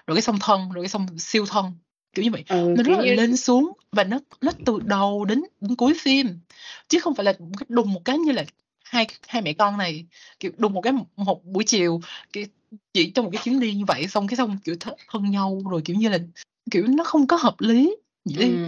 Rồi 0.06 0.16
cái 0.16 0.22
xong 0.22 0.38
thân 0.40 0.70
rồi 0.70 0.84
cái 0.84 0.88
xong 0.88 1.18
siêu 1.18 1.46
thân 1.46 1.72
kiểu 2.12 2.24
như 2.24 2.30
vậy. 2.30 2.44
Ừ 2.48 2.74
nó 2.76 2.82
rất 2.82 2.98
là 2.98 3.04
như 3.04 3.14
lên 3.14 3.36
xuống 3.36 3.72
và 3.92 4.04
nó 4.04 4.18
nó 4.40 4.52
từ 4.64 4.78
đầu 4.84 5.24
đến, 5.24 5.42
đến 5.60 5.76
cuối 5.76 5.94
phim. 6.00 6.40
Chứ 6.88 7.00
không 7.00 7.14
phải 7.14 7.24
là 7.24 7.32
đùng 7.68 7.92
một 7.92 8.00
cái 8.04 8.18
như 8.18 8.32
là 8.32 8.44
hai 8.94 9.06
hai 9.28 9.42
mẹ 9.42 9.52
con 9.52 9.78
này 9.78 10.04
kiểu 10.40 10.52
đùng 10.56 10.72
một 10.72 10.80
cái 10.80 10.92
một 11.16 11.44
buổi 11.44 11.64
chiều 11.64 12.00
kiểu 12.32 12.44
chỉ 12.92 13.10
trong 13.10 13.24
một 13.24 13.30
cái 13.34 13.42
chuyến 13.44 13.60
đi 13.60 13.74
như 13.74 13.84
vậy 13.84 14.06
xong 14.06 14.28
cái 14.28 14.36
xong 14.36 14.58
kiểu 14.64 14.74
th- 14.74 14.94
thân 15.10 15.30
nhau 15.30 15.60
rồi 15.70 15.82
kiểu 15.84 15.96
như 15.96 16.08
là 16.08 16.18
kiểu 16.70 16.86
nó 16.86 17.04
không 17.04 17.26
có 17.26 17.36
hợp 17.36 17.54
lý 17.58 17.96
vậy 18.24 18.44
đi 18.44 18.50
ừ. 18.50 18.58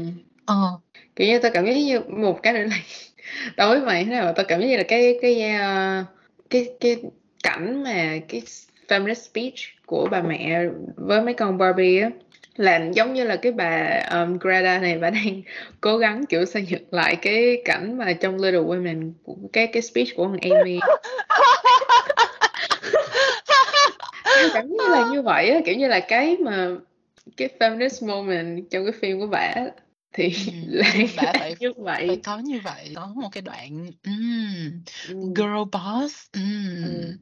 Ờ. 0.46 0.80
Kiểu 1.16 1.28
như 1.28 1.38
tôi 1.38 1.50
cảm 1.54 1.64
thấy 1.64 1.84
như 1.84 2.00
một 2.00 2.40
cái 2.42 2.52
nữa 2.52 2.64
là 2.70 2.78
đối 3.56 3.76
với 3.76 3.86
mày 3.86 4.04
thế 4.04 4.10
nào 4.10 4.32
tôi 4.36 4.44
cảm 4.48 4.60
thấy 4.60 4.70
như 4.70 4.76
là 4.76 4.82
cái 4.88 5.18
cái 5.22 5.42
ờ, 5.42 6.04
cái 6.50 6.68
cái 6.80 6.96
cảnh 7.42 7.82
mà 7.82 8.18
cái 8.28 8.42
feminist 8.88 9.14
speech 9.14 9.54
của 9.86 10.08
bà 10.10 10.22
mẹ 10.22 10.60
với 10.96 11.22
mấy 11.22 11.34
con 11.34 11.58
Barbie 11.58 12.00
á 12.02 12.10
là 12.57 12.90
giống 12.92 13.14
như 13.14 13.24
là 13.24 13.36
cái 13.36 13.52
bà 13.52 14.02
um, 14.11 14.38
Greta 14.38 14.78
này 14.78 14.98
bà 14.98 15.11
đang 15.11 15.42
cố 15.80 15.98
gắng 15.98 16.26
kiểu 16.28 16.44
xây 16.44 16.66
dựng 16.66 16.84
lại 16.90 17.16
cái 17.16 17.62
cảnh 17.64 17.98
mà 17.98 18.12
trong 18.12 18.36
Little 18.36 18.61
Women 18.61 19.12
của 19.24 19.36
cái 19.52 19.66
cái 19.66 19.82
speech 19.82 20.09
của 20.16 20.28
thằng 20.28 20.50
Amy 20.52 20.78
Em 24.36 24.50
cảm 24.54 24.68
như 24.68 24.88
là 24.88 25.09
như 25.12 25.22
vậy 25.22 25.50
á 25.50 25.61
kiểu 25.66 25.76
như 25.76 25.88
là 25.88 26.00
cái 26.00 26.36
mà 26.36 26.68
cái 27.36 27.48
feminist 27.59 28.07
moment 28.07 28.70
trong 28.70 28.84
cái 28.84 28.92
phim 29.00 29.20
của 29.20 29.26
bà 29.26 29.54
thì 30.12 30.34
ừ. 30.46 30.52
lại 30.66 31.09
bà 31.16 31.32
phải 31.38 31.57
như 31.61 31.72
phải 31.84 32.07
vậy 32.07 32.20
có 32.24 32.38
như 32.38 32.61
vậy 32.64 32.92
có 32.96 33.12
một 33.16 33.28
cái 33.32 33.42
đoạn 33.42 33.86
um, 34.07 34.82
ừ. 35.09 35.14
girl 35.36 35.62
boss 35.72 36.26
um. 36.34 36.84
Ừ. 36.84 37.12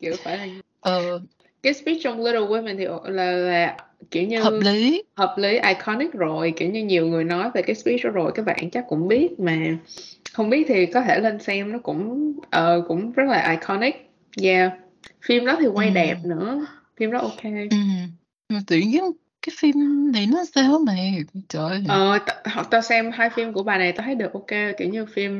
kiểu 0.00 0.14
phải 0.24 0.38
là 0.38 0.46
ờ, 0.80 1.20
cái 1.62 1.74
speech 1.74 1.98
trong 2.02 2.24
Little 2.24 2.40
Women 2.40 2.76
thì 2.78 3.12
là 3.12 3.32
là 3.32 3.76
kiểu 4.10 4.22
như 4.26 4.42
hợp 4.42 4.58
lý. 4.62 5.02
hợp 5.14 5.34
lý 5.38 5.58
iconic 5.68 6.12
rồi 6.12 6.52
kiểu 6.56 6.70
như 6.70 6.84
nhiều 6.84 7.06
người 7.06 7.24
nói 7.24 7.50
về 7.54 7.62
cái 7.62 7.74
speech 7.76 8.04
đó 8.04 8.10
rồi 8.10 8.32
các 8.34 8.44
bạn 8.46 8.70
chắc 8.72 8.84
cũng 8.88 9.08
biết 9.08 9.40
mà. 9.40 9.56
Không 10.32 10.50
biết 10.50 10.64
thì 10.68 10.86
có 10.86 11.00
thể 11.02 11.20
lên 11.20 11.38
xem 11.38 11.72
nó 11.72 11.78
cũng 11.78 12.32
ờ, 12.50 12.84
cũng 12.88 13.12
rất 13.12 13.24
là 13.28 13.50
iconic. 13.50 14.10
Yeah. 14.42 14.72
Phim 15.26 15.44
đó 15.46 15.56
thì 15.60 15.66
quay 15.66 15.88
Ừ. 15.88 15.94
đẹp 15.94 16.16
nữa. 16.24 16.66
Phim 16.96 17.10
đó 17.10 17.18
ok. 17.18 17.42
Ừ. 17.70 17.76
mà 18.48 18.60
tự 18.66 18.76
nhiên 18.76 19.02
cái 19.42 19.54
phim 19.58 19.74
này 20.12 20.26
nó 20.26 20.44
sao 20.54 20.78
mày 20.78 21.22
trời 21.48 21.82
ờ 21.88 22.18
tao 22.70 22.82
xem 22.82 23.10
hai 23.12 23.30
phim 23.30 23.52
của 23.52 23.62
bà 23.62 23.78
này 23.78 23.92
tao 23.92 24.04
thấy 24.04 24.14
được 24.14 24.32
ok 24.32 24.46
kiểu 24.78 24.88
như 24.88 25.06
phim 25.06 25.32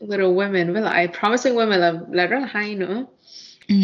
Little 0.00 0.26
Women 0.26 0.72
với 0.72 0.82
lại 0.82 1.08
Promising 1.20 1.54
Women 1.54 1.76
là 1.76 1.92
là 2.10 2.26
rất 2.26 2.38
là 2.40 2.46
hay 2.50 2.74
nữa. 2.74 3.04
Ừ. 3.68 3.74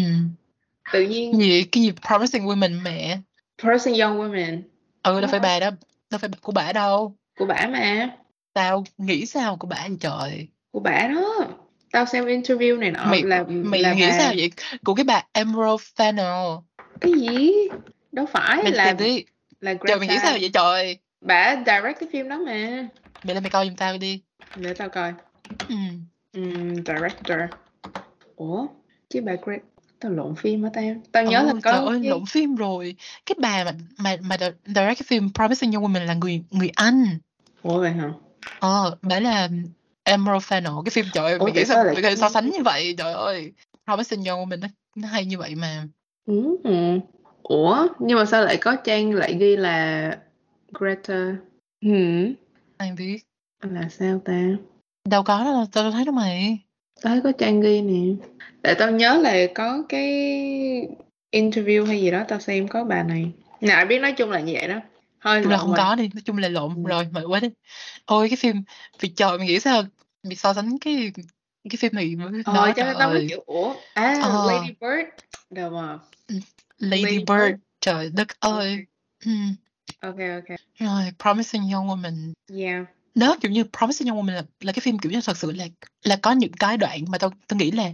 tự 0.93 1.01
nhiên 1.01 1.33
gì 1.33 1.63
cái 1.63 1.83
gì 1.83 1.91
promising 2.07 2.45
women 2.45 2.81
mẹ 2.83 3.17
Promising 3.63 3.95
Young 4.01 4.19
Women 4.19 4.61
ừ 5.03 5.21
đâu 5.21 5.31
phải 5.31 5.39
bà 5.39 5.59
đó 5.59 5.69
đâu 6.09 6.19
phải 6.19 6.29
của 6.41 6.51
bà 6.51 6.73
đâu? 6.73 7.15
Của 7.37 7.45
bả 7.45 7.67
mà. 7.67 8.09
Tao 8.53 8.83
nghĩ 8.97 9.25
sao 9.25 9.57
của 9.57 9.67
bà 9.67 9.85
vậy 9.87 9.97
trời? 9.99 10.47
Của 10.71 10.79
bả 10.79 11.07
đó. 11.07 11.47
Tao 11.91 12.05
xem 12.05 12.25
interview 12.25 12.79
này 12.79 12.91
nọ 12.91 13.05
mày 13.05 13.23
là 13.23 13.43
mày 13.47 13.81
là 13.81 13.93
nghĩ 13.93 14.07
bà 14.07 14.17
sao 14.17 14.33
vậy? 14.35 14.51
Của 14.85 14.95
cái 14.95 15.03
bà 15.03 15.23
Emerald 15.33 15.81
Fennell 15.95 16.61
cái 17.01 17.11
gì? 17.13 17.51
Đâu 18.11 18.25
phải 18.25 18.63
mày 18.63 18.71
là 18.71 18.93
đi. 18.93 19.25
là 19.61 19.73
trời 19.87 19.99
mày 19.99 20.07
nghĩ 20.07 20.13
Greta 20.13 20.23
sao 20.23 20.37
vậy 20.41 20.49
trời? 20.53 20.97
Bả 21.21 21.55
direct 21.55 21.99
cái 21.99 22.09
phim 22.11 22.29
đó 22.29 22.37
mà. 22.37 22.87
Mày 23.23 23.35
lên 23.35 23.43
mày 23.43 23.49
coi 23.49 23.65
giùm 23.65 23.75
tao 23.75 23.97
đi. 23.97 24.21
Để 24.55 24.73
tao 24.73 24.89
coi. 24.89 25.13
Ừ. 25.69 25.75
Ừm, 26.33 26.75
director. 26.75 27.39
Ủa? 28.35 28.67
Chứ 29.09 29.21
bà 29.21 29.33
Greta 29.45 29.63
tao 30.03 30.11
lộn 30.11 30.35
phim 30.35 30.63
hả 30.63 30.69
tao? 30.73 30.83
Tao 31.11 31.23
nhớ 31.23 31.43
là 31.43 31.51
ừ, 31.51 31.59
trời 31.63 31.73
có 31.73 31.79
ơi 31.79 31.99
cái 32.01 32.09
lộn 32.09 32.25
phim 32.25 32.55
rồi. 32.55 32.95
Cái 33.25 33.35
bà 33.39 33.63
mà 33.63 33.71
mà 33.97 34.17
mà 34.21 34.35
di- 34.35 34.51
direct 34.65 34.99
cái 34.99 35.05
phim 35.05 35.29
Promising 35.33 35.71
Young 35.71 35.83
Woman 35.85 36.05
là 36.05 36.13
người 36.13 36.43
người 36.51 36.69
Anh. 36.75 37.05
Ủa 37.61 37.79
vậy 37.79 37.91
hả? 37.91 38.11
Ờ 38.59 38.97
bà 39.01 39.19
là 39.19 39.49
Emerald 40.03 40.43
Fennell 40.43 40.83
cái 40.83 40.89
phim 40.89 41.05
trời 41.13 41.31
ơi 41.31 41.39
tại 41.39 41.51
nghĩ 41.53 41.65
sao 41.65 41.83
lại 41.83 41.95
thể 42.01 42.15
so 42.15 42.29
sánh 42.29 42.49
như 42.49 42.63
vậy? 42.63 42.95
Trời 42.97 43.13
ơi 43.13 43.51
Promising 43.85 44.23
Young 44.23 44.39
Woman 44.49 44.59
nó, 44.59 44.67
nó 44.95 45.07
hay 45.07 45.25
như 45.25 45.37
vậy 45.37 45.55
mà. 45.55 45.87
Ừm. 46.25 46.99
ủa 47.43 47.87
nhưng 47.99 48.17
mà 48.17 48.25
sao 48.25 48.43
lại 48.45 48.57
có 48.57 48.75
trang 48.75 49.13
lại 49.13 49.33
ghi 49.39 49.55
là 49.55 50.17
Greta? 50.73 51.35
Ừm, 51.81 52.33
ai 52.77 52.91
biết. 52.97 53.17
Là 53.61 53.89
sao 53.89 54.21
ta? 54.25 54.41
Đâu 55.09 55.23
có 55.23 55.43
đâu 55.43 55.65
tao 55.71 55.91
thấy 55.91 56.05
đâu 56.05 56.13
mày 56.13 56.59
thấy 57.03 57.21
có 57.23 57.31
trang 57.31 57.61
ghi 57.61 57.81
nè. 57.81 58.25
Tại 58.61 58.75
tao 58.75 58.91
nhớ 58.91 59.17
là 59.17 59.37
có 59.55 59.83
cái 59.89 60.07
interview 61.31 61.85
hay 61.85 62.01
gì 62.01 62.11
đó 62.11 62.23
tao 62.27 62.39
xem 62.39 62.67
có 62.67 62.83
bà 62.83 63.03
này. 63.03 63.31
Ai 63.69 63.85
biết 63.85 63.99
nói 63.99 64.11
chung 64.11 64.29
là 64.29 64.39
như 64.39 64.53
vậy 64.53 64.67
đó. 64.67 64.79
Chung 65.23 65.33
là 65.33 65.41
lộn 65.49 65.59
không 65.59 65.69
rồi. 65.69 65.77
có 65.77 65.95
đi 65.95 66.09
nói 66.13 66.21
chung 66.25 66.37
là 66.37 66.49
lộn. 66.49 66.73
Ừ. 66.75 66.89
rồi 66.89 67.07
mệt 67.11 67.23
quá 67.27 67.39
đi. 67.39 67.49
Ôi 68.05 68.29
cái 68.29 68.35
phim 68.35 68.63
vì 68.99 69.09
trời 69.09 69.37
mày 69.37 69.47
nghĩ 69.47 69.59
sao? 69.59 69.83
Bị 70.23 70.35
so 70.35 70.53
sánh 70.53 70.79
cái 70.79 71.11
cái 71.69 71.77
phim 71.77 71.91
này 71.93 72.15
với 72.15 72.41
ờ 72.45 72.53
nó 72.53 72.73
cho 72.75 72.93
tao 72.99 73.09
mới 73.09 73.25
kiểu 73.29 73.43
ủa? 73.45 73.75
À 73.93 74.19
Ờ. 74.23 74.45
Lady 74.47 74.73
Bird. 74.81 75.09
Đâu 75.49 75.69
mà 75.69 75.97
Lady 76.79 77.03
Lady 77.03 77.17
Bird. 77.17 77.29
Bird. 77.29 77.55
trời 77.81 78.09
đất 78.13 78.27
ơi. 78.39 78.85
Ừ. 79.25 79.31
ok 79.99 80.15
ok. 80.17 80.57
Rồi 80.79 81.03
Promising 81.19 81.71
Young 81.71 81.87
Woman. 81.87 82.33
Yeah 82.59 82.85
đó 83.15 83.37
kiểu 83.41 83.51
như 83.51 83.63
Promising 83.77 84.07
Young 84.07 84.21
Woman 84.25 84.33
là, 84.33 84.43
là 84.59 84.71
cái 84.71 84.79
phim 84.81 84.97
kiểu 84.99 85.11
như 85.11 85.21
thật 85.25 85.37
sự 85.37 85.51
là 85.51 85.65
là 86.03 86.15
có 86.21 86.31
những 86.31 86.51
cái 86.53 86.77
đoạn 86.77 87.05
mà 87.09 87.17
tao 87.17 87.31
tao 87.47 87.57
nghĩ 87.57 87.71
là 87.71 87.91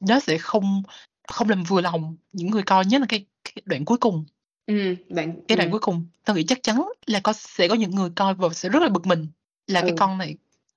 nó 0.00 0.20
sẽ 0.20 0.38
không 0.38 0.82
không 1.28 1.48
làm 1.48 1.62
vừa 1.62 1.80
lòng 1.80 2.16
những 2.32 2.50
người 2.50 2.62
coi 2.62 2.84
nhất 2.84 3.00
là 3.00 3.06
cái, 3.08 3.26
cái 3.44 3.54
đoạn 3.64 3.84
cuối 3.84 3.98
cùng 3.98 4.24
ừ 4.66 4.94
bạn 5.10 5.32
cái 5.48 5.56
ừ. 5.56 5.58
đoạn 5.58 5.70
cuối 5.70 5.80
cùng 5.80 6.06
tao 6.24 6.36
nghĩ 6.36 6.44
chắc 6.48 6.62
chắn 6.62 6.82
là 7.06 7.20
có 7.20 7.32
sẽ 7.32 7.68
có 7.68 7.74
những 7.74 7.90
người 7.90 8.10
coi 8.16 8.34
và 8.34 8.48
sẽ 8.52 8.68
rất 8.68 8.82
là 8.82 8.88
bực 8.88 9.06
mình 9.06 9.26
là 9.66 9.80
cái 9.80 9.90
Ừ. 9.90 9.96
con 9.98 10.18
này 10.18 10.36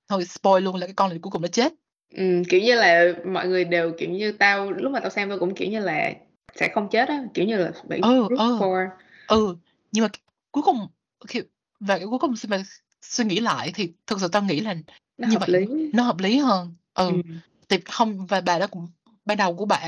thôi 0.09 0.25
spoil 0.25 0.63
luôn 0.63 0.75
là 0.75 0.87
cái 0.87 0.93
con 0.93 1.09
này 1.09 1.19
cuối 1.21 1.31
cùng 1.31 1.41
nó 1.41 1.47
chết 1.47 1.73
ừ, 2.13 2.41
kiểu 2.49 2.61
như 2.61 2.75
là 2.75 3.13
mọi 3.25 3.47
người 3.47 3.65
đều 3.65 3.91
kiểu 3.97 4.09
như 4.09 4.31
tao 4.31 4.71
lúc 4.71 4.91
mà 4.91 4.99
tao 4.99 5.09
xem 5.09 5.29
tao 5.29 5.39
cũng 5.39 5.55
kiểu 5.55 5.69
như 5.69 5.79
là 5.79 6.11
sẽ 6.55 6.69
không 6.73 6.89
chết 6.91 7.09
á 7.09 7.23
kiểu 7.33 7.45
như 7.45 7.57
là 7.57 7.71
bị 7.89 8.01
Ừ, 8.01 8.27
ừ. 8.29 8.57
for 8.59 8.87
ừ 9.27 9.55
nhưng 9.91 10.03
mà 10.03 10.09
cuối 10.51 10.63
cùng 10.63 10.87
khi 11.27 11.41
và 11.79 11.97
cái 11.97 12.07
cuối 12.07 12.19
cùng 12.19 12.33
mà 12.47 12.63
suy 13.01 13.25
nghĩ 13.25 13.39
lại 13.39 13.71
thì 13.75 13.91
thực 14.07 14.21
sự 14.21 14.27
tao 14.27 14.41
nghĩ 14.41 14.59
là 14.59 14.75
nó 15.17 15.27
như 15.27 15.37
vậy 15.37 15.49
lý 15.49 15.89
nó 15.93 16.03
hợp 16.03 16.19
lý 16.19 16.37
hơn 16.37 16.75
ừ, 16.93 17.07
ừ. 17.07 17.21
thì 17.69 17.77
không 17.85 18.25
và 18.25 18.41
bà 18.41 18.59
đó 18.59 18.67
cũng 18.67 18.87
ban 19.25 19.37
đầu 19.37 19.55
của 19.55 19.65
bả 19.65 19.87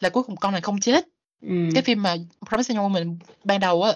là 0.00 0.08
cuối 0.08 0.22
cùng 0.22 0.36
con 0.36 0.52
này 0.52 0.60
không 0.60 0.80
chết 0.80 1.08
Ừ. 1.42 1.68
cái 1.74 1.82
phim 1.82 2.02
mà 2.02 2.16
Promising 2.48 2.76
Young 2.76 2.92
Woman 2.92 3.16
ban 3.44 3.60
đầu 3.60 3.82
á 3.82 3.92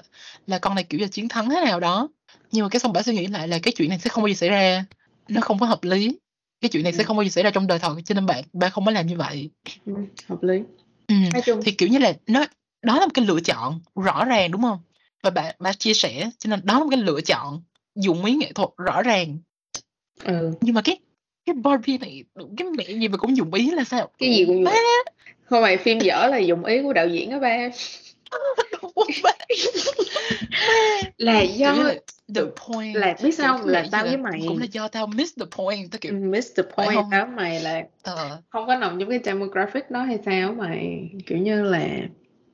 là 0.47 0.59
con 0.59 0.75
này 0.75 0.85
kiểu 0.85 1.01
là 1.01 1.07
chiến 1.07 1.29
thắng 1.29 1.51
thế 1.51 1.61
nào 1.65 1.81
đó 1.81 2.09
nhưng 2.53 2.63
mà 2.63 2.69
cái 2.69 2.81
xong 2.81 2.93
bả 2.93 3.03
suy 3.03 3.15
nghĩ 3.15 3.27
lại 3.27 3.49
là 3.49 3.59
cái 3.63 3.73
chuyện 3.77 3.89
này 3.89 3.99
sẽ 3.99 4.11
không 4.11 4.23
bao 4.23 4.29
giờ 4.29 4.35
xảy 4.35 4.49
ra 4.49 4.85
nó 5.29 5.41
không 5.41 5.59
có 5.59 5.67
hợp 5.67 5.85
lý 5.85 6.19
cái 6.61 6.69
chuyện 6.69 6.83
này 6.83 6.93
sẽ 6.93 7.03
Ừ. 7.03 7.07
không 7.07 7.17
bao 7.17 7.25
giờ 7.25 7.31
xảy 7.31 7.45
ra 7.45 7.51
trong 7.51 7.67
đời 7.67 7.79
thật 7.79 7.95
cho 8.05 8.15
nên 8.15 8.27
bạn 8.27 8.45
bạn 8.53 8.71
không 8.71 8.85
có 8.85 8.91
làm 8.91 9.07
như 9.07 9.17
vậy 9.17 9.51
Ừ. 9.87 9.93
hợp 10.29 10.43
lý 10.43 10.63
ừ. 11.09 11.15
thì 11.65 11.73
kiểu 11.73 11.89
như 11.89 11.99
là 11.99 12.13
nó 12.27 12.45
đó 12.83 12.99
là 12.99 13.07
một 13.07 13.13
cái 13.15 13.25
lựa 13.25 13.41
chọn 13.41 13.81
rõ 13.95 14.25
ràng 14.25 14.51
đúng 14.51 14.63
không 14.63 14.79
và 15.23 15.31
bạn 15.31 15.57
bạn 15.59 15.75
chia 15.77 15.95
sẻ 15.95 16.31
cho 16.39 16.49
nên 16.51 16.61
đó 16.65 16.75
là 16.75 16.81
một 16.81 16.91
cái 16.91 17.01
lựa 17.01 17.21
chọn 17.21 17.63
dụng 17.99 18.25
ý 18.25 18.35
nghệ 18.35 18.53
thuật 18.53 18.69
rõ 18.77 19.03
ràng. 19.03 19.39
Ừ. 20.25 20.53
nhưng 20.61 20.75
mà 20.75 20.81
cái 20.85 20.99
cái 21.47 21.55
Barbie 21.55 21.99
này 21.99 22.25
cái 22.57 22.69
mẹ 22.77 22.85
gì 22.85 23.09
mà 23.09 23.17
cũng 23.17 23.37
dụng 23.37 23.55
ý 23.55 23.71
là 23.71 23.85
sao? 23.85 24.11
Cái 24.19 24.35
gì 24.35 24.45
cũng 24.47 24.65
không 25.45 25.63
phải 25.63 25.77
phim 25.77 25.99
dở 25.99 26.27
là 26.27 26.39
dụng 26.39 26.65
ý 26.65 26.83
của 26.83 26.93
đạo 26.93 27.09
diễn 27.09 27.31
đó 27.31 27.39
ba. 27.39 27.69
Là 31.19 31.41
do 31.41 31.75
the 32.35 32.43
point 32.69 32.97
là 32.97 33.17
biết 33.23 33.35
sao 33.35 33.59
không? 33.59 33.69
Là 33.69 33.89
tao 33.93 34.05
với 34.05 34.17
mày. 34.17 34.45
Cũng 34.49 34.59
là 34.59 34.67
do 34.73 34.89
tao 34.89 35.07
miss 35.07 35.33
the 35.39 35.47
point 35.57 35.91
tao 35.91 35.99
kiểu 36.01 36.13
miss 36.13 36.49
the 36.57 36.63
point 36.63 36.95
không? 36.95 37.11
với 37.11 37.27
mày 37.37 37.61
là 37.61 37.83
ờ, 38.03 38.43
không 38.49 38.67
có 38.67 38.77
nằm 38.77 39.01
trong 39.01 39.11
cái 39.11 39.21
demographic 39.25 39.91
đó 39.91 40.03
hay 40.03 40.19
sao 40.27 40.53
mày? 40.53 41.11
Kiểu 41.27 41.39
như 41.39 41.63
là 41.63 41.89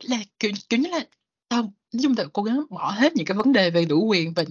là 0.03 0.19
kiểu 0.41 0.51
kiểu 0.69 0.81
như 0.81 0.89
là 0.91 1.01
tao 1.49 1.63
nói 1.63 2.03
chung 2.03 2.15
là 2.19 2.25
cố 2.33 2.43
gắng 2.43 2.65
bỏ 2.71 2.91
hết 2.91 3.17
những 3.17 3.27
cái 3.27 3.37
vấn 3.37 3.53
đề 3.53 3.71
về 3.71 3.85
đủ 3.85 4.07
quyền 4.07 4.33
và 4.33 4.45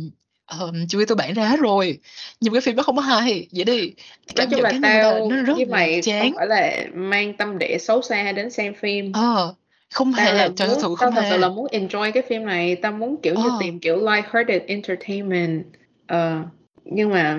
um, 0.60 0.88
chú 0.90 1.00
ý 1.00 1.06
tôi 1.06 1.16
bản 1.16 1.34
ra 1.34 1.48
hết 1.48 1.60
rồi. 1.60 2.00
Nhưng 2.42 2.54
cái 2.54 2.62
phim 2.62 2.76
đó 2.76 2.84
không 2.84 2.96
có 2.96 3.02
hay. 3.02 3.48
Vậy 3.52 3.64
đi. 3.64 3.80
Nói 3.82 3.94
cảm 4.36 4.50
chung 4.50 4.62
nhận 4.62 4.64
là 4.64 4.70
cá 4.70 4.78
nhân 4.78 4.82
của 4.82 5.20
tao 5.20 5.30
nó 5.30 5.44
rất 5.44 5.54
với 5.56 5.66
là 5.66 5.72
mày 5.72 6.02
chán. 6.04 6.22
không 6.22 6.34
phải 6.38 6.48
là 6.48 6.86
mang 6.94 7.34
tâm 7.34 7.58
địa 7.58 7.78
xấu 7.78 8.02
xa 8.02 8.32
đến 8.32 8.50
xem 8.50 8.74
phim. 8.74 9.12
Ờ 9.14 9.54
không 9.94 10.14
tao 10.18 10.34
là 10.34 10.42
hề 10.44 10.50
trời 10.56 10.68
muốn 10.68 10.78
sự 10.82 10.88
tao 10.88 10.96
không 10.96 11.16
thật 11.16 11.22
sự 11.26 11.32
hề 11.32 11.38
là 11.38 11.50
muốn 11.50 11.68
enjoy 11.72 12.12
cái 12.12 12.24
phim 12.30 12.46
này. 12.46 12.76
Tao 12.76 12.92
muốn 12.92 13.16
kiểu 13.22 13.36
như 13.36 13.50
Ờ. 13.50 13.58
tìm 13.60 13.80
kiểu 13.80 13.98
light-hearted 13.98 14.60
entertainment. 14.68 15.64
Ờ 16.08 16.42
nhưng 16.86 17.10
mà 17.10 17.38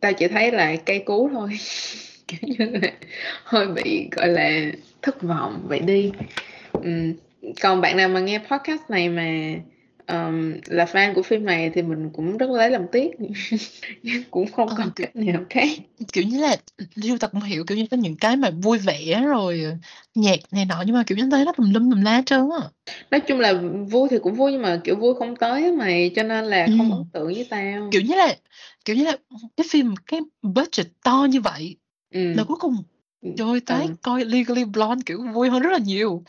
tao 0.00 0.12
chỉ 0.12 0.28
thấy 0.28 0.52
là 0.52 0.76
cây 0.76 0.98
cú 0.98 1.30
thôi. 1.32 1.48
Kiểu 2.28 2.38
như 2.42 2.78
là 2.82 2.92
hơi 3.44 3.66
bị 3.66 4.08
gọi 4.12 4.28
là 4.28 4.50
thất 5.02 5.22
vọng. 5.22 5.60
Vậy 5.68 5.78
đi. 5.78 6.12
Ừm, 6.72 7.12
còn 7.60 7.80
bạn 7.80 7.96
nào 7.96 8.08
mà 8.08 8.20
nghe 8.20 8.38
podcast 8.38 8.82
này 8.88 9.08
mà 9.08 9.54
um, 10.08 10.52
là 10.66 10.84
fan 10.84 11.14
của 11.14 11.22
phim 11.22 11.44
này 11.44 11.70
thì 11.74 11.82
mình 11.82 12.10
cũng 12.12 12.36
rất 12.38 12.50
lấy 12.50 12.70
làm 12.70 12.86
tiếc. 12.92 13.10
Nhưng 14.02 14.22
cũng 14.30 14.52
không 14.52 14.68
Ờ, 14.68 14.74
còn 14.78 14.90
kiểu 14.96 15.06
cách 15.06 15.16
nào 15.16 15.44
khác. 15.50 15.68
kiểu 16.12 16.24
như 16.24 16.40
là 16.40 16.56
Liêu 16.94 17.18
ta 17.18 17.28
cũng 17.28 17.40
hiểu 17.40 17.64
kiểu 17.66 17.78
như 17.78 17.86
có 17.90 17.96
những 17.96 18.16
cái 18.16 18.36
mà 18.36 18.50
vui 18.50 18.78
vẻ 18.78 19.22
rồi 19.26 19.62
ờ, 19.64 19.76
nhạc 20.14 20.36
này 20.50 20.64
nọ 20.64 20.82
nhưng 20.86 20.94
mà 20.94 21.02
kiểu 21.06 21.18
như 21.18 21.28
thấy 21.30 21.44
nó 21.44 21.52
tùm 21.52 21.70
lum 21.74 21.90
tùm 21.90 22.00
la 22.02 22.16
hết 22.16 22.22
trơn 22.26 22.40
á. 22.60 22.68
Nói 23.10 23.20
chung 23.20 23.40
là 23.40 23.54
vui 23.90 24.08
thì 24.10 24.18
cũng 24.22 24.34
vui 24.34 24.52
nhưng 24.52 24.62
mà 24.62 24.80
kiểu 24.84 24.96
vui 24.96 25.14
không 25.18 25.36
tới 25.36 25.72
mày 25.72 26.10
cho 26.16 26.22
nên 26.22 26.44
là 26.44 26.66
không 26.78 26.90
Ừ. 26.90 26.96
ấn 26.96 27.04
tượng 27.12 27.24
với 27.26 27.46
tao. 27.50 27.88
Kiểu 27.92 28.02
như 28.02 28.14
là 28.14 28.36
kiểu 28.84 28.96
như 28.96 29.04
là 29.04 29.16
cái 29.56 29.66
phim 29.70 29.94
cái 30.06 30.20
budget 30.42 30.86
to 31.04 31.26
như 31.30 31.40
vậy 31.40 31.76
ừ. 32.10 32.20
mà 32.36 32.44
cuối 32.44 32.56
cùng 32.60 32.74
Ừ, 33.20 33.30
trời 33.36 33.60
thấy 33.66 33.86
ừ. 33.86 33.94
coi 34.02 34.24
Legally 34.24 34.64
Blonde 34.64 35.02
kiểu 35.06 35.22
vui 35.34 35.48
hơn 35.50 35.62
rất 35.62 35.70
là 35.72 35.78
nhiều. 35.78 36.24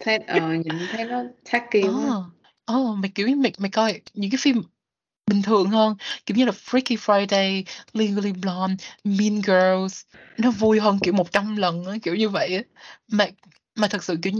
Thấy 0.00 0.18
ờ, 0.18 0.54
nhìn 0.54 0.86
thấy 0.92 1.04
nó 1.04 1.22
tacky 1.52 1.82
quá 1.82 1.90
ờ 1.90 2.22
ờ 2.64 2.94
mày 2.94 3.10
kiểu 3.14 3.28
như 3.28 3.36
mày 3.36 3.52
mày 3.58 3.70
coi 3.70 4.00
những 4.14 4.30
cái 4.30 4.38
phim 4.42 4.62
bình 5.26 5.42
thường 5.42 5.70
hơn 5.70 5.96
kiểu 6.26 6.36
như 6.36 6.44
là 6.44 6.52
Freaky 6.52 6.96
Friday 6.96 7.64
Legally 7.92 8.32
Blonde 8.32 8.84
Mean 9.04 9.36
Girls 9.42 10.02
nó 10.38 10.50
vui 10.50 10.80
hơn 10.80 10.98
kiểu 11.02 11.14
100 11.14 11.56
lần 11.56 11.84
á, 11.86 11.92
kiểu 12.02 12.14
như 12.14 12.28
vậy 12.28 12.56
á. 12.56 12.62
mà 13.08 13.26
mà 13.76 13.88
thật 13.88 14.04
sự 14.04 14.16
kiểu 14.22 14.32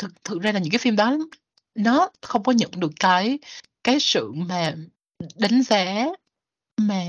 thực 0.00 0.24
thực 0.24 0.42
ra 0.42 0.52
là 0.52 0.60
những 0.60 0.70
cái 0.70 0.78
phim 0.78 0.96
đó 0.96 1.18
nó 1.74 2.10
không 2.22 2.42
có 2.42 2.52
nhận 2.52 2.70
được 2.76 2.92
cái 3.00 3.38
cái 3.84 4.00
sự 4.00 4.32
mà 4.32 4.74
đánh 5.36 5.62
giá 5.62 6.06
mà 6.78 7.04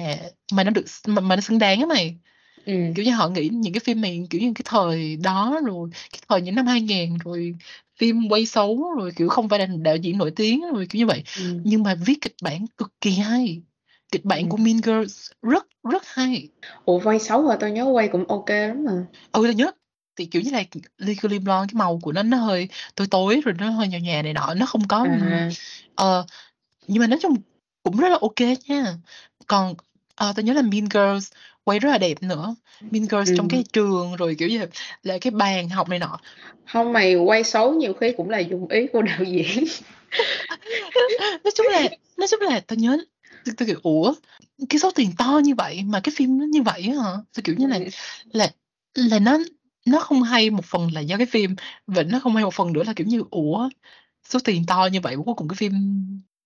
mà 0.53 0.63
nó 0.63 0.71
được 0.71 0.85
mà, 1.07 1.21
mà 1.21 1.35
nó 1.35 1.41
xứng 1.41 1.59
đáng 1.59 1.79
á 1.79 1.85
mày 1.85 2.17
ừ. 2.65 2.73
kiểu 2.95 3.05
như 3.05 3.11
họ 3.11 3.29
nghĩ 3.29 3.49
những 3.53 3.73
cái 3.73 3.79
phim 3.79 4.01
này 4.01 4.27
kiểu 4.29 4.41
như 4.41 4.51
cái 4.55 4.63
thời 4.65 5.15
đó 5.15 5.59
rồi 5.65 5.89
cái 6.11 6.21
thời 6.29 6.41
những 6.41 6.55
năm 6.55 6.65
2000 6.67 7.17
rồi 7.17 7.55
phim 7.99 8.29
quay 8.29 8.45
xấu 8.45 8.93
rồi 8.97 9.11
kiểu 9.15 9.29
không 9.29 9.49
phải 9.49 9.59
là 9.59 9.65
đạo 9.65 9.95
diễn 9.95 10.17
nổi 10.17 10.31
tiếng 10.35 10.61
rồi 10.73 10.87
kiểu 10.89 10.99
như 10.99 11.05
vậy. 11.05 11.23
Ừ. 11.37 11.43
nhưng 11.63 11.83
mà 11.83 11.95
viết 12.05 12.21
kịch 12.21 12.35
bản 12.41 12.65
cực 12.77 12.91
kỳ 13.01 13.11
hay 13.11 13.61
kịch 14.11 14.25
bản 14.25 14.43
Ừ. 14.43 14.47
của 14.49 14.57
Mean 14.57 14.77
Girls 14.83 15.31
rất 15.41 15.67
rất 15.91 16.03
hay. 16.05 16.49
Ủa 16.85 16.99
quay 17.03 17.19
xấu 17.19 17.43
rồi 17.43 17.57
tao 17.59 17.69
nhớ 17.69 17.83
quay 17.85 18.07
cũng 18.07 18.25
ok 18.27 18.49
lắm 18.49 18.83
mà. 18.85 18.91
Ừ 19.31 19.41
tôi 19.43 19.55
nhớ. 19.55 19.71
Thì 20.15 20.25
kiểu 20.25 20.41
như 20.41 20.51
là 20.51 20.63
Legally 20.97 21.39
Blonde 21.39 21.71
cái 21.73 21.79
màu 21.79 21.99
của 22.01 22.11
nó 22.11 22.23
nó 22.23 22.37
hơi 22.37 22.67
tối 22.95 23.07
tối 23.11 23.41
rồi 23.45 23.55
nó 23.57 23.69
hơi 23.69 23.87
nhòa 23.87 23.99
nhòa 23.99 24.21
này 24.21 24.33
nọ 24.33 24.53
nó 24.53 24.65
không 24.65 24.87
có 24.87 25.07
à. 25.21 25.49
ờ 25.95 26.25
nhưng 26.87 27.01
mà 27.01 27.07
nói 27.07 27.19
chung 27.21 27.35
cũng 27.83 27.97
rất 27.97 28.09
là 28.09 28.17
ok 28.21 28.39
nha. 28.67 28.97
Còn 29.47 29.75
ờ 30.15 30.33
tôi 30.35 30.45
nhớ 30.45 30.53
là 30.53 30.61
Mean 30.61 30.85
Girls 30.93 31.31
quay 31.63 31.79
rất 31.79 31.89
là 31.89 31.97
đẹp 31.97 32.23
nữa 32.23 32.55
Mean 32.81 33.03
Girls 33.05 33.29
Ừ. 33.29 33.35
trong 33.37 33.49
cái 33.49 33.63
trường 33.73 34.15
rồi 34.15 34.35
kiểu 34.39 34.47
như 34.47 34.65
là, 35.03 35.17
cái 35.21 35.31
bàn 35.31 35.69
học 35.69 35.89
này 35.89 35.99
nọ 35.99 36.19
không 36.73 36.93
mày 36.93 37.15
quay 37.15 37.43
xấu 37.43 37.73
nhiều 37.73 37.93
khi 37.93 38.13
cũng 38.17 38.29
là 38.29 38.39
dùng 38.39 38.67
ý 38.67 38.87
của 38.93 39.01
đạo 39.01 39.23
diễn 39.23 39.63
nói 41.43 41.51
chung 41.55 41.67
là 41.71 41.89
nói 42.17 42.27
chung 42.31 42.39
là 42.39 42.59
tôi 42.59 42.77
nhớ 42.77 42.97
tôi, 43.45 43.55
tôi 43.57 43.67
kiểu 43.67 43.79
ủa 43.83 44.13
cái 44.69 44.79
số 44.79 44.91
tiền 44.91 45.11
to 45.17 45.41
như 45.43 45.55
vậy 45.55 45.81
mà 45.85 45.99
cái 46.03 46.13
phim 46.15 46.37
nó 46.39 46.45
như 46.45 46.61
vậy 46.61 46.83
hả 46.83 47.11
tôi 47.33 47.43
kiểu 47.43 47.55
như 47.57 47.67
là 47.67 47.77
Ừ. 47.77 47.85
là 48.33 48.51
là 48.95 49.19
nó 49.19 49.37
nó 49.85 49.99
không 49.99 50.23
hay 50.23 50.49
một 50.49 50.65
phần 50.65 50.93
là 50.93 51.01
do 51.01 51.17
cái 51.17 51.25
phim 51.25 51.55
và 51.87 52.03
nó 52.03 52.19
không 52.19 52.35
hay 52.35 52.43
một 52.43 52.53
phần 52.53 52.73
nữa 52.73 52.83
là 52.83 52.93
kiểu 52.95 53.07
như 53.07 53.23
ủa 53.31 53.69
số 54.29 54.39
tiền 54.43 54.65
to 54.67 54.89
như 54.91 54.99
vậy 55.01 55.15
cuối 55.25 55.35
cùng 55.37 55.47
cái 55.47 55.55
phim 55.55 55.71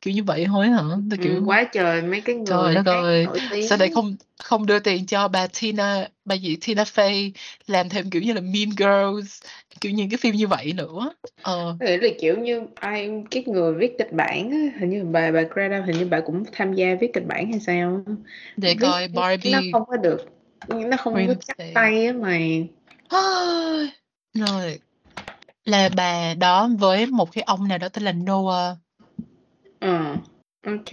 kiểu 0.02 0.14
như 0.14 0.24
vậy 0.24 0.46
thôi 0.48 0.70
hả? 0.70 0.82
Tôi 1.10 1.20
Ừ, 1.20 1.24
kiểu 1.24 1.44
quá 1.46 1.64
trời 1.74 2.02
mấy 2.02 2.22
cái 2.22 2.36
trời 2.46 2.58
người 2.58 2.76
đất 2.76 2.86
hát 2.86 3.04
ơi 3.04 3.28
sao 3.62 3.78
lại 3.78 3.90
không 3.90 4.16
không 4.44 4.66
đưa 4.66 4.80
tiền 4.80 5.06
cho 5.06 5.28
bà 5.28 5.48
Tina 5.62 6.08
bà 6.26 6.36
gì 6.36 6.58
Tina 6.68 6.84
Fey 6.84 7.32
làm 7.68 7.90
thêm 7.90 8.10
kiểu 8.10 8.22
như 8.22 8.34
là 8.34 8.42
Mean 8.42 8.70
Girls 8.78 9.42
kiểu 9.82 9.92
những 9.92 10.10
cái 10.10 10.18
phim 10.18 10.36
như 10.36 10.48
vậy 10.48 10.74
nữa. 10.74 11.14
Ờ. 11.42 11.78
Nghĩ 11.80 11.98
là 11.98 12.10
kiểu 12.20 12.38
như 12.38 12.62
ai 12.76 13.12
cái 13.32 13.44
người 13.48 13.74
viết 13.74 13.96
kịch 13.98 14.14
bản 14.14 14.52
á, 14.52 14.58
hình 14.80 14.90
như 14.90 15.04
bà 15.06 15.32
bà 15.32 15.42
Greta 15.42 15.82
hình 15.82 15.98
như 15.98 16.06
bà 16.06 16.20
cũng 16.20 16.44
tham 16.52 16.74
gia 16.74 16.96
viết 16.96 17.14
kịch 17.14 17.28
bản 17.28 17.52
hay 17.52 17.60
sao 17.60 18.02
để 18.58 18.74
viết 18.74 18.82
coi 18.82 19.08
nó 19.08 19.22
Barbie. 19.22 19.72
không 19.72 19.86
có 19.86 19.98
được 19.98 20.26
nó 20.68 20.98
không 20.98 21.14
có 21.14 21.34
chắc 21.48 21.58
tay 21.74 22.06
á 22.06 22.14
mày 22.14 22.68
rồi 24.34 24.80
là 25.66 25.90
bà 25.90 26.34
đó 26.34 26.70
với 26.80 27.06
một 27.08 27.32
cái 27.34 27.44
ông 27.44 27.68
nào 27.68 27.78
đó 27.78 27.90
tên 27.90 28.04
là 28.04 28.12
Noah 28.14 28.78
ờ 29.80 30.16
ok. 30.66 30.92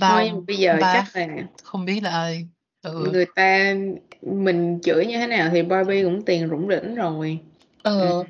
Bà 0.00 0.08
thôi 0.08 0.32
bây 0.46 0.56
giờ 0.56 0.78
bà 0.80 0.92
chắc 0.92 1.16
là 1.16 1.28
không 1.62 1.84
biết 1.84 2.02
là 2.02 2.10
ai. 2.10 2.46
Ừ. 2.82 3.10
người 3.12 3.26
ta 3.34 3.74
mình 4.22 4.78
chửi 4.82 5.06
như 5.06 5.18
thế 5.18 5.26
nào 5.26 5.50
thì 5.52 5.62
Barbie 5.62 6.04
cũng 6.04 6.22
tiền 6.24 6.48
rủng 6.48 6.68
rỉnh 6.68 6.94
rồi. 6.94 7.38
Ờ. 7.82 8.00
Ừ. 8.00 8.24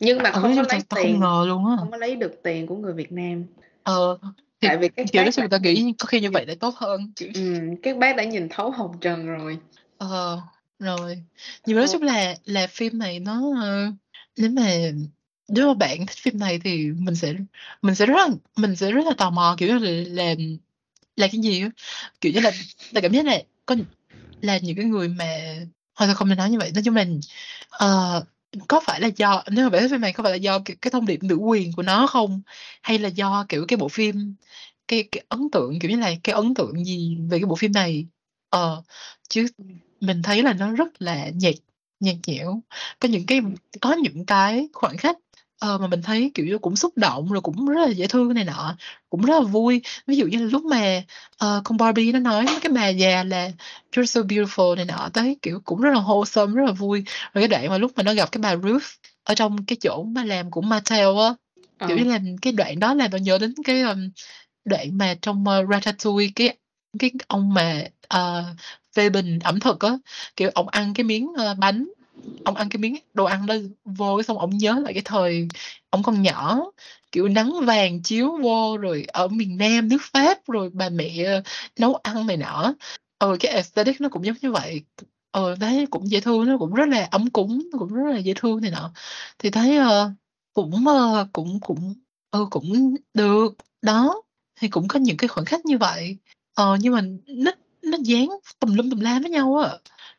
nhưng 0.00 0.22
mà 0.22 0.30
ừ, 0.30 0.40
không 0.40 0.42
có 0.42 0.48
nhưng 0.48 0.66
lấy 0.68 0.80
tiền 0.80 0.88
không 0.88 1.20
ngờ 1.20 1.44
luôn 1.48 1.66
á. 1.66 1.76
không 1.78 1.90
có 1.90 1.96
lấy 1.96 2.16
được 2.16 2.40
tiền 2.42 2.66
của 2.66 2.76
người 2.76 2.92
Việt 2.92 3.12
Nam. 3.12 3.44
Ờ. 3.82 4.18
Thì 4.60 4.68
tại 4.68 4.76
vì 4.76 4.88
các 4.88 5.06
kiểu 5.12 5.22
bác 5.22 5.30
đó 5.36 5.46
tao 5.50 5.60
nhìn 5.60 5.74
nghĩ 5.74 5.94
có 5.98 6.06
khi 6.06 6.20
như 6.20 6.30
vậy 6.30 6.46
lại 6.46 6.56
tốt 6.56 6.74
hơn. 6.76 7.12
Kiểu 7.16 7.28
ừ, 7.34 7.58
các 7.82 7.96
bác 7.96 8.16
đã 8.16 8.24
nhìn 8.24 8.48
thấu 8.48 8.70
hồng 8.70 8.98
trần 9.00 9.26
rồi. 9.26 9.58
Ờ 9.98 10.40
rồi. 10.78 11.22
Nhưng 11.66 11.76
mà 11.76 11.80
nói 11.80 11.88
chung 11.92 12.02
là 12.02 12.34
là 12.44 12.66
phim 12.66 12.98
này 12.98 13.20
nó 13.20 13.42
ờ, 13.62 13.92
nếu 14.36 14.50
mà 14.50 14.70
nếu 15.48 15.68
mà 15.68 15.74
bạn 15.74 16.06
thích 16.06 16.16
phim 16.16 16.38
này 16.38 16.60
thì 16.64 16.90
mình 16.92 17.14
sẽ 17.14 17.34
mình 17.82 17.94
sẽ 17.94 18.06
rất 18.06 18.14
là 18.16 18.28
mình 18.56 18.76
sẽ 18.76 18.92
rất 18.92 19.06
là 19.06 19.12
tò 19.18 19.30
mò 19.30 19.54
kiểu 19.58 19.68
như 19.68 19.78
là 19.78 20.24
là, 20.24 20.34
là 21.16 21.28
cái 21.32 21.40
gì 21.40 21.64
kiểu 22.20 22.32
như 22.32 22.40
là 22.40 22.50
là 22.92 23.00
cảm 23.00 23.12
giác 23.12 23.24
này 23.24 23.44
có 23.66 23.76
là 24.40 24.58
những 24.58 24.76
cái 24.76 24.84
người 24.84 25.08
mà 25.08 25.26
thôi 25.96 26.08
thôi 26.08 26.14
không 26.14 26.28
nên 26.28 26.38
nói 26.38 26.50
như 26.50 26.58
vậy 26.58 26.70
nói 26.74 26.82
chung 26.84 26.96
là 26.96 27.04
uh, 27.84 28.26
có 28.68 28.80
phải 28.80 29.00
là 29.00 29.08
do 29.16 29.42
nếu 29.50 29.64
mà 29.64 29.70
bạn 29.70 29.82
thích 29.82 29.88
phim 29.90 30.00
này 30.00 30.12
có 30.12 30.22
phải 30.22 30.32
là 30.32 30.36
do 30.36 30.58
cái, 30.58 30.76
cái 30.82 30.90
thông 30.90 31.06
điệp 31.06 31.22
nữ 31.22 31.36
quyền 31.36 31.72
của 31.72 31.82
nó 31.82 32.06
không? 32.06 32.42
Hay 32.82 32.98
là 32.98 33.08
do 33.08 33.46
kiểu 33.48 33.64
cái 33.68 33.76
bộ 33.76 33.88
phim 33.88 34.34
cái 34.88 35.02
cái 35.12 35.24
ấn 35.28 35.50
tượng 35.52 35.78
kiểu 35.78 35.90
như 35.90 35.98
là 35.98 36.12
cái 36.24 36.34
ấn 36.34 36.54
tượng 36.54 36.84
gì 36.84 37.16
về 37.30 37.38
cái 37.38 37.46
bộ 37.46 37.54
phim 37.56 37.72
này? 37.72 38.06
Ờ 38.50 38.82
chứ 39.28 39.46
mình 40.00 40.22
thấy 40.22 40.42
là 40.42 40.52
nó 40.52 40.72
rất 40.72 41.02
là 41.02 41.30
nhạt 41.34 41.54
nhạt 42.00 42.16
nhẽo. 42.26 42.62
Có 43.00 43.08
những 43.08 43.26
cái 43.26 43.40
có 43.80 43.92
những 43.92 44.26
cái 44.26 44.68
khoảng 44.72 44.96
khắc 44.96 45.16
ờ, 45.58 45.78
mà 45.78 45.86
mình 45.86 46.02
thấy 46.02 46.30
kiểu 46.34 46.46
như 46.46 46.58
cũng 46.58 46.76
xúc 46.76 46.92
động 46.96 47.32
rồi 47.32 47.40
cũng 47.42 47.66
rất 47.66 47.86
là 47.86 47.88
dễ 47.88 48.06
thương 48.06 48.34
này 48.34 48.44
nọ 48.44 48.76
cũng 49.10 49.22
rất 49.22 49.34
là 49.34 49.40
vui 49.40 49.82
ví 50.06 50.16
dụ 50.16 50.26
như 50.26 50.38
là 50.38 50.46
lúc 50.52 50.64
mà 50.64 51.02
ờ, 51.38 51.60
con 51.64 51.76
Barbie 51.78 52.12
nó 52.12 52.18
nói 52.18 52.46
cái 52.62 52.72
bà 52.72 52.88
già 52.88 53.24
là 53.24 53.50
you're 53.92 54.04
so 54.04 54.20
beautiful 54.20 54.76
này 54.76 54.84
nọ 54.84 55.08
tới 55.12 55.36
kiểu 55.42 55.60
cũng 55.64 55.80
rất 55.80 55.90
là 55.94 56.00
wholesome 56.00 56.54
rất 56.54 56.64
là 56.66 56.72
vui 56.72 57.04
rồi 57.34 57.42
cái 57.42 57.48
đoạn 57.48 57.68
mà 57.68 57.78
lúc 57.78 57.92
mà 57.96 58.02
nó 58.02 58.14
gặp 58.14 58.32
cái 58.32 58.40
bà 58.42 58.56
Ruth 58.56 58.84
ở 59.24 59.34
trong 59.34 59.64
cái 59.64 59.76
chỗ 59.80 60.02
mà 60.02 60.24
làm 60.24 60.50
của 60.50 60.60
Mattel 60.60 61.08
á 61.18 61.34
kiểu 61.78 61.96
Ờ. 61.96 61.96
như 61.96 62.04
là 62.10 62.18
cái 62.42 62.52
đoạn 62.52 62.80
đó 62.80 62.94
làm 62.94 63.10
tôi 63.10 63.20
nhớ 63.20 63.38
đến 63.38 63.54
cái 63.64 63.80
um, 63.80 64.10
đoạn 64.64 64.98
mà 64.98 65.14
trong 65.22 65.44
uh, 65.60 65.70
Ratatouille 65.70 66.32
cái 66.36 66.56
cái 66.98 67.10
ông 67.26 67.54
mà 67.54 67.84
uh, 68.14 68.44
phê 68.96 69.10
bình 69.10 69.38
ẩm 69.38 69.60
thực 69.60 69.80
á 69.80 69.90
kiểu 70.36 70.50
ông 70.54 70.68
ăn 70.68 70.94
cái 70.94 71.04
miếng 71.04 71.26
uh, 71.26 71.58
bánh 71.58 71.88
ông 72.44 72.54
ăn 72.56 72.68
cái 72.68 72.78
miếng 72.78 72.96
đồ 73.14 73.24
ăn 73.24 73.46
đó 73.46 73.54
vô 73.84 74.16
cái 74.16 74.24
xong 74.24 74.38
ông 74.38 74.58
nhớ 74.58 74.80
lại 74.84 74.92
cái 74.94 75.02
thời 75.04 75.48
ông 75.90 76.02
còn 76.02 76.22
nhỏ 76.22 76.64
kiểu 77.12 77.28
nắng 77.28 77.52
vàng 77.66 78.02
chiếu 78.02 78.36
vô 78.42 78.76
rồi 78.76 79.04
ở 79.08 79.28
miền 79.28 79.56
Nam 79.56 79.88
nước 79.88 80.02
Pháp 80.12 80.46
rồi 80.48 80.70
bà 80.72 80.88
mẹ 80.88 81.24
ờ, 81.24 81.42
nấu 81.78 81.94
ăn 81.94 82.26
này 82.26 82.36
nọ. 82.36 82.74
Ờ 83.18 83.36
cái 83.40 83.52
aesthetic 83.52 84.00
nó 84.00 84.08
cũng 84.08 84.24
giống 84.26 84.36
như 84.42 84.52
vậy. 84.52 84.82
Ờ 85.30 85.56
thấy 85.60 85.86
cũng 85.90 86.10
dễ 86.10 86.20
thương 86.20 86.46
nó 86.46 86.58
cũng 86.58 86.74
rất 86.74 86.88
là 86.88 87.08
ấm 87.10 87.30
cúng 87.30 87.68
cũng 87.78 87.94
rất 87.94 88.12
là 88.12 88.18
dễ 88.18 88.34
thương 88.36 88.60
này 88.60 88.70
nọ. 88.70 88.92
Thì 89.38 89.50
thấy 89.50 89.78
uh, 89.78 90.12
cũng 90.54 90.84
uh, 90.88 91.28
cũng 91.32 91.60
cũng 91.60 91.94
ừ 92.30 92.46
cũng 92.50 92.94
được. 93.14 93.54
Đó 93.82 94.22
thì 94.60 94.68
cũng 94.68 94.88
có 94.88 94.98
những 94.98 95.16
cái 95.16 95.28
khoảnh 95.28 95.44
khắc 95.44 95.66
như 95.66 95.78
vậy. 95.78 96.16
Ờ 96.54 96.76
nhưng 96.80 96.92
mà 96.92 97.02
nó 97.26 97.52
nó 97.82 97.98
dán 98.04 98.28
tùm 98.60 98.74
lum 98.74 98.90
tùm 98.90 99.00
la 99.00 99.18
với 99.22 99.30
nhau 99.30 99.56
á 99.56 99.68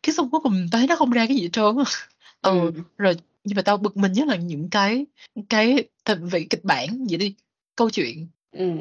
cái 0.04 0.14
xong 0.14 0.30
cuối 0.30 0.40
cùng 0.44 0.68
thấy 0.72 0.88
nó 0.88 0.96
không 0.96 1.12
ra 1.12 1.26
cái 1.28 1.36
gì 1.36 1.44
hết 1.44 1.50
trơn 1.54 1.76
ừ 2.42 2.60
Ừ. 2.60 2.72
rồi 2.98 3.18
nhưng 3.44 3.56
mà 3.56 3.62
tao 3.62 3.78
bực 3.78 3.98
mình 3.98 4.14
nhất 4.14 4.28
là 4.28 4.36
những 4.36 4.70
cái 4.70 5.06
cái 5.50 5.84
vì 6.22 6.44
kịch 6.44 6.64
bản 6.64 7.06
vậy 7.10 7.18
đi 7.18 7.36
câu 7.76 7.90
chuyện 7.90 8.28
Ừ. 8.52 8.72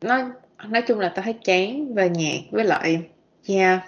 Nói 0.00 0.24
nói 0.68 0.82
chung 0.82 0.98
là 0.98 1.08
tao 1.08 1.24
thấy 1.24 1.32
chán 1.32 1.94
và 1.94 2.06
nhạt 2.06 2.40
với 2.50 2.64
lại 2.64 3.02
yeah 3.48 3.82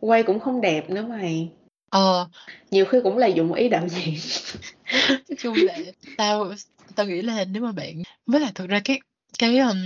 quay 0.00 0.22
cũng 0.22 0.40
không 0.40 0.60
đẹp 0.60 0.90
nữa 0.90 1.02
mày 1.02 1.48
ờ 1.90 2.28
nhiều 2.70 2.84
khi 2.84 2.98
cũng 3.02 3.18
là 3.18 3.26
dụng 3.26 3.52
ý 3.52 3.68
đạo 3.68 3.88
diễn 3.88 4.14
nói 5.08 5.36
chung 5.38 5.56
là 5.56 5.78
tao 6.16 6.54
tao 6.94 7.06
nghĩ 7.06 7.22
là 7.22 7.44
nếu 7.44 7.62
mà 7.62 7.72
bạn 7.72 8.02
với 8.26 8.40
lại 8.40 8.52
thực 8.54 8.68
ra 8.68 8.80
cái 8.84 9.00
cái 9.38 9.58
um, 9.58 9.78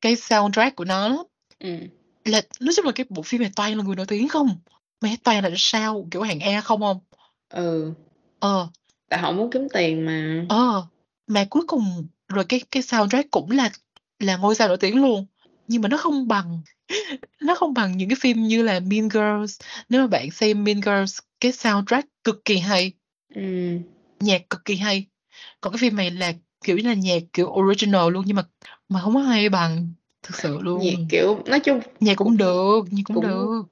cái 0.00 0.16
soundtrack 0.16 0.76
của 0.76 0.84
nó 0.84 1.24
ừ. 1.58 1.76
là 2.24 2.42
nói 2.60 2.72
chung 2.76 2.86
là 2.86 2.92
cái 2.92 3.06
bộ 3.08 3.22
phim 3.22 3.40
này 3.40 3.50
toàn 3.56 3.76
là 3.76 3.84
người 3.84 3.96
nổi 3.96 4.06
tiếng 4.06 4.28
không 4.28 4.58
mày 5.02 5.16
toàn 5.24 5.44
là 5.44 5.50
sao? 5.56 6.06
Kiểu 6.10 6.22
hàng 6.22 6.40
E 6.40 6.60
không 6.60 6.80
không? 6.80 6.98
Ừ. 7.48 7.92
Ờ. 8.38 8.68
Tại 9.08 9.20
họ 9.20 9.32
muốn 9.32 9.50
kiếm 9.50 9.68
tiền 9.72 10.06
mà. 10.06 10.46
Ờ. 10.48 10.86
Mà 11.26 11.44
cuối 11.50 11.62
cùng 11.66 12.06
rồi 12.28 12.44
cái 12.44 12.60
cái 12.70 12.82
soundtrack 12.82 13.30
cũng 13.30 13.50
là 13.50 13.70
là 14.18 14.36
ngôi 14.36 14.54
sao 14.54 14.68
nổi 14.68 14.76
tiếng 14.76 15.02
luôn. 15.02 15.26
Nhưng 15.68 15.82
mà 15.82 15.88
nó 15.88 15.96
không 15.96 16.28
bằng 16.28 16.60
nó 17.40 17.54
không 17.54 17.74
bằng 17.74 17.96
những 17.96 18.08
cái 18.08 18.16
phim 18.20 18.42
như 18.42 18.62
là 18.62 18.80
Mean 18.80 19.08
Girls. 19.10 19.60
Nếu 19.88 20.00
mà 20.00 20.06
bạn 20.06 20.30
xem 20.30 20.64
Mean 20.64 20.80
Girls 20.82 21.18
cái 21.40 21.52
soundtrack 21.52 22.08
cực 22.24 22.44
kỳ 22.44 22.58
hay, 22.58 22.92
Ừm. 23.34 23.78
nhạc 24.20 24.50
cực 24.50 24.64
kỳ 24.64 24.76
hay. 24.76 25.06
Còn 25.60 25.72
cái 25.72 25.78
phim 25.78 25.96
này 25.96 26.10
là, 26.10 26.32
kiểu 26.64 26.76
như 26.78 26.88
là, 26.88 26.94
nhạc, 26.94 27.22
kiểu, 27.32 27.46
original 27.46 28.10
luôn 28.12 28.22
nhưng 28.26 28.36
mà 28.36 28.42
mà 28.88 29.00
hông 29.00 29.14
có 29.14 29.20
hay 29.20 29.48
bằng, 29.48 29.92
thực 30.22 30.36
sự 30.40 30.48
Nhạc, 30.54 30.60
luôn. 30.62 31.06
kiểu, 31.10 31.42
nói 31.46 31.60
chung 31.60 31.80
Nhạc 32.00 32.14
cũng 32.16 32.28
cũng 32.28 32.36
được, 32.36 32.80
nhạc 32.90 33.02
cũng 33.04 33.14
cũng 33.14 33.22
được. 33.26 33.62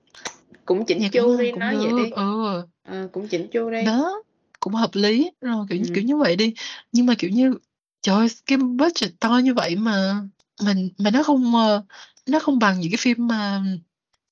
Cũng 0.70 0.84
chỉnh 0.84 0.98
Nhạc 0.98 1.08
chu 1.12 1.36
đi, 1.36 1.50
cũng 1.50 1.60
nói 1.60 1.76
vậy 1.76 1.88
được, 1.90 1.96
đi. 2.04 2.10
ừ. 2.16 2.62
Ờ, 2.84 3.08
cũng 3.12 3.28
chỉnh 3.28 3.46
chu 3.52 3.70
đi. 3.70 3.84
Đó, 3.84 4.22
cũng 4.60 4.74
hợp 4.74 4.90
lý, 4.92 5.30
rồi, 5.40 5.66
kiểu 5.70 5.78
kiểu 5.78 5.94
Ừm. 5.96 6.06
như 6.06 6.16
vậy 6.16 6.36
đi. 6.36 6.54
Nhưng 6.92 7.06
mà, 7.06 7.14
kiểu 7.18 7.30
như, 7.30 7.54
trời 8.02 8.16
ơi, 8.16 8.28
cái 8.46 8.58
budget 8.58 9.10
to 9.20 9.38
như 9.44 9.54
vậy 9.54 9.76
mà 9.76 10.20
mà 10.64 10.74
mà 10.98 11.10
nó 11.10 11.22
không, 11.22 11.54
ơ, 11.54 11.82
nó 12.26 12.38
không 12.38 12.58
bằng 12.58 12.80
những 12.80 12.90
cái 12.90 12.96
phim 13.00 13.26
mà 13.26 13.62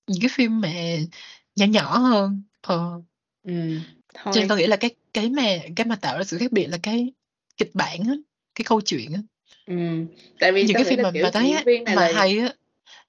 những 0.07 0.21
cái 0.21 0.29
phim 0.33 0.61
mà 0.61 0.69
nhỏ 1.57 1.67
nhỏ 1.67 1.99
hơn. 1.99 2.43
Ờ. 2.61 3.01
Ừm, 3.43 3.81
Cho 4.25 4.31
nên 4.35 4.35
thôi. 4.35 4.47
tao 4.49 4.59
nghĩ 4.59 4.67
là 4.67 4.77
cái 4.77 4.91
cái 5.15 5.31
mà 5.31 5.43
cái 5.77 5.87
mà 5.87 5.97
tạo 5.97 6.19
ra 6.19 6.25
sự 6.25 6.39
khác 6.39 6.53
biệt 6.53 6.67
là 6.67 6.79
cái 6.83 7.13
kịch 7.57 7.71
bản 7.75 7.99
á, 8.09 8.15
cái 8.55 8.65
câu 8.69 8.81
chuyện 8.81 9.13
á. 9.13 9.21
Ừm, 9.67 10.07
tại 10.41 10.53
vì 10.53 10.65
Những 10.65 10.75
cái 10.75 10.85
phim 10.85 11.03
mà 11.03 11.11
kiểu, 11.15 11.23
mà 11.25 11.31
thấy 11.31 11.53
á, 11.53 11.65
mà 11.97 12.11
hay 12.15 12.39
á 12.39 12.53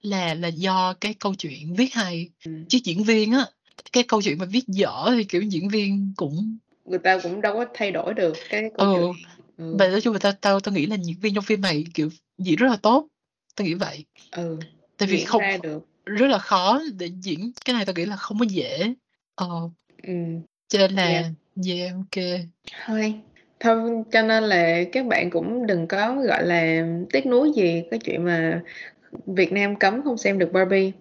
là 0.02 0.34
là 0.34 0.48
do 0.48 0.94
cái 1.02 1.14
câu 1.14 1.36
chuyện 1.36 1.74
viết 1.76 1.94
hay, 1.94 2.30
Ừm. 2.46 2.66
chứ 2.66 2.80
diễn 2.84 3.04
viên 3.04 3.32
á, 3.32 3.46
cái 3.94 4.04
câu 4.08 4.22
chuyện 4.22 4.38
mà 4.38 4.46
viết 4.46 4.64
dở 4.68 5.06
thì, 5.16 5.24
kiểu, 5.24 5.42
diễn 5.42 5.70
viên 5.70 6.14
cũng 6.18 6.58
Người 6.86 7.00
ta 7.00 7.20
cũng 7.24 7.42
đâu 7.42 7.54
có 7.54 7.66
thay 7.74 7.92
đổi 7.92 8.14
được 8.14 8.38
cái 8.50 8.64
câu 8.78 8.88
Ừ, 8.88 8.94
chuyện. 8.96 9.26
Ừ. 9.58 9.76
và 9.80 9.88
nói 9.88 10.02
chung 10.02 10.14
là 10.14 10.20
tao 10.20 10.32
tao 10.42 10.60
tao 10.60 10.74
nghĩ 10.76 10.86
là 10.86 10.96
diễn 11.04 11.16
viên 11.22 11.34
trong 11.36 11.44
phim 11.44 11.62
này, 11.62 11.86
kiểu, 11.94 12.10
diễn 12.38 12.56
rất 12.56 12.68
là 12.70 12.78
tốt, 12.82 13.08
tao 13.56 13.66
nghĩ 13.68 13.74
vậy. 13.74 14.06
Ừ, 14.32 14.58
Tại 14.98 15.08
vì 15.08 15.18
diễn 15.18 15.26
không 15.28 15.42
ra 15.42 15.58
được. 15.64 15.86
rất 16.06 16.28
là 16.28 16.38
khó 16.38 16.82
để 16.98 17.10
diễn, 17.22 17.52
cái 17.66 17.74
này 17.74 17.86
tao 17.86 17.94
nghĩ 17.96 18.06
là 18.06 18.16
không 18.16 18.40
có 18.40 18.46
dễ. 18.50 18.94
Ờ. 19.36 19.48
Ừm. 20.04 20.42
Cho 20.68 20.80
nên 20.80 20.96
Yeah. 20.96 21.26
là 21.26 21.32
yeah, 21.68 21.96
ô 21.96 22.04
kê. 22.12 22.40
Thôi, 22.86 23.14
thôi 23.60 24.04
cho 24.12 24.22
nên 24.22 24.44
là 24.44 24.84
các 24.92 25.06
bạn 25.06 25.30
cũng 25.30 25.66
đừng 25.68 25.88
có, 25.88 26.16
gọi 26.28 26.46
là, 26.46 26.88
tiếc 27.10 27.26
nuối 27.26 27.52
gì 27.56 27.84
cái 27.92 28.00
chuyện 28.04 28.26
mà 28.26 28.62
Việt 29.26 29.52
Nam 29.52 29.76
cấm 29.76 30.04
không 30.04 30.18
xem 30.18 30.40
được 30.40 30.52
Barbie. 30.54 30.92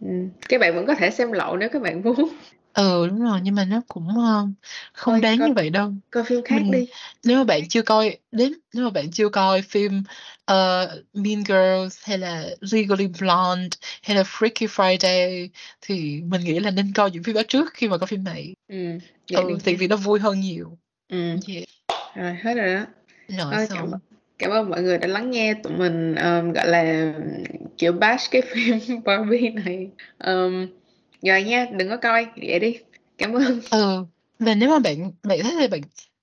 Ừm, 0.00 0.28
các 0.48 0.60
bạn 0.60 0.74
vẫn 0.74 0.86
có 0.86 0.94
thể 0.94 1.10
xem 1.10 1.32
lậu 1.32 1.56
nếu 1.56 1.68
các 1.68 1.82
bạn 1.82 2.02
muốn. 2.02 2.28
Ừ, 2.74 3.06
đúng 3.08 3.22
rồi, 3.22 3.40
nhưng 3.42 3.54
mà 3.54 3.64
nó 3.64 3.82
cũng, 3.88 4.08
ơ, 4.08 4.46
không 4.92 5.14
Thôi, 5.14 5.20
đáng 5.20 5.38
coi 5.38 5.48
như 5.48 5.54
vậy 5.54 5.70
đâu. 5.70 5.92
coi 6.10 6.24
phim 6.24 6.42
khác 6.44 6.56
Mình 6.56 6.70
đi. 6.72 6.86
nếu 7.24 7.38
mà 7.38 7.44
bạn 7.44 7.68
chưa 7.68 7.82
coi 7.82 8.16
đến 8.32 8.52
nếu 8.74 8.84
mà 8.84 8.90
bạn 8.90 9.10
chưa 9.10 9.28
coi 9.28 9.62
phim, 9.62 10.02
ờ, 10.44 10.88
Mean 11.14 11.42
Girls 11.44 11.98
hay 12.02 12.18
là 12.18 12.44
Legally 12.72 13.06
Blonde 13.20 13.76
hay 14.02 14.16
là 14.16 14.22
Freaky 14.22 14.66
Friday 14.66 15.48
thì 15.80 16.22
mình 16.24 16.40
nghĩ 16.40 16.58
là 16.60 16.70
nên 16.70 16.92
coi 16.92 17.10
những 17.10 17.22
phim 17.22 17.34
đó 17.34 17.42
trước 17.48 17.70
khi 17.74 17.88
mà 17.88 17.98
coi 17.98 18.06
phim 18.06 18.24
này. 18.24 18.54
Đi 18.68 19.36
Ừ, 19.36 19.58
tại 19.64 19.74
vì 19.74 19.88
nó 19.88 19.96
vui 19.96 20.20
hơn 20.20 20.40
nhiều. 20.40 20.78
Ừm. 21.08 21.40
Yeah. 21.48 21.64
Rồi, 22.14 22.34
hết 22.42 22.54
rồi 22.54 22.74
đó. 22.74 22.86
Rồi 23.28 23.46
cảm 23.50 23.68
xong. 23.68 23.90
ơn 23.92 24.00
cảm 24.40 24.50
ơn 24.50 24.70
mọi 24.70 24.82
người 24.82 24.98
đã 24.98 25.06
lắng 25.08 25.30
nghe 25.30 25.54
tụi 25.54 25.72
mình, 25.72 26.14
um, 26.14 26.52
gọi 26.52 26.68
là, 26.68 27.12
kiểu, 27.78 27.92
bash 27.92 28.30
cái 28.30 28.42
phim 28.54 29.02
Barbie 29.04 29.50
này. 29.50 29.88
um, 30.24 30.66
rồi 31.22 31.42
nha, 31.42 31.66
đừng 31.72 31.88
có 31.88 31.96
coi, 31.96 32.26
vậy 32.36 32.58
đi. 32.58 32.78
Cảm 33.18 33.32
ơn. 33.32 33.60
Ờ, 33.70 33.80
ừ, 33.80 34.04
và 34.38 34.54
nếu 34.54 34.70
mà 34.70 34.78
bạn 34.78 35.12
bạn 35.22 35.38
thấy 35.42 35.52
thì 35.60 35.68
bạn 35.68 35.80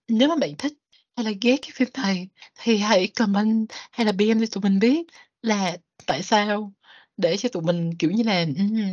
nếu 0.08 0.30
mà 0.30 0.36
bạn 0.36 0.56
thích 0.58 0.74
hay 1.16 1.26
là 1.26 1.32
ghét 1.42 1.58
cái 1.62 1.72
phim 1.74 1.88
này 1.98 2.28
thì 2.64 2.78
hãy 2.78 3.08
comment 3.08 3.68
hay 3.92 4.06
là 4.06 4.12
PM 4.20 4.40
cho 4.40 4.46
tụi 4.52 4.62
mình 4.64 4.80
biết 4.80 5.08
là 5.42 5.78
tại 6.06 6.24
sao, 6.24 6.74
để 7.18 7.38
cho 7.38 7.50
tụi 7.50 7.64
mình, 7.64 7.96
kiểu 8.00 8.12
như 8.12 8.24
là, 8.24 8.46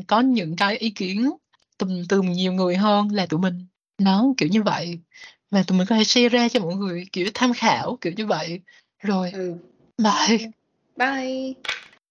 có 0.06 0.20
những 0.20 0.56
cái 0.56 0.76
ý 0.78 0.90
kiến 0.90 1.30
từ 1.78 1.86
từ 2.08 2.22
nhiều 2.22 2.52
người 2.52 2.76
hơn 2.76 3.08
là 3.12 3.26
tụi 3.26 3.40
mình. 3.40 3.66
nó 3.98 4.24
kiểu 4.36 4.48
như 4.48 4.62
vậy. 4.62 5.00
Và 5.50 5.62
tụi 5.66 5.78
mình 5.78 5.86
có 5.90 5.96
thể 5.96 6.04
share 6.04 6.28
ra 6.28 6.48
cho 6.48 6.60
mọi 6.60 6.74
người, 6.76 7.06
kiểu, 7.12 7.26
tham 7.34 7.52
khảo, 7.52 7.98
kiểu 8.00 8.12
như 8.16 8.26
vậy. 8.26 8.60
Rồi, 9.05 9.30
Ừ. 9.34 9.55
bye. 9.98 10.38
Bye. 10.96 11.55